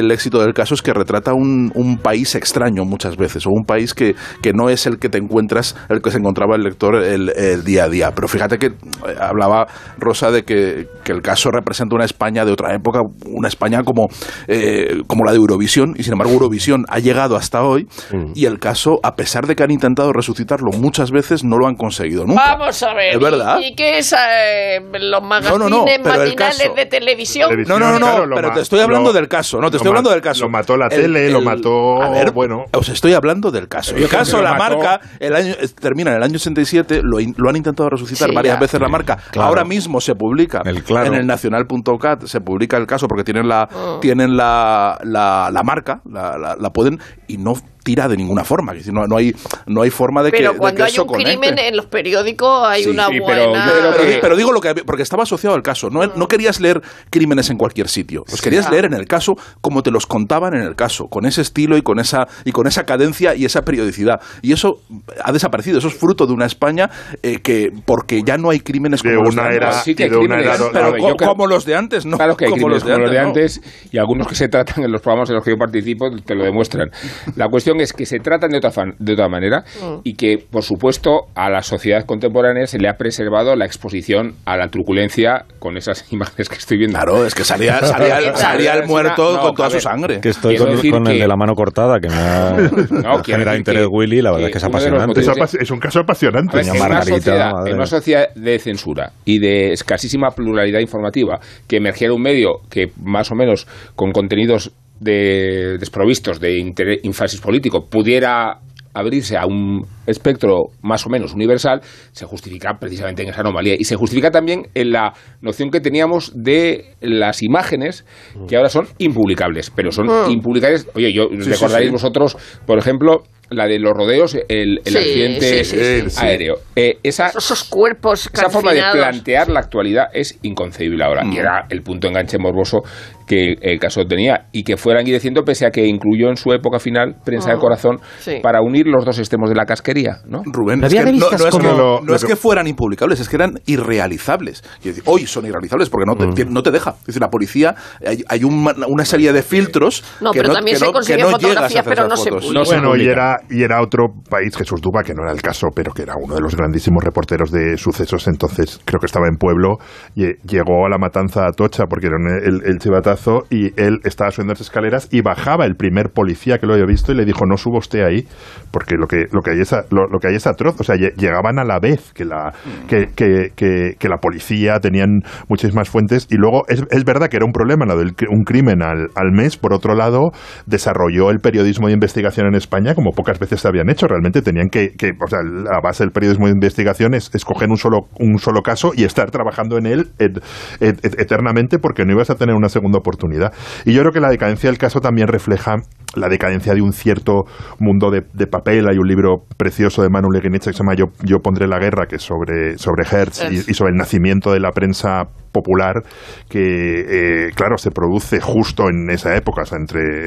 del 0.05 0.13
éxito 0.13 0.41
del 0.41 0.53
caso 0.55 0.75
es 0.75 0.83
que 0.83 0.93
retrata 0.93 1.33
un, 1.35 1.73
un 1.75 1.99
país 1.99 2.35
extraño 2.35 2.85
muchas 2.85 3.17
veces, 3.17 3.47
o 3.47 3.51
un 3.51 3.65
país 3.65 3.95
que, 3.95 4.15
que 4.43 4.53
no 4.53 4.69
es 4.69 4.87
el 4.87 4.99
que 4.99 5.09
te 5.09 5.19
encuentras, 5.19 5.75
el 5.89 6.01
que 6.01 6.11
se 6.11 6.19
encontraba 6.19 6.57
el 6.57 6.63
lector 6.63 6.97
el, 7.03 7.31
el 7.37 7.65
día 7.65 7.85
a 7.85 7.89
día. 7.89 8.13
Pero 8.15 8.29
fíjate 8.29 8.59
que 8.59 8.67
eh, 8.67 8.73
hablaba 9.19 9.67
Rosa 9.99 10.31
de 10.31 10.45
que, 10.45 10.87
que 11.05 11.13
el 11.13 11.23
caso 11.23 11.51
representa 11.51 11.95
una 11.97 12.05
España 12.05 12.45
de 12.45 12.53
otra 12.53 12.75
época, 12.75 13.01
una 13.27 13.49
España 13.49 13.83
como, 13.83 14.09
eh, 14.49 15.03
como 15.07 15.25
la 15.25 15.33
de 15.33 15.39
Eurovisión, 15.39 15.95
y 15.97 16.03
sin 16.03 16.13
embargo 16.13 16.33
Eurovisión 16.35 16.85
ha 16.89 16.99
llegado 16.99 17.37
hasta 17.37 17.63
hoy, 17.63 17.87
y 18.35 18.47
el 18.47 18.59
caso, 18.59 18.99
a 19.03 19.15
pesar 19.17 19.47
de 19.47 19.57
que 19.57 19.63
han 19.63 19.71
intentado 19.71 20.13
resucitarlo 20.13 20.71
muchas 20.73 21.11
veces, 21.11 21.45
no 21.45 21.57
lo 21.59 21.67
han 21.67 21.75
conseguido 21.77 22.25
nunca. 22.27 22.57
Vamos 22.57 22.83
a 22.83 22.95
ver. 22.95 23.15
¿Es 23.15 23.21
verdad? 23.21 23.59
¿Y, 23.61 23.69
y 23.69 23.75
qué 23.75 23.99
es 23.99 24.13
eh, 24.13 24.81
los 25.01 25.23
magazines 25.23 25.59
No, 25.59 25.69
no, 25.69 25.77
no, 25.79 25.85
pero 25.85 26.23
el 26.23 26.29
matinales 26.29 26.59
caso- 26.59 26.75
de 26.75 26.87
televisión? 26.87 27.51
No, 27.67 27.79
no, 27.79 27.91
no, 27.93 27.99
no, 27.99 28.07
Claro, 28.07 28.27
lo 28.27 28.37
pero 28.37 28.51
te 28.53 28.61
estoy 28.61 28.81
hablando 28.81 29.11
lo- 29.11 29.15
del 29.15 29.29
caso, 29.29 29.59
no, 29.61 29.71
te 29.71 29.77
estoy 29.79 29.91
hablando 29.99 30.11
del 30.11 30.21
caso. 30.21 30.45
lo 30.45 30.51
mató 30.51 30.77
la 30.77 30.87
El- 30.87 31.03
tele, 31.03 31.31
lo 31.31 31.41
mató- 31.41 32.03
A 32.03 32.11
ver, 32.11 32.33
bueno. 32.33 32.65
Os 32.73 32.89
estoy 32.89 33.13
hablando 33.15 33.51
del 33.51 33.69
caso. 33.69 33.95
El 33.97 34.09
caso, 34.09 34.43
la 34.43 34.55
mató- 34.55 34.79
marca, 34.79 35.01
el 35.21 35.35
año, 35.35 35.55
termina 35.81 36.11
en 36.11 36.17
el 36.19 36.23
año 36.23 36.37
87, 36.37 37.01
lo, 37.03 37.21
in- 37.21 37.35
lo 37.39 37.49
han 37.51 37.57
intentado 37.57 37.89
resucitar 37.91 38.29
Sí, 38.31 38.35
varias 38.35 38.57
ya. 38.57 38.61
veces 38.61 38.81
la 38.81 38.89
marca. 38.89 39.17
Claro. 39.31 39.49
Ahora 39.49 39.65
mismo 39.65 40.01
se 40.01 40.15
publica 40.15 40.63
El 40.65 40.83
Claro. 40.83 41.07
en 41.07 41.15
el 41.15 41.27
nacional.cat, 41.27 42.25
se 42.25 42.41
publica 42.41 42.77
el 42.77 42.87
caso 42.87 43.07
porque 43.09 43.25
tienen 43.25 43.49
la, 43.49 43.69
Oh. 43.75 43.99
tienen 44.01 44.37
la, 44.37 44.99
la, 45.05 45.51
la 45.53 45.63
marca, 45.63 46.01
la, 46.11 46.37
la- 46.39 46.57
la 46.59 46.71
pueden, 46.71 46.99
y 47.27 47.37
no 47.39 47.55
tira 47.85 48.09
de 48.09 48.17
ninguna 48.17 48.45
forma. 48.45 48.73
Es 48.73 48.79
decir, 48.79 48.93
no, 48.93 49.07
no 49.07 49.17
hay, 49.17 49.33
no 49.67 49.83
hay 49.83 49.91
forma 49.91 50.23
de 50.25 50.33
que, 50.33 50.39
Pero 50.39 50.53
de 50.55 50.59
cuando 50.59 50.77
que 50.79 50.83
hay 50.85 50.91
eso 50.93 51.03
un 51.03 51.09
conecte. 51.09 51.31
crimen 51.39 51.59
en 51.59 51.77
los 51.77 51.87
periódicos 51.87 52.67
hay 52.67 52.85
Sí, 52.85 52.91
una 52.91 53.07
sí, 53.07 53.19
pero 53.25 53.51
buena... 53.51 53.71
Pero, 53.73 53.97
que- 54.11 54.19
pero 54.21 54.37
digo 54.37 54.53
lo 54.53 54.61
que 54.61 54.69
había- 54.71 54.85
porque 54.85 55.03
estaba 55.03 55.23
asociado 55.23 55.55
al 55.55 55.63
caso. 55.63 55.91
No, 55.91 56.05
no 56.07 56.27
querías 56.27 56.61
leer 56.61 56.83
crímenes 57.11 57.51
en 57.51 57.59
cualquier 57.59 57.89
sitio. 57.89 58.25
Los 58.31 58.41
querías 58.43 58.65
Ya. 58.65 58.71
leer 58.73 58.87
en 58.87 58.95
el 58.95 59.07
caso 59.07 59.37
como 59.61 59.83
te 59.83 59.91
los 59.91 60.07
contaban 60.07 60.55
en 60.55 60.63
el 60.63 60.75
caso, 60.75 61.09
con 61.09 61.27
ese 61.27 61.43
estilo 61.43 61.77
y 61.77 61.83
con 61.83 61.99
esa 62.01 62.27
y 62.45 62.53
con 62.53 62.67
esa 62.67 62.85
cadencia 62.85 63.35
y 63.35 63.45
esa 63.45 63.63
periodicidad. 63.63 64.21
Y 64.43 64.53
eso 64.53 64.81
ha 65.23 65.31
desaparecido. 65.33 65.79
Eso 65.79 65.89
es 65.89 65.95
fruto 65.95 66.27
de 66.27 66.33
una 66.33 66.47
España 66.47 66.91
eh, 67.23 67.41
que 67.43 67.71
porque 67.85 68.23
ya 68.23 68.39
no 68.39 68.51
hay 68.51 68.61
crímenes 68.61 69.03
De 69.03 69.11
como 69.15 69.25
los 69.27 69.35
una 69.35 69.49
de 69.51 69.57
era- 69.57 69.79
antes. 69.79 69.95
Que 69.97 70.09
de 70.09 70.17
una 70.17 70.41
era- 70.41 70.57
Pero 70.73 70.97
co- 70.97 71.17
creo- 71.17 71.29
como 71.29 71.47
los 71.47 71.65
de 71.67 71.75
antes, 71.77 72.07
no. 72.07 72.17
Claro 72.17 72.37
que 72.37 72.47
hay 72.47 72.51
como 72.51 72.63
crímenes 72.69 72.83
como 72.83 72.97
los 72.99 73.11
de 73.11 73.21
no. 73.21 73.27
antes 73.29 73.61
y 73.93 73.99
algunos 73.99 74.27
que 74.27 74.35
se 74.35 74.49
tratan 74.49 74.85
en 74.85 74.91
los 74.93 75.03
programas 75.03 75.29
en 75.29 75.37
los 75.37 75.45
que 75.45 75.51
yo 75.51 75.59
participo 75.59 76.11
te 76.25 76.35
lo 76.35 76.45
demuestran. 76.45 76.91
La 77.37 77.49
cuestión 77.49 77.74
es 77.81 77.93
que 77.93 78.07
se 78.07 78.19
tratan 78.19 78.51
de 78.51 78.59
otra, 78.59 78.71
fan- 78.71 78.95
de 78.99 79.13
otra 79.15 79.29
manera 79.29 79.65
y 80.05 80.15
que, 80.15 80.39
por 80.39 80.63
supuesto, 80.63 81.23
a 81.35 81.51
la 81.51 81.63
sociedad 81.63 82.05
contemporánea 82.05 82.67
se 82.67 82.79
le 82.79 82.89
ha 82.89 82.95
preservado 82.95 83.57
la 83.57 83.65
exposición 83.67 84.35
a 84.45 84.57
la 84.57 84.69
truculencia 84.69 85.45
con 85.59 85.77
esas 85.77 86.05
imágenes 86.13 86.49
que 86.49 86.57
estoy 86.57 86.79
viendo. 86.79 86.97
Claro, 86.99 87.25
es 87.27 87.35
que 87.35 87.45
salía, 87.45 87.81
salía, 87.81 88.35
salía 88.37 88.75
el 88.75 88.87
muerto 88.87 89.37
no, 89.37 89.43
con 89.43 89.55
toda 89.55 89.71
su 89.71 89.81
sangre. 89.81 90.21
Que 90.21 90.31
estoy 90.31 90.57
Quiero 90.57 90.73
con, 90.91 91.07
el 91.07 91.15
que- 91.17 91.21
de 91.23 91.29
la 91.29 91.37
mano 91.37 91.55
cortada, 91.55 91.99
que 92.01 92.09
me 92.09 92.15
ha, 92.15 92.53
No, 92.91 93.23
generado 93.25 93.57
interés 93.57 93.83
que- 93.83 93.89
Willy, 93.91 94.23
la 94.23 94.31
verdad 94.33 94.47
que 94.47 94.51
es 94.51 94.53
que 94.53 94.59
es 94.59 94.65
apasionante. 94.65 95.21
Es, 95.21 95.29
motivos- 95.29 95.53
apa- 95.55 95.63
es 95.63 95.71
un 95.71 95.79
caso 95.81 96.01
apasionante. 96.01 96.57
Ver, 96.57 96.67
en, 96.67 96.81
una 96.83 97.03
sociedad, 97.03 97.53
madre 97.53 97.71
en 97.71 97.77
una 97.77 97.87
sociedad 97.87 98.35
de 98.35 98.59
censura 98.59 99.13
y 99.25 99.39
de 99.39 99.73
escasísima 99.73 100.31
pluralidad 100.31 100.81
informativa, 100.81 101.41
que 101.69 101.77
emergiera 101.77 102.13
un 102.15 102.23
medio 102.23 102.61
que 102.71 102.89
más 103.03 103.31
o 103.31 103.35
menos 103.35 103.67
con 103.97 104.13
contenidos 104.13 104.73
de, 105.01 105.77
desprovistos 105.79 106.41
de 106.41 106.59
interés, 106.59 107.01
énfasis 107.03 107.41
político 107.41 107.87
pudiera 107.89 108.61
abrirse 108.97 109.37
a 109.37 109.45
un 109.45 109.85
espectro 110.07 110.67
más 110.81 111.05
o 111.05 111.11
menos 111.11 111.35
universal, 111.35 111.81
se 112.13 112.27
justifica 112.27 112.79
precisamente 112.79 113.25
en 113.25 113.31
esa 113.31 113.41
anomalía. 113.41 113.75
Y 113.77 113.85
se 113.85 113.97
justifica 113.97 114.31
también 114.31 114.69
en 114.75 114.93
la 114.93 115.15
noción 115.43 115.71
que 115.73 115.81
teníamos 115.81 116.33
de 116.35 116.95
las 117.01 117.43
imágenes, 117.43 118.05
que 118.47 118.57
ahora 118.57 118.69
son 118.69 118.87
impublicables. 118.99 119.71
Pero 119.75 119.91
son 119.91 120.07
Mm. 120.07 120.31
impublicables. 120.31 120.87
Oye, 120.95 121.13
yo 121.13 121.25
sí, 121.29 121.51
recordaréis 121.51 121.89
sí. 121.89 121.93
vosotros, 121.93 122.37
por 122.67 122.79
ejemplo, 122.79 123.25
la 123.51 123.67
de 123.67 123.79
los 123.79 123.93
rodeos, 123.95 124.35
el, 124.49 124.81
el 124.85 124.93
Sí, 124.93 124.97
accidente 124.99 125.65
sí, 125.65 125.77
sí, 126.05 126.11
sí. 126.11 126.25
aéreo. 126.25 126.57
Eh, 126.77 126.99
esa, 127.03 127.29
Esos 127.29 127.65
cuerpos 127.65 128.31
esa 128.33 128.51
forma 128.51 128.73
de 128.73 128.83
plantear 128.93 129.49
la 129.49 129.61
actualidad 129.61 130.07
es 130.13 130.39
inconcebible 130.43 131.05
ahora. 131.05 131.25
Mm. 131.25 131.33
Y 131.33 131.39
era 131.39 131.67
el 131.69 131.83
punto 131.83 132.09
enganche 132.09 132.39
morboso 132.39 132.83
que 133.27 133.55
el 133.63 133.79
caso 133.79 134.05
tenía. 134.07 134.47
Y 134.53 134.65
que 134.65 134.77
fueran 134.77 135.05
diciendo, 135.05 135.43
pese 135.45 135.67
a 135.67 135.71
que 135.71 135.87
incluyó 135.87 136.29
en 136.29 136.37
su 136.37 136.53
época 136.53 136.79
final 136.79 137.17
Prensa 137.25 137.49
del 137.51 137.59
Ah, 137.59 137.61
Corazón, 137.61 137.99
sí. 138.19 138.39
para 138.43 138.61
unir 138.61 138.87
los 138.87 139.05
dos 139.05 139.19
extremos 139.19 139.49
de 139.49 139.57
la 139.57 139.65
casquería. 139.65 140.19
¿no? 140.27 140.43
Rubén, 140.45 140.81
No 140.81 140.87
es 140.87 140.93
que 140.93 140.99
no, 141.01 141.07
revistas 141.07 141.41
no 141.41 141.47
es, 141.47 141.53
como- 141.53 141.63
que, 141.71 141.77
Lo- 141.77 142.01
no 142.01 142.07
lo 142.07 142.15
es 142.17 142.23
que- 142.23 142.29
que 142.29 142.37
fueran 142.37 142.67
impublicables, 142.67 143.21
es 143.21 143.29
que 143.29 143.37
eran 143.37 143.61
irrealizables. 143.67 144.63
Decir, 144.83 145.03
hoy 145.07 145.27
son 145.27 145.47
irrealizables 145.47 145.89
porque 145.89 146.05
no 146.07 146.17
te, 146.17 146.45
Mm. 146.45 146.53
no 146.53 146.63
te 146.63 146.71
deja. 146.71 146.91
Es 147.01 147.07
decir, 147.07 147.23
la 147.23 147.29
policía, 147.31 147.75
hay, 148.07 148.23
hay 148.29 148.45
un- 148.45 148.69
una 148.89 149.05
serie 149.05 149.33
de 149.33 149.43
filtros 149.43 150.03
No, 150.21 150.33
que 150.33 150.39
pero 150.41 150.49
no, 150.49 150.55
también 150.57 150.77
que 150.79 150.85
se 150.85 150.93
consiguen 150.93 151.27
fotografías, 151.29 151.85
pero 151.87 152.09
no 152.09 152.17
se 152.17 152.31
bueno, 152.31 152.97
y 152.97 153.07
era, 153.07 153.34
y 153.51 153.63
era 153.63 153.81
otro 153.81 154.07
país, 154.29 154.57
Jesús 154.57 154.81
Duba, 154.81 155.03
que 155.03 155.15
no 155.15 155.23
era 155.23 155.33
el 155.33 155.43
caso, 155.43 155.69
pero 155.75 155.93
que 155.93 156.03
era 156.03 156.15
uno 156.21 156.35
de 156.35 156.41
los 156.41 156.57
grandísimos 156.57 157.03
reporteros 157.03 157.51
de 157.51 157.77
sucesos, 157.77 158.27
entonces 158.29 158.81
creo 158.85 159.01
que 159.01 159.07
estaba 159.07 159.27
en 159.29 159.37
pueblo, 159.37 159.79
y 160.15 160.27
llegó 160.47 160.87
a 160.87 160.89
la 160.89 160.99
matanza 160.99 161.47
a 161.47 161.53
Tocha, 161.53 161.85
porque 161.89 162.07
era 162.07 162.17
el, 162.45 162.79
chivatazo, 162.79 163.45
y 163.51 163.69
él 163.81 163.99
estaba 164.05 164.31
subiendo 164.31 164.53
las 164.53 164.61
escaleras 164.61 165.09
y 165.11 165.23
bajaba 165.23 165.65
el 165.65 165.77
primer 165.77 166.11
policía 166.11 166.59
que 166.59 166.67
lo 166.67 166.75
había 166.75 166.87
visto 166.87 167.13
y 167.13 167.17
le 167.17 167.25
dijo, 167.25 167.47
no 167.47 167.57
suba 167.57 167.79
usted 167.79 168.03
ahí, 168.03 168.27
porque 168.71 168.97
lo 168.97 169.07
que, 169.07 169.25
lo 169.33 169.41
que, 169.41 169.53
hay, 169.53 169.61
es, 169.61 169.73
lo, 169.91 170.19
que 170.21 170.29
hay 170.29 170.35
es 170.37 170.47
atroz, 170.47 170.81
o 170.81 170.85
sea, 170.85 170.97
lle- 170.97 171.15
llegaban 171.17 171.59
a 171.59 171.65
la 171.65 171.79
vez 171.79 172.13
que 172.13 172.25
la, 172.25 172.53
que, 172.89 173.09
que, 173.15 174.09
la 174.09 174.19
policía, 174.19 174.79
tenían 174.81 175.21
muchísimas 175.49 175.89
fuentes, 175.89 176.27
y 176.31 176.37
luego 176.37 176.63
es, 176.69 176.83
es 176.91 177.05
verdad 177.05 177.29
que 177.29 177.37
era 177.37 177.47
un 177.47 177.53
problema, 177.53 177.85
un 178.31 178.45
crimen 178.45 178.83
al, 178.83 179.09
al 179.15 179.33
mes, 179.33 179.57
por 179.57 179.73
otro 179.73 179.95
lado, 179.95 180.31
desarrolló 180.67 181.31
el 181.31 181.39
periodismo 181.39 181.89
de 181.89 181.95
investigación 181.95 182.47
en 182.47 182.55
España 182.55 182.95
como 182.95 183.13
pocas 183.25 183.39
veces 183.39 183.59
se 183.61 183.67
habían 183.69 183.89
hecho. 183.89 184.07
Realmente 184.07 184.43
tenían 184.43 184.69
que, 184.69 184.91
que 184.99 185.13
o 185.13 185.27
sea, 185.27 185.39
la 185.43 185.81
base 185.83 186.05
del 186.05 186.11
periodismo 186.13 186.45
de 186.47 186.53
investigación 186.53 187.15
es 187.15 187.31
escoger 187.35 187.71
un 187.71 187.79
solo, 187.79 188.01
un 188.21 188.39
solo 188.39 188.61
caso 188.61 188.93
y 188.95 189.05
estar 189.05 189.31
trabajando 189.31 189.79
en 189.79 189.87
él 189.87 190.09
et- 190.19 190.37
et- 190.81 191.03
et- 191.05 191.19
eternamente 191.21 191.79
porque 191.79 192.05
no 192.05 192.13
ibas 192.13 192.29
a 192.29 192.35
tener 192.35 192.55
una 192.55 192.69
segunda 192.69 192.99
oportunidad. 192.99 193.53
Y 193.87 193.95
yo 193.95 194.01
creo 194.03 194.13
que 194.13 194.21
la 194.21 194.29
decadencia 194.29 194.69
del 194.69 194.79
caso 194.79 195.01
también 195.01 195.29
refleja 195.29 195.77
la 196.17 196.29
decadencia 196.29 196.75
de 196.75 196.83
un 196.83 196.93
cierto 196.93 197.45
mundo 197.79 198.11
de, 198.11 198.25
de 198.35 198.47
papel. 198.47 198.87
Hay 198.89 198.99
un 198.99 199.09
libro 199.09 199.45
precioso 199.57 200.03
de 200.03 200.11
Manu 200.11 200.29
Leguinich 200.31 200.65
que 200.65 200.73
se 200.73 200.79
llama 200.79 200.95
Yo, 200.95 201.07
Yo 201.25 201.39
pondré 201.39 201.67
la 201.67 201.79
guerra, 201.79 202.07
que 202.07 202.17
es 202.17 202.23
sobre, 202.23 202.77
sobre 202.77 203.05
Hertz 203.11 203.41
y, 203.51 203.71
y 203.71 203.75
sobre 203.75 203.93
el 203.93 203.97
nacimiento 203.97 204.53
de 204.53 204.61
la 204.61 204.71
prensa 204.71 205.23
popular 205.55 206.03
que, 206.49 207.47
eh, 207.47 207.51
claro, 207.55 207.79
se 207.79 207.91
produce 207.91 208.41
justo 208.41 208.89
en 208.91 209.09
esa 209.11 209.37
época, 209.37 209.63
o 209.63 209.65
sea, 209.65 209.79
entre, 209.79 210.27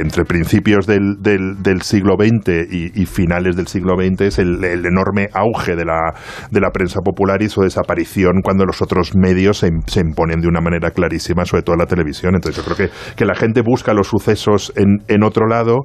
entre 0.00 0.24
principios 0.24 0.86
del, 0.86 1.22
del, 1.22 1.82
siglo 1.82 2.16
XX 2.18 2.70
y, 2.70 3.06
finales 3.06 3.56
del 3.56 3.68
siglo 3.68 3.94
XX, 3.96 4.20
es 4.22 4.38
el, 4.38 4.62
el 4.64 4.84
enorme 4.84 5.28
auge 5.32 5.76
de 5.76 5.84
la, 5.84 6.14
de 6.50 6.60
la 6.60 6.70
prensa 6.70 7.00
popular 7.00 7.40
y 7.42 7.48
su 7.48 7.62
desaparición 7.62 8.40
cuando 8.42 8.64
los 8.64 8.82
otros 8.82 9.14
medios 9.14 9.58
se, 9.58 9.70
se 9.86 10.00
imponen 10.00 10.40
de 10.40 10.48
una 10.48 10.60
manera 10.60 10.90
clarísima, 10.90 11.44
sobre 11.44 11.62
todo 11.62 11.76
la 11.76 11.86
televisión. 11.86 12.34
Entonces 12.34 12.64
yo 12.64 12.74
creo 12.74 12.88
que, 12.88 12.94
que 13.14 13.24
la 13.24 13.34
gente 13.34 13.62
busca 13.62 13.94
los 13.94 14.08
sucesos 14.08 14.72
en, 14.76 15.04
en 15.08 15.22
otro 15.22 15.46
lado 15.46 15.84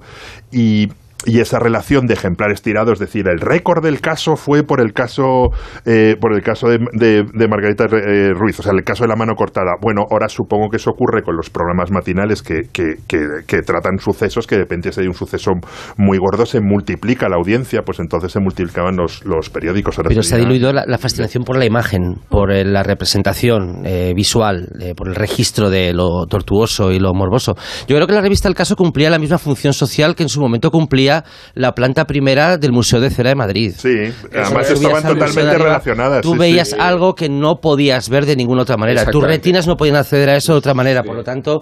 y 0.52 0.88
y 1.25 1.39
esa 1.41 1.60
relación 1.60 2.05
de 2.08 2.13
ejemplares 2.13 2.62
tirados, 2.62 2.93
es 2.93 2.99
decir, 2.99 3.27
el 3.27 3.39
récord 3.39 3.84
del 3.84 3.99
caso 3.99 4.36
fue 4.36 4.63
por 4.63 4.79
el 4.82 4.93
caso 4.93 5.49
eh, 5.86 6.15
por 6.19 6.34
el 6.34 6.41
caso 6.41 6.67
de, 6.69 6.77
de- 6.93 7.23
de 7.34 7.47
Margarita 7.47 7.86
eh, 7.86 8.32
Ruiz, 8.34 8.60
o 8.60 8.63
sea, 8.63 8.71
el 8.73 8.84
caso 8.84 9.03
de 9.03 9.10
la 9.10 9.15
mano 9.15 9.34
cortada. 9.36 9.71
Bueno, 9.82 10.03
ahora 10.10 10.29
supongo 10.29 10.69
que 10.69 10.77
eso 10.77 10.91
ocurre 10.91 11.21
con 11.23 11.36
los 11.36 11.49
programas 11.49 11.91
matinales 11.91 12.41
que, 12.41 12.62
que, 12.71 12.95
que- 13.08 13.43
que 13.45 13.58
tratan 13.62 13.99
sucesos 13.99 14.47
que 14.47 14.58
depende 14.58 14.91
si 14.91 15.01
hay 15.01 15.08
un 15.08 15.13
suceso 15.13 15.51
muy 15.97 16.17
gordo 16.17 16.45
se 16.45 16.62
multiplica 16.62 17.27
la 17.27 17.36
audiencia, 17.36 17.82
pues 17.86 17.99
entonces 17.99 18.32
se 18.32 18.39
multiplicaban 18.39 18.95
los, 18.95 19.25
los 19.25 19.49
periódicos. 19.49 19.97
Ahora 19.97 20.10
Pero 20.10 20.23
se 20.23 20.36
ha 20.36 20.38
diluido 20.38 20.71
la, 20.71 20.84
la 20.88 20.97
fascinación 20.97 21.43
por 21.43 21.58
la 21.58 21.65
imagen, 21.65 22.15
por 22.29 22.51
eh, 22.51 22.63
la 22.63 22.84
representación 22.84 23.86
eh, 23.86 24.13
visual, 24.15 24.69
eh, 24.79 24.93
por 24.95 25.10
el 25.10 25.15
registro 25.15 25.69
de 25.69 25.91
lo 25.93 26.25
tortuoso 26.29 26.91
y 26.91 26.99
lo 26.99 27.13
morboso. 27.13 27.55
Yo 27.88 27.95
creo 27.95 28.08
que 28.08 28.13
la 28.13 28.21
revista 28.21 28.47
El 28.47 28.55
Caso 28.55 28.75
cumplía 28.75 29.10
la 29.10 29.19
misma 29.19 29.38
función 29.38 29.73
social 29.73 30.15
que 30.15 30.23
en 30.23 30.29
su 30.29 30.39
momento 30.39 30.71
cumplía 30.71 31.09
la 31.54 31.74
planta 31.74 32.06
primera 32.06 32.58
del 32.58 32.72
Museo 32.72 33.00
de 33.00 33.10
Cera 33.10 33.30
de 33.30 33.36
Madrid. 33.36 33.74
Sí, 33.78 34.13
además 34.34 34.67
Tú 34.67 34.74
estaban 34.74 35.04
totalmente 35.04 35.41
arriba, 35.41 35.65
relacionadas. 35.65 36.22
Tú 36.22 36.34
sí, 36.34 36.38
veías 36.39 36.69
sí. 36.69 36.76
algo 36.80 37.15
que 37.15 37.30
no 37.30 37.56
podías 37.62 38.10
ver 38.10 38.26
de 38.26 38.36
ninguna 38.36 38.63
otra 38.63 38.78
manera. 38.78 39.06
Tus 39.06 39.24
retinas 39.24 39.67
no 39.67 39.76
podían 39.76 39.95
acceder 39.95 40.30
a 40.30 40.36
eso 40.36 40.54
de 40.54 40.60
otra 40.60 40.74
manera. 40.74 41.04
Por 41.04 41.15
lo 41.15 41.24
tanto, 41.24 41.62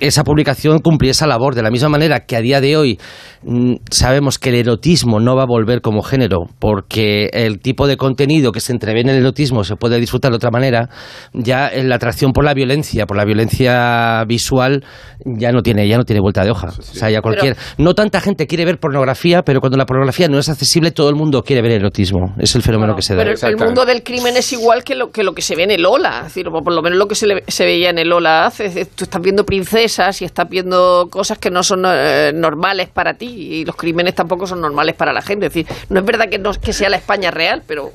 esa 0.00 0.24
publicación 0.24 0.78
cumplía 0.80 1.10
esa 1.10 1.26
labor. 1.26 1.54
De 1.54 1.62
la 1.62 1.70
misma 1.70 1.88
manera 1.88 2.20
que 2.20 2.36
a 2.36 2.40
día 2.40 2.60
de 2.60 2.76
hoy 2.76 2.98
mm, 3.42 3.74
sabemos 3.90 4.38
que 4.38 4.50
el 4.50 4.56
erotismo 4.56 5.20
no 5.20 5.36
va 5.36 5.42
a 5.42 5.46
volver 5.46 5.80
como 5.80 6.02
género, 6.02 6.46
porque 6.58 7.28
el 7.32 7.60
tipo 7.60 7.86
de 7.86 7.96
contenido 7.96 8.52
que 8.52 8.60
se 8.60 8.72
entrevé 8.72 9.00
en 9.00 9.08
el 9.08 9.16
erotismo 9.16 9.64
se 9.64 9.76
puede 9.76 9.98
disfrutar 10.00 10.30
de 10.30 10.36
otra 10.36 10.50
manera, 10.50 10.88
ya 11.32 11.70
la 11.74 11.96
atracción 11.96 12.32
por 12.32 12.44
la 12.44 12.54
violencia, 12.54 13.06
por 13.06 13.16
la 13.16 13.24
violencia 13.24 14.24
visual, 14.26 14.84
ya 15.24 15.52
no 15.52 15.62
tiene, 15.62 15.88
ya 15.88 15.96
no 15.96 16.04
tiene 16.04 16.20
vuelta 16.20 16.44
de 16.44 16.50
hoja. 16.50 16.68
O 16.68 16.82
sea, 16.82 17.10
ya 17.10 17.20
cualquier. 17.20 17.56
no 17.78 17.94
tanta 17.94 18.20
gente 18.20 18.46
quiere 18.46 18.64
ver 18.64 18.78
pornografía, 18.86 19.42
pero 19.42 19.60
cuando 19.60 19.76
la 19.76 19.84
pornografía 19.86 20.28
no 20.28 20.38
es 20.38 20.48
accesible, 20.48 20.90
todo 20.92 21.08
el 21.08 21.16
mundo 21.16 21.42
quiere 21.42 21.60
ver 21.62 21.72
erotismo. 21.72 22.34
Es 22.38 22.54
el 22.54 22.62
fenómeno 22.62 22.94
que 22.94 23.02
se 23.02 23.14
da. 23.14 23.18
Pero 23.24 23.30
el- 23.32 23.36
el 23.36 23.56
mundo 23.66 23.84
del 23.84 24.02
crimen 24.02 24.36
es 24.36 24.52
igual 24.52 24.84
que 24.84 24.94
lo 24.94 25.10
que, 25.10 25.22
lo 25.24 25.34
que 25.34 25.42
se 25.42 25.56
ve 25.56 25.64
en 25.64 25.72
el 25.72 25.84
Ola. 25.84 26.18
Es 26.18 26.24
decir, 26.34 26.46
o 26.48 26.62
por 26.62 26.72
lo 26.72 26.82
menos 26.82 26.98
lo 26.98 27.08
que 27.08 27.14
se, 27.14 27.26
le- 27.26 27.44
se 27.48 27.64
veía 27.64 27.90
en 27.90 27.98
el 27.98 28.12
Ola 28.12 28.46
hace. 28.46 28.84
Tú 28.86 29.04
estás 29.04 29.20
viendo 29.20 29.44
princesas 29.44 30.22
y 30.22 30.24
estás 30.24 30.48
viendo 30.48 31.08
cosas 31.10 31.38
que 31.38 31.50
no 31.50 31.62
son 31.62 31.84
eh, 31.86 32.32
normales 32.34 32.88
para 32.88 33.14
ti. 33.14 33.26
Y 33.26 33.64
los 33.64 33.74
crímenes 33.76 34.14
tampoco 34.14 34.46
son 34.46 34.60
normales 34.60 34.94
para 34.94 35.12
la 35.12 35.22
gente. 35.22 35.46
Es 35.46 35.52
decir, 35.54 35.66
no 35.88 36.00
es 36.00 36.06
verdad 36.06 36.28
que, 36.28 36.38
no, 36.38 36.52
que 36.52 36.72
sea 36.72 36.88
la 36.88 36.96
España 36.96 37.30
real, 37.30 37.62
pero, 37.66 37.90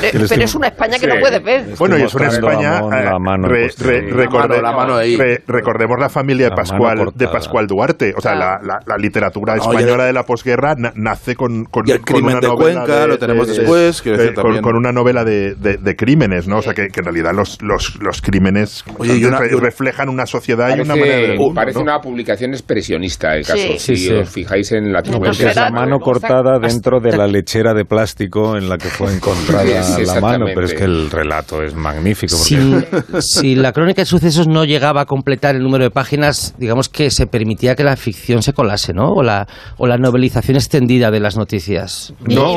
pero, 0.00 0.06
pero 0.12 0.24
estoy- 0.24 0.42
es 0.42 0.54
una 0.54 0.68
España 0.68 0.94
que 0.98 1.06
Sí. 1.06 1.06
no 1.06 1.20
puedes 1.20 1.42
ver. 1.42 1.64
Bueno, 1.78 1.98
y 1.98 2.02
es 2.02 2.14
una 2.14 2.28
España. 2.28 2.80
Mon 2.80 2.94
eh, 2.94 3.04
la 3.04 3.18
mano 3.18 3.48
re- 3.48 3.68
re- 3.78 4.00
sí. 4.00 4.10
recorde- 4.10 4.60
La 4.62 4.72
mano 4.72 4.96
ahí. 4.96 5.16
re- 5.16 5.42
recordemos 5.46 5.96
la 5.98 6.08
familia 6.08 6.46
de 6.46 6.50
La 6.50 6.56
Pascual, 6.56 7.10
de. 7.14 7.28
Pascual 7.28 7.66
Duarte. 7.66 8.12
O 8.16 8.20
sea, 8.20 8.34
la, 8.34 8.58
la- 8.62 8.78
la 8.86 8.96
literatura 8.98 9.54
No, 9.56 9.62
española 9.62 9.96
y 9.96 10.00
el- 10.00 10.06
de 10.06 10.12
la 10.12 10.22
posguerra 10.24 10.74
na- 10.76 10.92
nace 10.94 11.34
con, 11.34 11.64
con, 11.64 11.86
Y 11.88 11.92
el 11.92 11.98
con 11.98 12.04
crimen 12.16 12.36
una 12.36 12.40
de 12.40 12.46
novela 12.48 12.84
Cuenca, 12.84 13.06
lo 13.06 13.18
tenemos 13.18 13.46
de- 13.48 13.54
después, 13.58 14.02
quiero 14.02 14.18
decir, 14.18 14.34
con, 14.34 14.60
con 14.60 14.76
una 14.76 14.92
novela 14.92 15.24
de, 15.24 15.54
de- 15.54 15.76
de 15.78 15.96
crímenes, 15.96 16.46
¿no? 16.48 16.58
O 16.58 16.62
sea, 16.62 16.74
que, 16.74 16.88
que 16.88 17.00
en 17.00 17.04
realidad 17.04 17.32
los, 17.34 17.60
los, 17.62 17.96
los 18.00 18.20
crímenes 18.22 18.84
Oye, 18.98 19.16
y 19.16 19.24
una- 19.24 19.38
re- 19.40 19.48
y 19.52 19.58
reflejan 19.58 20.08
una 20.08 20.26
sociedad 20.26 20.68
y 20.68 20.72
Parece, 20.72 20.92
una 20.92 20.96
manera 21.00 21.16
de 21.18 21.38
mundo, 21.38 21.54
parece 21.54 21.78
¿no? 21.78 21.82
una 21.84 21.98
publicación 22.00 22.52
expresionista 22.52 23.34
el 23.34 23.44
caso. 23.46 23.56
Sí. 23.58 23.78
Si 23.78 23.96
Sí, 23.96 24.08
sí. 24.08 24.12
os 24.14 24.28
fijáis 24.28 24.72
en 24.72 24.92
la 24.92 25.00
No, 25.02 25.24
Espera, 25.30 25.54
la 25.54 25.70
mano 25.70 25.90
no, 25.92 25.98
cortada 26.00 26.58
dentro 26.58 27.00
de 27.00 27.16
la 27.16 27.26
lechera 27.26 27.72
de 27.74 27.84
plástico 27.84 28.56
en 28.56 28.68
la 28.68 28.76
que 28.76 28.88
fue 28.88 29.12
encontrada 29.14 29.64
la 30.06 30.20
mano, 30.20 30.46
pero 30.54 30.64
es 30.66 30.74
que 30.74 30.84
el 30.84 31.10
relato 31.10 31.62
es 31.62 31.74
magnífico. 31.74 32.36
Porque 32.36 33.20
Si, 33.20 33.40
si 33.40 33.54
la 33.54 33.72
crónica 33.72 34.02
de 34.02 34.06
sucesos 34.06 34.46
no 34.48 34.64
llegaba 34.64 35.02
a 35.02 35.04
completar 35.06 35.54
el 35.56 35.62
número 35.62 35.84
de 35.84 35.90
páginas, 35.90 36.54
digamos 36.58 36.88
que 36.88 37.10
se 37.10 37.26
permitía 37.26 37.74
que 37.74 37.84
la 37.84 37.96
ficción 37.96 38.42
se 38.42 38.52
colase, 38.52 38.92
¿no? 38.92 39.08
O 39.12 39.22
la, 39.22 39.46
o 39.78 39.86
la 39.86 39.96
novelización 39.98 40.56
extendida 40.56 41.10
de 41.10 41.20
las 41.20 41.36
noticias. 41.36 42.12
No, 42.20 42.56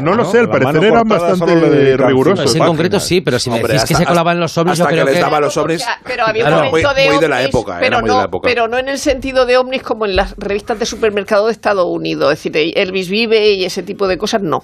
no 0.00 0.14
lo 0.14 0.24
sé, 0.24 0.38
al 0.40 0.48
parecer 0.48 0.84
eran 0.84 1.08
bastante 1.08 1.96
rigurosos. 1.96 2.44
Ese 2.46 2.52
en 2.54 2.58
páginas. 2.60 2.68
concreto 2.68 3.00
sí, 3.00 3.20
pero 3.20 3.38
si 3.38 3.50
me 3.50 3.56
Hombre, 3.56 3.74
decís 3.74 3.88
que 3.88 3.94
se 3.94 4.06
colaban 4.06 4.40
los 4.40 4.56
ovnis, 4.58 4.72
hasta 4.72 4.84
yo 4.84 4.88
que 4.88 4.94
creo 4.94 5.04
les 5.06 5.14
que... 5.14 5.20
daba 5.20 5.40
los 5.40 5.56
ovnis. 5.56 5.84
Pero 6.04 6.26
había 6.26 6.42
Claro, 6.46 6.56
un 6.62 6.66
momento 6.66 6.88
muy- 6.88 7.02
de 7.02 7.10
muy 7.10 7.20
de 7.20 7.28
la 7.28 7.42
época, 7.42 7.72
era 7.78 7.80
pero 7.80 8.00
muy 8.00 8.08
de 8.08 8.12
no, 8.14 8.18
la 8.20 8.24
época. 8.26 8.48
Pero 8.48 8.68
no 8.68 8.78
en 8.78 8.88
el 8.88 8.98
sentido 8.98 9.46
de 9.46 9.56
ovnis 9.56 9.82
como 9.82 10.06
en 10.06 10.16
las 10.16 10.34
revistas 10.38 10.78
de 10.78 10.86
supermercado 10.86 11.46
de 11.46 11.52
Estados 11.52 11.86
Unidos. 11.88 12.32
Es 12.32 12.42
decir, 12.42 12.72
Elvis 12.76 13.08
vive 13.08 13.50
y 13.52 13.64
ese 13.64 13.82
tipo 13.82 14.06
de 14.08 14.18
cosas, 14.18 14.42
no. 14.42 14.62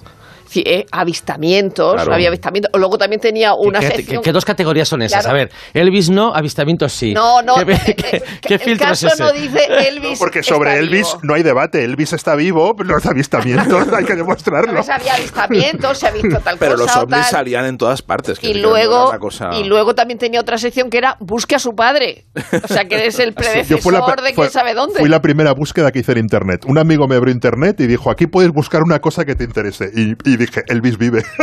Eh, 0.57 0.87
avistamientos, 0.91 1.95
Claro. 1.95 2.15
había 2.15 2.29
avistamientos. 2.29 2.71
Luego 2.75 2.99
también 2.99 3.21
tenía 3.21 3.55
una 3.55 3.81
¿Qué, 3.81 3.87
sección... 3.89 4.23
qué- 4.23 4.29
qué 4.29 4.33
dos 4.33 4.45
categorías 4.45 4.89
son 4.89 5.03
esas? 5.03 5.23
Claro. 5.25 5.37
A 5.37 5.39
ver, 5.39 5.51
Elvis 5.75 6.11
no, 6.11 6.35
avistamientos 6.35 6.93
sí. 6.93 7.13
No, 7.15 7.43
no, 7.43 7.55
¿Qué, 7.57 7.73
eh, 7.73 7.95
qué- 7.97 8.17
eh, 8.17 8.23
qué 8.43 8.55
el 8.55 8.61
filtro 8.61 8.89
caso 8.89 9.07
es 9.07 9.15
ese? 9.15 9.23
no 9.23 9.33
dice 9.33 9.61
Elvis 9.89 10.19
Porque 10.19 10.43
sobre 10.43 10.71
está 10.71 10.81
Elvis 10.83 11.07
vivo. 11.07 11.21
no 11.23 11.35
hay 11.35 11.43
debate. 11.43 11.85
Elvis 11.85 12.13
está 12.13 12.35
vivo, 12.35 12.75
pero 12.77 12.91
los 12.91 13.07
avistamientos 13.07 13.89
hay 13.93 14.05
que 14.05 14.15
demostrarlo. 14.15 14.71
Entonces 14.71 14.95
había 14.95 15.15
avistamientos, 15.15 15.99
se 15.99 16.07
ha 16.09 16.11
visto 16.11 16.39
tal 16.41 16.57
Pero 16.59 16.73
cosa 16.73 16.85
los 16.85 16.97
o 16.97 17.01
ovnis 17.05 17.21
tal. 17.21 17.31
salían 17.31 17.65
en 17.67 17.79
todas 17.79 18.03
partes. 18.03 18.39
que 18.39 18.49
y 18.49 18.55
no 18.55 18.69
luego 18.71 19.13
cosa- 19.19 19.51
y 19.55 19.65
luego 19.65 19.95
también 19.95 20.19
tenía 20.19 20.41
otra 20.41 20.59
sección 20.59 20.91
que 20.91 20.99
era 20.99 21.17
busque 21.21 21.55
a 21.55 21.59
su 21.59 21.75
padre 21.75 22.27
o 22.65 22.69
sea 22.69 22.85
que 22.87 22.97
eres 22.97 23.19
el 23.19 23.33
predecesor 23.35 23.93
la, 23.93 24.01
de 24.01 24.35
fue- 24.35 24.47
quién 24.47 24.51
sabe 24.51 24.75
dónde 24.75 24.99
fui 25.01 25.09
la 25.09 25.21
primera 25.23 25.53
búsqueda 25.53 25.91
que 25.93 26.01
hice 26.01 26.13
en 26.13 26.19
internet. 26.19 26.65
Un 26.67 26.79
amigo 26.79 27.07
me 27.07 27.17
abrió 27.17 27.33
internet 27.33 27.81
y 27.81 27.87
dijo, 27.87 28.11
aquí 28.11 28.27
puedes 28.27 28.51
buscar 28.53 28.83
una 28.83 29.01
cosa 29.01 29.25
que 29.25 29.35
te 29.35 29.45
interese. 29.45 29.91
Y, 29.95 30.11
y 30.31 30.37
dije, 30.41 30.63
Elvis 30.69 30.99
vive. 30.99 31.23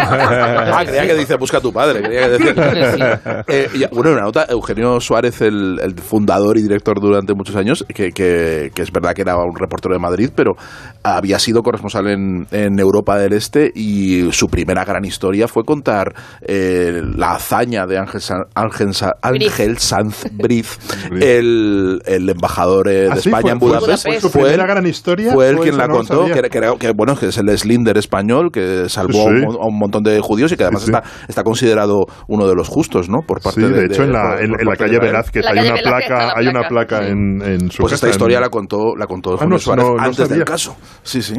Ah, 0.00 0.82
creía 0.86 1.06
que 1.06 1.14
dice 1.14 1.36
busca 1.36 1.58
a 1.58 1.60
tu 1.60 1.72
padre. 1.72 2.02
Creía 2.02 2.22
que 2.38 2.38
decía. 2.38 3.20
Eh, 3.48 3.68
y, 3.74 3.84
bueno, 3.94 4.12
una 4.12 4.22
nota, 4.22 4.46
Eugenio 4.48 5.00
Suárez, 5.00 5.40
el, 5.40 5.78
el 5.82 5.94
fundador 5.98 6.56
y 6.58 6.62
director 6.62 7.00
durante 7.00 7.34
muchos 7.34 7.56
años, 7.56 7.84
que, 7.94 8.10
que- 8.10 8.70
que 8.74 8.82
es 8.82 8.90
verdad 8.92 9.12
que 9.14 9.22
era 9.22 9.36
un 9.36 9.54
reportero 9.56 9.94
de 9.94 10.00
Madrid, 10.00 10.30
pero 10.34 10.52
había 11.02 11.38
sido 11.38 11.62
corresponsal 11.62 12.06
en, 12.08 12.46
en 12.50 12.78
Europa 12.78 13.18
del 13.18 13.32
Este 13.32 13.70
y 13.74 14.30
su 14.32 14.48
primera 14.48 14.84
gran 14.84 15.04
historia 15.04 15.48
fue 15.48 15.64
contar 15.64 16.14
eh, 16.42 17.00
la 17.16 17.32
hazaña 17.32 17.86
de 17.86 17.98
Ángel, 17.98 18.20
San- 18.20 18.44
Ángel, 18.54 18.94
Sa- 18.94 19.16
Ángel 19.22 19.78
Sanz 19.78 20.26
Briz, 20.32 20.78
el, 21.20 22.00
el 22.04 22.28
embajador 22.28 22.88
eh, 22.88 22.92
de 22.92 23.08
¿Ah, 23.12 23.16
sí? 23.16 23.28
España 23.28 23.42
¿Fue- 23.42 23.52
en 23.52 23.58
fue- 23.60 23.68
Budapest. 23.70 24.06
fue 24.06 24.20
su 24.20 24.30
primera 24.30 24.66
gran 24.66 24.86
historia? 24.86 25.32
Fue 25.32 25.48
él 25.48 25.56
Fue 25.56 25.66
quien 25.66 25.78
la 25.78 25.86
no 25.86 25.94
contó, 25.96 26.26
que, 26.26 26.42
que, 26.78 26.90
bueno, 26.92 27.16
que 27.16 27.26
es 27.26 27.38
el 27.38 27.56
Slinder 27.58 27.96
español, 27.98 28.37
que 28.52 28.88
salvó 28.88 29.12
Sí. 29.12 29.18
a 29.20 29.24
un, 29.48 29.56
a 29.56 29.66
un 29.66 29.78
montón 29.78 30.02
de 30.02 30.20
judíos 30.20 30.50
y 30.52 30.56
que 30.56 30.62
además 30.64 30.82
Sí, 30.82 30.90
sí. 30.90 30.92
Está, 30.96 31.08
está 31.28 31.42
considerado 31.44 32.06
uno 32.28 32.46
de 32.46 32.54
los 32.54 32.68
justos, 32.68 33.08
¿no? 33.08 33.18
Por 33.26 33.40
parte 33.42 33.60
Sí, 33.60 33.66
de, 33.66 33.80
de, 33.80 33.86
hecho, 33.86 34.04
en 34.04 34.12
la, 34.12 34.22
por- 34.34 34.42
en, 34.44 34.50
por 34.50 34.60
en 34.60 34.66
la 34.66 34.72
de 34.72 34.78
calle. 34.78 34.98
Velázquez 34.98 35.46
hay 35.46 35.54
calle 35.54 35.68
una 35.70 35.76
Velázquez 35.80 36.06
placa, 36.08 36.26
la 36.26 36.32
hay 36.36 36.46
una 36.46 36.68
placa. 36.68 37.06
en, 37.08 37.42
en 37.42 37.70
su 37.70 37.78
Pues 37.82 37.92
casa, 37.92 38.06
esta 38.06 38.08
historia 38.10 38.36
en- 38.38 38.42
la 38.42 38.48
contó, 38.50 38.96
la 38.96 39.06
contó 39.06 39.30
Ah, 39.30 39.32
Eugenio 39.34 39.54
no, 39.54 39.58
Suárez 39.58 39.84
no- 39.84 39.94
no 39.96 40.00
antes 40.02 40.16
sabía. 40.16 40.34
del 40.36 40.44
caso. 40.44 40.76
Sí, 41.02 41.20
sí. 41.22 41.34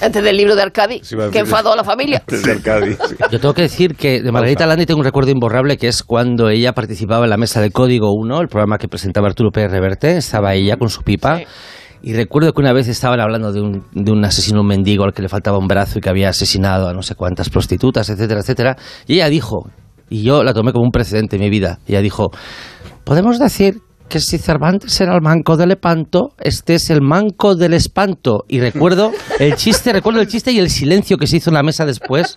antes 0.00 0.22
del 0.22 0.36
libro 0.36 0.54
de 0.54 0.62
Arcadi 0.62 1.00
Sí, 1.02 1.16
que 1.32 1.40
enfadó 1.40 1.72
a 1.72 1.76
la 1.76 1.82
familia 1.82 2.22
Desde 2.28 2.52
Arcadi, 2.52 2.92
sí. 2.92 3.16
Yo 3.32 3.40
tengo 3.40 3.54
que 3.54 3.62
decir 3.62 3.96
que 3.96 4.22
de 4.22 4.30
Margarita 4.32 4.64
Landi 4.64 4.86
tengo 4.86 5.00
un 5.00 5.04
recuerdo 5.04 5.32
imborrable 5.32 5.76
que 5.78 5.88
es 5.88 6.04
cuando 6.04 6.48
ella 6.48 6.72
participaba 6.74 7.24
en 7.24 7.30
la 7.30 7.36
mesa 7.36 7.60
de 7.60 7.70
Código 7.72 8.12
1, 8.14 8.40
el 8.40 8.46
programa 8.48 8.78
que 8.78 8.86
presentaba 8.86 9.26
Arturo 9.26 9.50
Pérez 9.50 9.72
Reverte, 9.72 10.16
estaba 10.16 10.54
ella 10.54 10.76
con 10.76 10.90
su 10.90 11.02
pipa. 11.02 11.40
Y 12.02 12.14
recuerdo 12.14 12.52
que 12.52 12.60
una 12.60 12.72
vez 12.72 12.88
estaban 12.88 13.20
hablando 13.20 13.52
de 13.52 13.60
un, 13.60 13.84
de 13.92 14.10
un 14.10 14.24
asesino 14.24 14.60
un 14.60 14.66
mendigo 14.66 15.04
al 15.04 15.12
que 15.12 15.22
le 15.22 15.28
faltaba 15.28 15.58
un 15.58 15.68
brazo 15.68 15.98
y 15.98 16.00
que 16.00 16.08
había 16.08 16.30
asesinado 16.30 16.88
a 16.88 16.94
no 16.94 17.02
sé 17.02 17.14
cuántas 17.14 17.50
prostitutas, 17.50 18.08
etcétera, 18.08 18.40
etcétera. 18.40 18.76
Y 19.06 19.14
ella 19.14 19.28
dijo, 19.28 19.70
y 20.08 20.22
yo 20.22 20.42
la 20.42 20.54
tomé 20.54 20.72
como 20.72 20.84
un 20.84 20.92
precedente 20.92 21.36
en 21.36 21.42
mi 21.42 21.50
vida, 21.50 21.78
ella 21.86 22.00
dijo, 22.00 22.30
podemos 23.04 23.38
decir 23.38 23.80
que 24.10 24.20
si 24.20 24.36
Cervantes 24.38 25.00
era 25.00 25.14
el 25.14 25.22
manco 25.22 25.56
del 25.56 25.70
Lepanto, 25.70 26.34
este 26.38 26.74
es 26.74 26.90
el 26.90 27.00
manco 27.00 27.54
del 27.54 27.72
espanto. 27.74 28.44
Y 28.48 28.60
recuerdo 28.60 29.12
el 29.38 29.54
chiste, 29.54 29.92
recuerdo 29.92 30.20
el 30.20 30.26
chiste 30.28 30.50
y 30.52 30.58
el 30.58 30.68
silencio 30.68 31.16
que 31.16 31.26
se 31.26 31.36
hizo 31.38 31.48
en 31.50 31.54
la 31.54 31.62
mesa 31.62 31.86
después. 31.86 32.36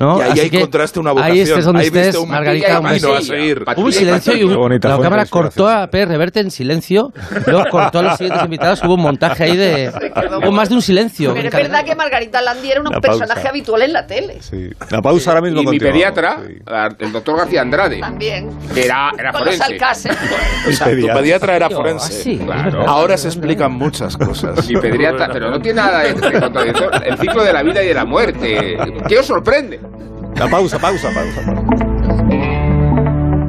¿no? 0.00 0.18
Y 0.18 0.22
ahí 0.22 0.30
Así 0.32 0.50
que 0.50 0.56
encontraste 0.58 1.00
una 1.00 1.10
Ahí 1.10 1.14
vocación. 1.16 1.38
estés 1.48 1.64
donde 1.64 1.80
Ahí 1.82 1.86
estés, 1.86 2.16
un 2.16 2.28
Margarita. 2.28 2.80
un 2.80 3.22
seguir. 3.22 3.64
Hubo 3.76 3.84
un 3.86 3.92
silencio 3.92 4.36
y 4.36 4.42
un- 4.42 4.78
la 4.82 4.98
cámara 4.98 5.24
cortó 5.26 5.68
a 5.68 5.86
Pérez 5.86 6.08
Reverte 6.08 6.40
en 6.40 6.50
silencio, 6.50 7.12
luego 7.46 7.64
cortó 7.70 8.00
a 8.00 8.02
los 8.02 8.16
siguientes 8.18 8.44
invitados, 8.44 8.82
hubo 8.84 8.94
un 8.94 9.02
montaje 9.02 9.44
ahí 9.44 9.56
de... 9.56 9.92
Hubo 10.44 10.50
más 10.52 10.68
de 10.68 10.74
un 10.74 10.82
silencio. 10.82 11.32
Pero 11.34 11.48
es 11.48 11.54
verdad 11.54 11.84
que 11.84 11.94
Margarita 11.94 12.42
Landi 12.42 12.70
era 12.70 12.80
un 12.80 12.86
La 12.90 13.00
personaje 13.00 13.34
pausa. 13.34 13.48
habitual 13.50 13.82
en 13.82 13.92
la 13.92 14.06
tele. 14.06 14.38
Sí. 14.40 14.68
La 14.90 15.00
pausa 15.00 15.30
ahora 15.30 15.42
mismo 15.42 15.62
Y 15.62 15.66
mi 15.66 15.78
pediatra, 15.78 16.40
el 16.98 17.12
doctor 17.12 17.36
García 17.38 17.62
Andrade, 17.62 18.00
También. 18.00 18.48
era, 18.74 19.10
era 19.16 19.30
Con 19.32 19.44
los 19.44 19.56
forense. 19.56 19.78
Pediatra 21.06 21.56
era 21.56 21.66
Ah, 21.66 21.70
forense. 21.70 22.12
sí, 22.12 22.38
Claro. 22.38 22.88
Ahora 22.88 23.16
se 23.16 23.28
explican 23.28 23.72
muchas 23.72 24.16
cosas. 24.16 24.68
Mi 24.68 24.76
pediatra, 24.76 25.28
pero 25.32 25.50
no 25.50 25.60
tiene 25.60 25.80
nada 25.82 26.00
de, 26.00 26.14
de 26.14 26.40
contradicción. 26.40 26.90
El 27.04 27.18
ciclo 27.18 27.42
de 27.44 27.52
la 27.52 27.62
vida 27.62 27.82
y 27.82 27.86
de 27.88 27.94
la 27.94 28.04
muerte. 28.04 28.76
¿Qué 29.08 29.18
os 29.18 29.26
sorprende? 29.26 29.80
La 30.36 30.48
pausa, 30.48 30.78
pausa, 30.78 31.08
pausa. 31.14 31.42
pausa. 31.46 31.62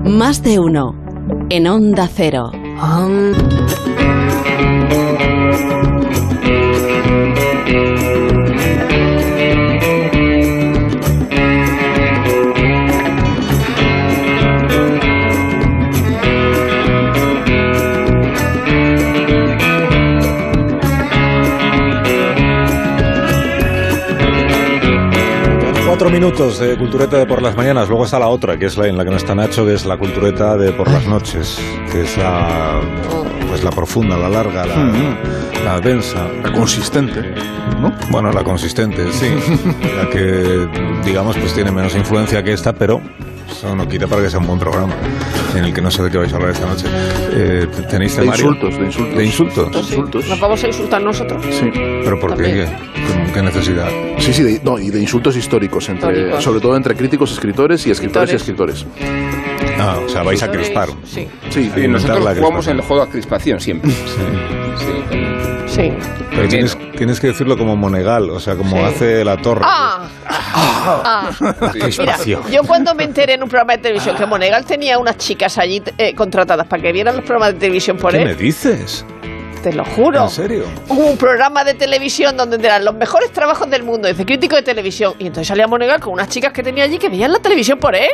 Más 0.04 0.42
de 0.44 0.60
uno. 0.60 0.96
En 1.50 1.68
Onda 1.68 2.08
Cero. 2.14 2.52
Cuatro 26.06 26.20
minutos 26.20 26.60
de 26.60 26.78
cultureta 26.78 27.18
de 27.18 27.26
por 27.26 27.42
las 27.42 27.58
mañanas. 27.58 27.90
Luego 27.90 28.06
está 28.06 28.20
la 28.20 28.28
otra, 28.28 28.60
que 28.60 28.68
es 28.68 28.78
la 28.78 28.86
en 28.88 28.96
la 28.96 29.04
que 29.04 29.10
no 29.10 29.18
está 29.18 29.34
Nacho, 29.34 29.66
que 29.66 29.74
es 29.74 29.88
la 29.88 29.98
cultureta 29.98 30.56
de 30.56 30.72
por 30.72 30.88
las 30.92 31.08
noches, 31.08 31.60
que 31.92 32.04
es 32.04 32.16
la, 32.16 32.80
pues 33.50 33.64
la 33.64 33.72
profunda, 33.72 34.16
la 34.16 34.30
larga, 34.30 34.68
la, 34.68 35.18
la 35.64 35.80
densa. 35.80 36.28
La 36.44 36.54
consistente, 36.54 37.34
¿no? 37.82 37.92
Bueno, 38.12 38.32
la 38.32 38.44
consistente, 38.44 39.12
sí. 39.12 39.26
la 39.98 40.08
que, 40.12 40.70
digamos, 41.04 41.38
pues 41.38 41.56
tiene 41.56 41.72
menos 41.72 41.96
influencia 41.96 42.44
que 42.44 42.54
esta, 42.54 42.74
pero 42.74 43.02
eso 43.50 43.76
no 43.76 43.88
quita 43.88 44.08
para 44.08 44.22
que 44.24 44.30
sea 44.30 44.40
un 44.40 44.48
buen 44.48 44.60
programa, 44.60 44.94
en 45.56 45.66
el 45.66 45.74
que 45.74 45.82
no 45.82 45.90
sé 45.92 46.04
de 46.04 46.10
qué 46.12 46.18
vais 46.18 46.32
a 46.34 46.36
hablar 46.36 46.52
esta 46.52 46.66
noche. 46.68 46.86
Eh, 47.32 47.68
¿Tenéis 47.90 48.16
De 48.16 48.22
temario? 48.24 48.46
insultos, 48.46 48.78
de 48.80 48.86
insultos. 48.86 49.18
¿De 49.18 49.26
insultos? 49.26 49.76
Insultos. 49.78 50.28
¿Nos 50.28 50.40
vamos 50.40 50.64
a 50.64 50.68
insultar 50.68 51.02
nosotros? 51.02 51.46
Sí. 51.52 51.70
¿Pero 51.74 52.20
por 52.20 52.36
qué? 52.36 52.44
También. 52.44 52.70
¿Qué, 53.28 53.32
qué 53.34 53.42
necesidad? 53.42 53.90
Sí, 54.20 54.34
sí, 54.34 54.44
de- 54.44 54.62
no, 54.64 54.80
y 54.80 54.90
de 54.90 55.00
insultos 55.00 55.36
históricos, 55.38 55.88
entre, 55.90 56.12
Históricos. 56.12 56.44
sobre 56.44 56.60
todo 56.60 56.76
entre 56.76 56.96
críticos, 56.96 57.32
escritores 57.32 57.86
y 57.88 57.92
escritores 57.92 58.32
y 58.34 58.36
escritores. 58.36 58.86
Ah, 59.80 60.00
o 60.06 60.10
sea, 60.10 60.24
vais 60.24 60.42
a 60.42 60.50
crispar. 60.52 60.90
Sí. 61.04 61.28
Sí, 61.50 61.62
Y 61.62 61.72
Alimentar 61.72 61.90
nosotros 61.90 62.24
la 62.24 62.36
jugamos 62.36 62.68
en 62.68 62.76
el 62.78 62.82
juego 62.84 63.04
a 63.04 63.10
crispación 63.10 63.60
siempre. 63.60 63.92
Sí. 63.92 63.98
Sí. 64.78 65.24
Sí. 65.68 65.94
Pero 66.32 66.48
tienes, 66.48 66.78
tienes 66.98 67.20
que 67.20 67.28
decirlo 67.28 67.58
como 67.58 67.76
Monegal, 67.76 68.30
o 68.30 68.40
sea, 68.40 68.56
como 68.56 68.78
Sí. 68.78 68.84
hace 68.84 69.26
la 69.26 69.38
torre. 69.38 69.62
Ah, 69.66 70.08
ah. 70.26 71.30
Mira, 71.40 71.72
Crispación. 71.72 72.44
yo 72.52 72.64
cuando 72.64 72.94
me 72.96 73.04
enteré 73.04 73.34
en 73.34 73.44
un 73.44 73.50
programa 73.50 73.74
de 73.74 73.80
televisión 73.80 74.16
que 74.16 74.26
Monegal 74.26 74.66
tenía 74.66 74.98
unas 74.98 75.18
chicas 75.18 75.58
allí 75.58 75.82
eh, 75.98 76.14
contratadas 76.14 76.68
para 76.68 76.82
que 76.82 76.92
vieran 76.92 77.16
los 77.16 77.26
programas 77.26 77.54
de 77.54 77.60
televisión 77.60 77.98
por 77.98 78.12
¿Qué 78.12 78.20
él, 78.20 78.26
me 78.26 78.36
dices? 78.36 79.06
te 79.64 79.74
lo 79.74 79.84
juro. 79.84 80.24
¿En 80.26 80.30
serio? 80.30 80.66
Hubo 80.88 81.08
un 81.08 81.18
programa 81.18 81.64
de 81.64 81.74
televisión 81.74 82.38
donde 82.38 82.58
eran 82.58 82.86
los 82.86 82.94
mejores 82.94 83.32
trabajos 83.32 83.68
del 83.70 83.82
mundo, 83.84 84.08
dice 84.08 84.24
crítico 84.24 84.56
de 84.56 84.62
televisión. 84.62 85.14
Y 85.18 85.24
entonces 85.26 85.48
salía 85.48 85.68
Monegal 85.68 86.00
con 86.00 86.14
unas 86.14 86.30
chicas 86.30 86.54
que 86.54 86.62
tenía 86.62 86.84
allí 86.84 87.00
que 87.00 87.10
veían 87.10 87.32
la 87.32 87.40
televisión 87.40 87.80
por 87.80 87.96
él. 87.96 88.10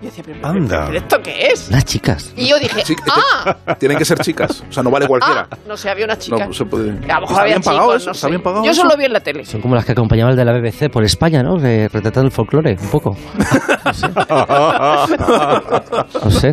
Y 0.00 0.04
yo 0.04 0.10
decía, 0.10 0.22
pero, 0.24 0.46
Anda. 0.46 0.84
¿pero 0.86 0.98
esto 0.98 1.18
qué 1.22 1.48
es? 1.48 1.70
Las 1.72 1.84
chicas. 1.84 2.32
Y 2.36 2.46
yo 2.48 2.58
dije, 2.60 2.84
Sí, 2.84 2.94
ah, 3.10 3.56
Tienen 3.80 3.98
que 3.98 4.04
ser 4.04 4.18
chicas, 4.20 4.62
o 4.68 4.72
sea, 4.72 4.82
no 4.84 4.90
vale 4.92 5.08
cualquiera. 5.08 5.48
ah, 5.50 5.56
no 5.66 5.76
sé, 5.76 5.90
había 5.90 6.04
unas 6.04 6.18
chicas. 6.20 6.46
No, 6.46 6.52
se 6.52 6.64
puede. 6.64 6.90
A 6.90 6.92
lo 6.92 6.98
mejor 6.98 7.22
¿Está 7.22 7.40
había 7.40 7.54
bien 7.54 7.62
pagado 7.62 7.86
chicos, 7.88 8.02
eso? 8.02 8.06
no 8.06 8.12
¿Está 8.12 8.26
sé. 8.26 8.30
bien 8.30 8.42
pagado 8.42 8.64
Yo 8.64 8.70
eso? 8.70 8.82
solo 8.82 8.96
vi 8.96 9.04
en 9.06 9.12
la 9.12 9.20
tele. 9.20 9.44
Son 9.44 9.60
como 9.60 9.74
las 9.74 9.84
que 9.84 9.92
acompañaban 9.92 10.30
el 10.32 10.36
de 10.36 10.44
la 10.44 10.52
BBC 10.52 10.88
por 10.88 11.02
España, 11.02 11.42
¿no? 11.42 11.56
De- 11.56 11.88
retratando 11.88 12.26
el 12.26 12.32
folclore, 12.32 12.76
un 12.80 12.88
poco. 12.90 13.16
No 16.24 16.30
sé. 16.30 16.52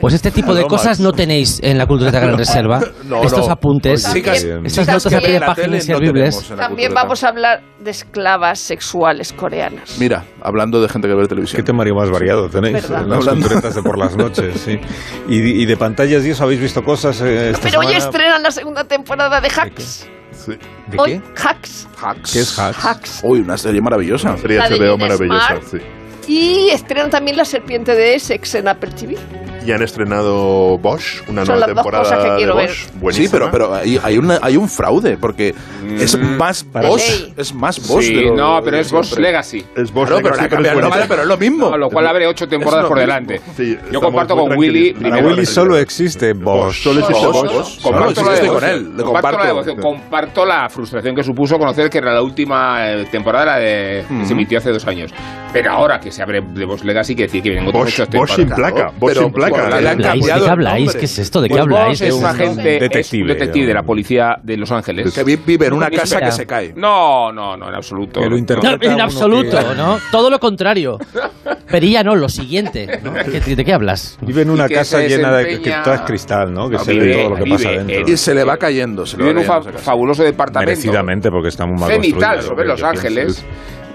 Pues 0.00 0.14
este 0.14 0.30
tipo 0.30 0.54
de 0.54 0.64
cosas 0.64 1.00
no 1.00 1.12
tenéis 1.12 1.60
en 1.62 1.78
la 1.78 1.86
cultura 1.86 2.10
de 2.10 2.20
Gran 2.20 2.38
Reserva. 2.38 2.80
No, 3.10 3.22
Estos 3.24 3.46
no. 3.46 3.52
apuntes, 3.52 4.04
Chicas- 4.12 4.46
chicas 4.66 4.86
notas 4.86 5.06
que 5.08 5.16
a 5.16 5.18
pie 5.20 5.28
de 5.28 5.32
ven 5.34 5.40
la 5.40 5.46
página 5.46 5.64
tele 5.64 5.68
no 5.70 5.76
inservibles. 5.76 6.14
tenemos 6.36 6.50
en 6.52 6.56
la 6.56 6.62
También 6.68 6.94
vamos 6.94 7.24
a 7.24 7.28
hablar 7.28 7.60
de 7.80 7.90
esclavas 7.90 8.58
sexuales 8.60 9.32
coreanas. 9.32 9.96
Mira, 9.98 10.24
hablando 10.42 10.80
de 10.80 10.88
gente 10.88 11.08
que 11.08 11.14
ve 11.14 11.22
¿Qué 11.22 11.28
televisión. 11.28 11.64
temario 11.64 11.94
más 11.94 12.10
variado 12.10 12.48
tenéis? 12.48 12.74
¿Verdad? 12.74 13.02
En 13.04 13.08
las 13.10 13.18
Hablando. 13.18 13.40
culturetas 13.46 13.74
de 13.74 13.82
por 13.82 13.98
las 13.98 14.16
noches, 14.16 14.60
sí. 14.60 14.78
¿Y, 15.28 15.62
y 15.62 15.66
de 15.66 15.76
pantallas 15.76 16.24
y 16.24 16.30
eso 16.30 16.44
habéis 16.44 16.60
visto 16.60 16.82
cosas 16.82 17.20
eh, 17.20 17.50
esta 17.50 17.62
Pero 17.62 17.80
hoy 17.80 17.86
semana? 17.86 18.04
estrenan 18.04 18.42
la 18.42 18.50
segunda 18.50 18.84
temporada 18.84 19.40
de 19.40 19.48
Hacks. 19.48 20.08
Sí. 20.32 20.52
¿De 20.88 20.98
Hoy, 20.98 21.10
qué? 21.18 21.22
Hacks. 21.42 21.88
Hacks. 22.00 22.32
¿Qué 22.32 22.40
es 22.40 22.58
Hacks? 22.58 22.84
Hacks. 22.84 23.20
Uy, 23.24 23.40
una 23.40 23.56
serie 23.58 23.80
maravillosa. 23.82 24.36
Sería 24.38 24.60
La 24.60 24.68
de 24.70 24.78
HBO 24.78 24.96
maravillosa, 24.98 25.58
sí. 25.70 25.78
Y 26.28 26.70
estrenan 26.70 27.10
también 27.10 27.36
La 27.36 27.44
Serpiente 27.44 27.94
de 27.94 28.14
Essex 28.14 28.54
en 28.54 28.68
Apple 28.68 28.90
TV. 28.92 29.16
Y 29.70 29.72
han 29.72 29.82
estrenado 29.82 30.78
Bosch, 30.78 31.22
una 31.28 31.44
Son 31.46 31.54
nueva 31.54 31.60
las 31.60 31.68
dos 31.68 31.84
temporada 31.84 32.02
cosas 32.02 32.24
que 32.24 32.30
de 32.30 32.36
quiero 32.38 32.54
Bosch. 32.54 32.70
Sí, 32.70 32.90
Buenísima. 33.00 33.30
pero, 33.30 33.50
pero 33.50 33.74
hay, 33.74 34.00
hay, 34.02 34.18
una- 34.18 34.38
hay 34.42 34.56
un 34.56 34.68
fraude, 34.68 35.16
porque 35.16 35.54
es 35.98 36.18
más 36.18 36.66
Bosch. 36.72 37.08
ley. 37.08 37.34
Es 37.36 37.54
más 37.54 37.86
Bosch. 37.88 38.02
Sí, 38.04 38.14
de 38.14 38.22
lo- 38.22 38.34
no, 38.36 38.60
pero 38.64 38.76
de 38.76 38.82
es 38.82 38.90
Bosch 38.90 39.06
siempre. 39.06 39.22
Legacy. 39.22 39.64
Es 39.76 39.92
Bosch 39.92 40.08
Claro, 40.08 40.22
pero 40.22 40.34
Legacy, 40.34 40.40
le 40.40 40.68
ha 40.68 40.72
pero 40.74 40.80
cambiado 40.80 41.02
es 41.02 41.08
pero 41.08 41.22
es 41.22 41.28
lo 41.28 41.36
mismo. 41.38 41.70
No, 41.70 41.76
lo 41.78 41.88
cual 41.88 42.06
abre 42.08 42.26
ocho 42.26 42.48
temporadas 42.48 42.86
por 42.86 42.98
delante. 42.98 43.40
Sí, 43.56 43.76
Yo 43.92 44.00
comparto 44.00 44.34
con 44.36 44.56
Willy. 44.58 44.92
Para 44.94 45.18
Willy 45.24 45.46
solo 45.46 45.76
existe 45.78 46.32
Bosch. 46.32 46.82
Solo 46.82 47.00
existe 47.00 47.26
Bosch. 47.26 47.80
Comparto 47.82 48.22
No, 48.22 48.30
la 48.30 48.36
sí, 48.36 48.46
con 48.48 48.64
él, 48.64 48.92
comparto 49.04 49.38
la 49.38 49.46
devoción. 49.46 49.76
Comparto 49.76 50.44
la 50.44 50.68
frustración 50.68 51.14
que 51.14 51.22
supuso 51.22 51.56
conocer 51.58 51.88
que 51.90 51.98
era 51.98 52.12
la 52.12 52.22
última 52.22 52.90
eh, 52.90 53.06
temporada 53.10 53.44
la 53.46 53.56
de, 53.58 54.04
que 54.08 54.24
se 54.26 54.32
emitió 54.32 54.58
hace 54.58 54.70
dos 54.72 54.86
años. 54.86 55.12
Pero 55.52 55.72
ahora 55.72 55.98
que 56.00 56.10
se 56.12 56.22
abre 56.22 56.40
de 56.40 56.64
Bosch 56.64 56.82
Legacy, 56.84 57.14
que 57.16 57.22
decir 57.24 57.42
que 57.42 57.50
vienen 57.50 57.68
otras 57.68 57.84
Bosch, 57.98 58.14
Bosch 58.14 58.30
sin 58.36 58.48
placa. 58.48 58.92
Bosch 58.98 59.10
Pero, 59.12 59.22
sin 59.22 59.32
placa. 59.32 59.59
¿De 59.68 59.74
habláis? 59.88 59.96
¿De 59.98 60.02
cambiado 60.02 60.44
qué 60.44 60.50
habláis? 60.50 60.94
¿Qué 60.94 61.04
es 61.04 61.18
esto? 61.18 61.40
¿De 61.40 61.48
qué 61.48 61.52
Pues 61.54 61.62
habláis? 61.62 62.00
Es 62.00 62.14
un 62.14 62.24
agente, 62.24 62.80
detective, 62.80 63.28
detective 63.34 63.66
de 63.66 63.74
la 63.74 63.82
policía 63.82 64.36
de 64.42 64.56
Los 64.56 64.70
Ángeles. 64.72 65.12
Que 65.14 65.24
vi- 65.24 65.36
vive 65.36 65.66
en 65.66 65.72
una 65.72 65.90
casa 65.90 66.02
espera. 66.04 66.26
que 66.26 66.32
se 66.32 66.46
cae. 66.46 66.72
No, 66.76 67.32
no, 67.32 67.56
no, 67.56 67.68
en 67.68 67.74
absoluto. 67.74 68.20
En 68.22 69.00
absoluto, 69.00 69.58
que 69.58 69.74
¿no? 69.76 69.98
Todo 70.12 70.30
lo 70.30 70.38
contrario. 70.38 70.98
Perilla 71.70 72.02
no, 72.02 72.14
lo 72.16 72.28
siguiente. 72.28 73.00
¿no? 73.02 73.12
¿Qué- 73.44 73.54
¿De 73.56 73.64
qué 73.64 73.72
hablas? 73.72 74.18
Vive 74.20 74.42
en 74.42 74.50
una 74.50 74.68
casa 74.68 75.00
llena 75.00 75.32
de 75.32 75.60
que 75.60 75.70
toda 75.84 75.96
es 75.96 76.00
cristal, 76.02 76.52
¿no? 76.52 76.68
Que 76.68 76.76
No, 76.76 76.84
se 76.84 76.92
vive- 76.92 77.06
ve 77.06 77.14
todo 77.22 77.28
lo 77.30 77.36
que 77.36 77.42
vive, 77.44 77.56
pasa 77.56 77.70
dentro. 77.70 78.12
Y 78.12 78.16
se 78.16 78.34
le 78.34 78.44
va 78.44 78.56
cayendo. 78.56 79.06
Se 79.06 79.16
le 79.16 79.24
va 79.24 79.30
en 79.30 79.38
un 79.38 79.44
fabuloso 79.78 80.22
departamento. 80.24 80.70
Merecidamente, 80.70 81.30
porque 81.30 81.48
está 81.48 81.66
muy 81.66 81.78
mal 81.78 81.90
cenital 81.90 82.20
construido. 82.38 82.48
sobre 82.48 82.66
Los. 82.68 82.82
Ángeles. 82.82 83.44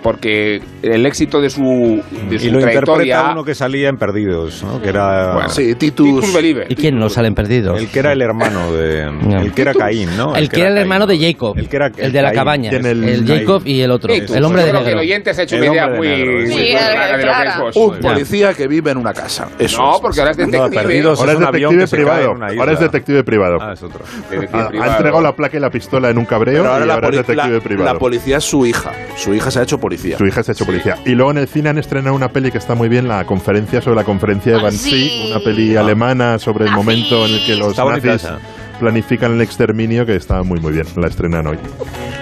Porque 0.06 0.62
el 0.84 1.04
éxito 1.08 1.42
de 1.42 1.50
su, 1.50 2.00
de 2.30 2.38
su 2.38 2.46
Y 2.46 2.50
lo 2.52 2.60
interpreta 2.60 2.94
trayectoria. 2.94 3.32
uno 3.32 3.44
que 3.44 3.56
salía 3.56 3.90
en 3.90 3.98
Perdidos, 3.98 4.62
¿no? 4.64 4.80
Que 4.80 4.90
era... 4.90 5.34
Bueno, 5.34 5.50
Sí, 5.50 5.74
Titus. 5.74 6.24
Titus. 6.32 6.66
¿Y 6.70 6.76
quién 6.76 6.96
no 7.00 7.10
salen 7.10 7.34
perdidos? 7.34 7.80
El 7.82 7.90
que 7.90 7.98
era 7.98 8.14
el 8.14 8.22
hermano 8.22 8.72
de... 8.72 9.06
No. 9.12 9.42
El 9.42 9.52
que 9.52 9.64
era 9.64 9.74
Caín, 9.74 10.16
¿no? 10.16 10.36
El 10.36 10.48
que 10.48 10.60
era 10.62 10.70
el 10.70 10.78
hermano 10.78 11.08
¿no? 11.08 11.08
de 11.08 11.18
Jacob. 11.18 11.58
El 11.58 11.68
que 11.68 11.76
era 11.78 11.88
El 11.98 12.12
de 12.12 12.22
la 12.22 12.28
Caín. 12.30 12.38
cabaña. 12.38 12.70
En 12.72 12.86
el- 12.86 13.04
El 13.04 13.26
Jacob 13.28 13.64
y 13.66 13.82
el 13.82 13.90
otro. 13.90 14.14
Titus. 14.14 14.36
El 14.36 14.44
hombre 14.44 14.62
de 14.64 14.70
creo 14.70 14.82
que 14.82 14.86
negro. 14.86 15.02
el 15.02 15.08
oyente 15.08 15.34
se 15.34 15.42
ha 15.42 15.44
hecho 15.46 15.56
El 15.56 15.64
una 15.64 15.72
idea 15.74 15.86
hombre 15.88 16.10
de 16.10 16.26
muy, 16.26 16.36
muy 16.36 16.54
sí. 16.54 16.70
clara 16.70 17.18
de 17.18 17.26
lo 17.26 17.32
que 17.34 17.48
es 17.48 17.58
Bosch. 17.60 17.78
Un 17.78 18.00
policía 18.00 18.54
que 18.54 18.68
vive 18.68 18.92
en 18.92 18.98
una 18.98 19.12
casa. 19.14 19.48
Eso 19.58 19.82
No, 19.82 19.98
porque 20.00 20.20
ahora 20.20 20.32
es 20.34 20.38
No, 20.38 20.46
detective. 20.46 20.82
Perdidos 20.84 21.20
Ahora 21.20 21.32
es 21.32 21.36
es 21.40 21.42
un 21.42 21.48
avión 21.48 21.72
detective 21.74 21.98
privado. 21.98 22.32
en. 22.52 22.60
Ahora 22.60 22.72
es 22.74 22.80
detective 22.80 23.24
privado. 23.24 23.58
Ah, 23.60 23.74
es 23.74 23.82
otro. 23.82 24.02
Ha, 24.54 24.88
entregado 24.92 25.22
la 25.22 25.36
placa 25.36 25.58
y 25.58 25.60
la 25.60 25.72
pistola 25.72 26.12
en 26.12 26.20
un 26.20 26.26
cabreo 26.26 26.62
y 26.62 26.86
la, 26.86 26.94
ahora 26.94 27.10
es 27.10 27.18
detective 27.18 27.60
privado. 27.62 27.92
la 27.94 27.98
policía 28.00 28.38
es 28.38 28.44
su 28.44 28.66
hija. 28.68 28.92
Su 29.16 29.34
hija 29.34 29.50
se 29.50 29.60
ha 29.60 29.64
hecho 29.64 29.80
policía 29.80 29.95
policía. 29.96 30.18
Su 30.18 30.26
hija 30.26 30.44
se 30.44 30.52
ha 30.52 30.54
hecho 30.54 30.66
policía. 30.66 30.98
Y 31.06 31.12
luego 31.12 31.32
en 31.32 31.38
el 31.40 31.48
cine 31.48 31.70
han 31.70 31.78
estrenado 31.78 32.16
una 32.16 32.30
peli 32.30 32.52
que 32.52 32.58
está 32.58 32.76
muy 32.76 32.90
bien, 32.90 33.08
la 33.08 33.26
conferencia 33.26 33.82
sobre 33.82 33.96
la 33.96 34.04
conferencia 34.04 34.58
de 34.58 34.62
Bansi, 34.62 35.10
sí. 35.10 35.28
una 35.32 35.40
peli 35.40 35.76
ah. 35.76 35.82
alemana 35.82 36.40
sobre 36.40 36.66
el 36.66 36.72
ah, 36.72 36.76
momento 36.76 37.26
en 37.26 37.36
el 37.36 37.46
que 37.46 37.56
los 37.56 37.78
nazis 37.78 38.28
planifican 38.80 39.34
el 39.34 39.42
exterminio, 39.42 40.06
que 40.06 40.16
está 40.16 40.44
muy 40.44 40.60
muy 40.60 40.74
bien, 40.74 40.86
la 40.98 41.08
estrenan 41.08 41.48
hoy. 41.48 41.58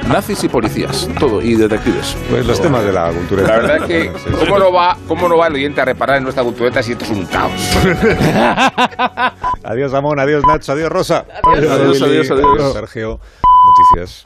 Nazis 0.07 0.43
y 0.43 0.49
policías, 0.49 1.09
todo, 1.19 1.41
y 1.41 1.55
detectives. 1.55 2.15
Pues 2.29 2.45
los 2.45 2.61
temas 2.61 2.83
de 2.83 2.91
la 2.91 3.11
cultura. 3.11 3.43
La 3.43 3.55
verdad 3.55 3.77
es 3.77 3.83
que, 3.83 4.11
¿cómo 4.37 4.59
no, 4.59 4.71
va, 4.71 4.97
¿cómo 5.07 5.27
no 5.27 5.37
va 5.37 5.47
el 5.47 5.55
oyente 5.55 5.81
a 5.81 5.85
reparar 5.85 6.17
en 6.17 6.23
nuestra 6.23 6.43
cultureta 6.43 6.83
si 6.83 6.91
esto 6.91 7.05
es 7.05 7.11
un 7.11 7.25
caos? 7.25 7.53
adiós, 9.63 9.93
Amón, 9.93 10.19
adiós, 10.19 10.43
Nacho, 10.45 10.73
adiós, 10.73 10.89
Rosa. 10.89 11.25
Adiós, 11.43 11.71
adiós, 11.71 12.01
adiós, 12.01 12.31
adiós, 12.31 12.49
adiós 12.53 12.73
Sergio, 12.73 13.19
noticias. 13.95 14.25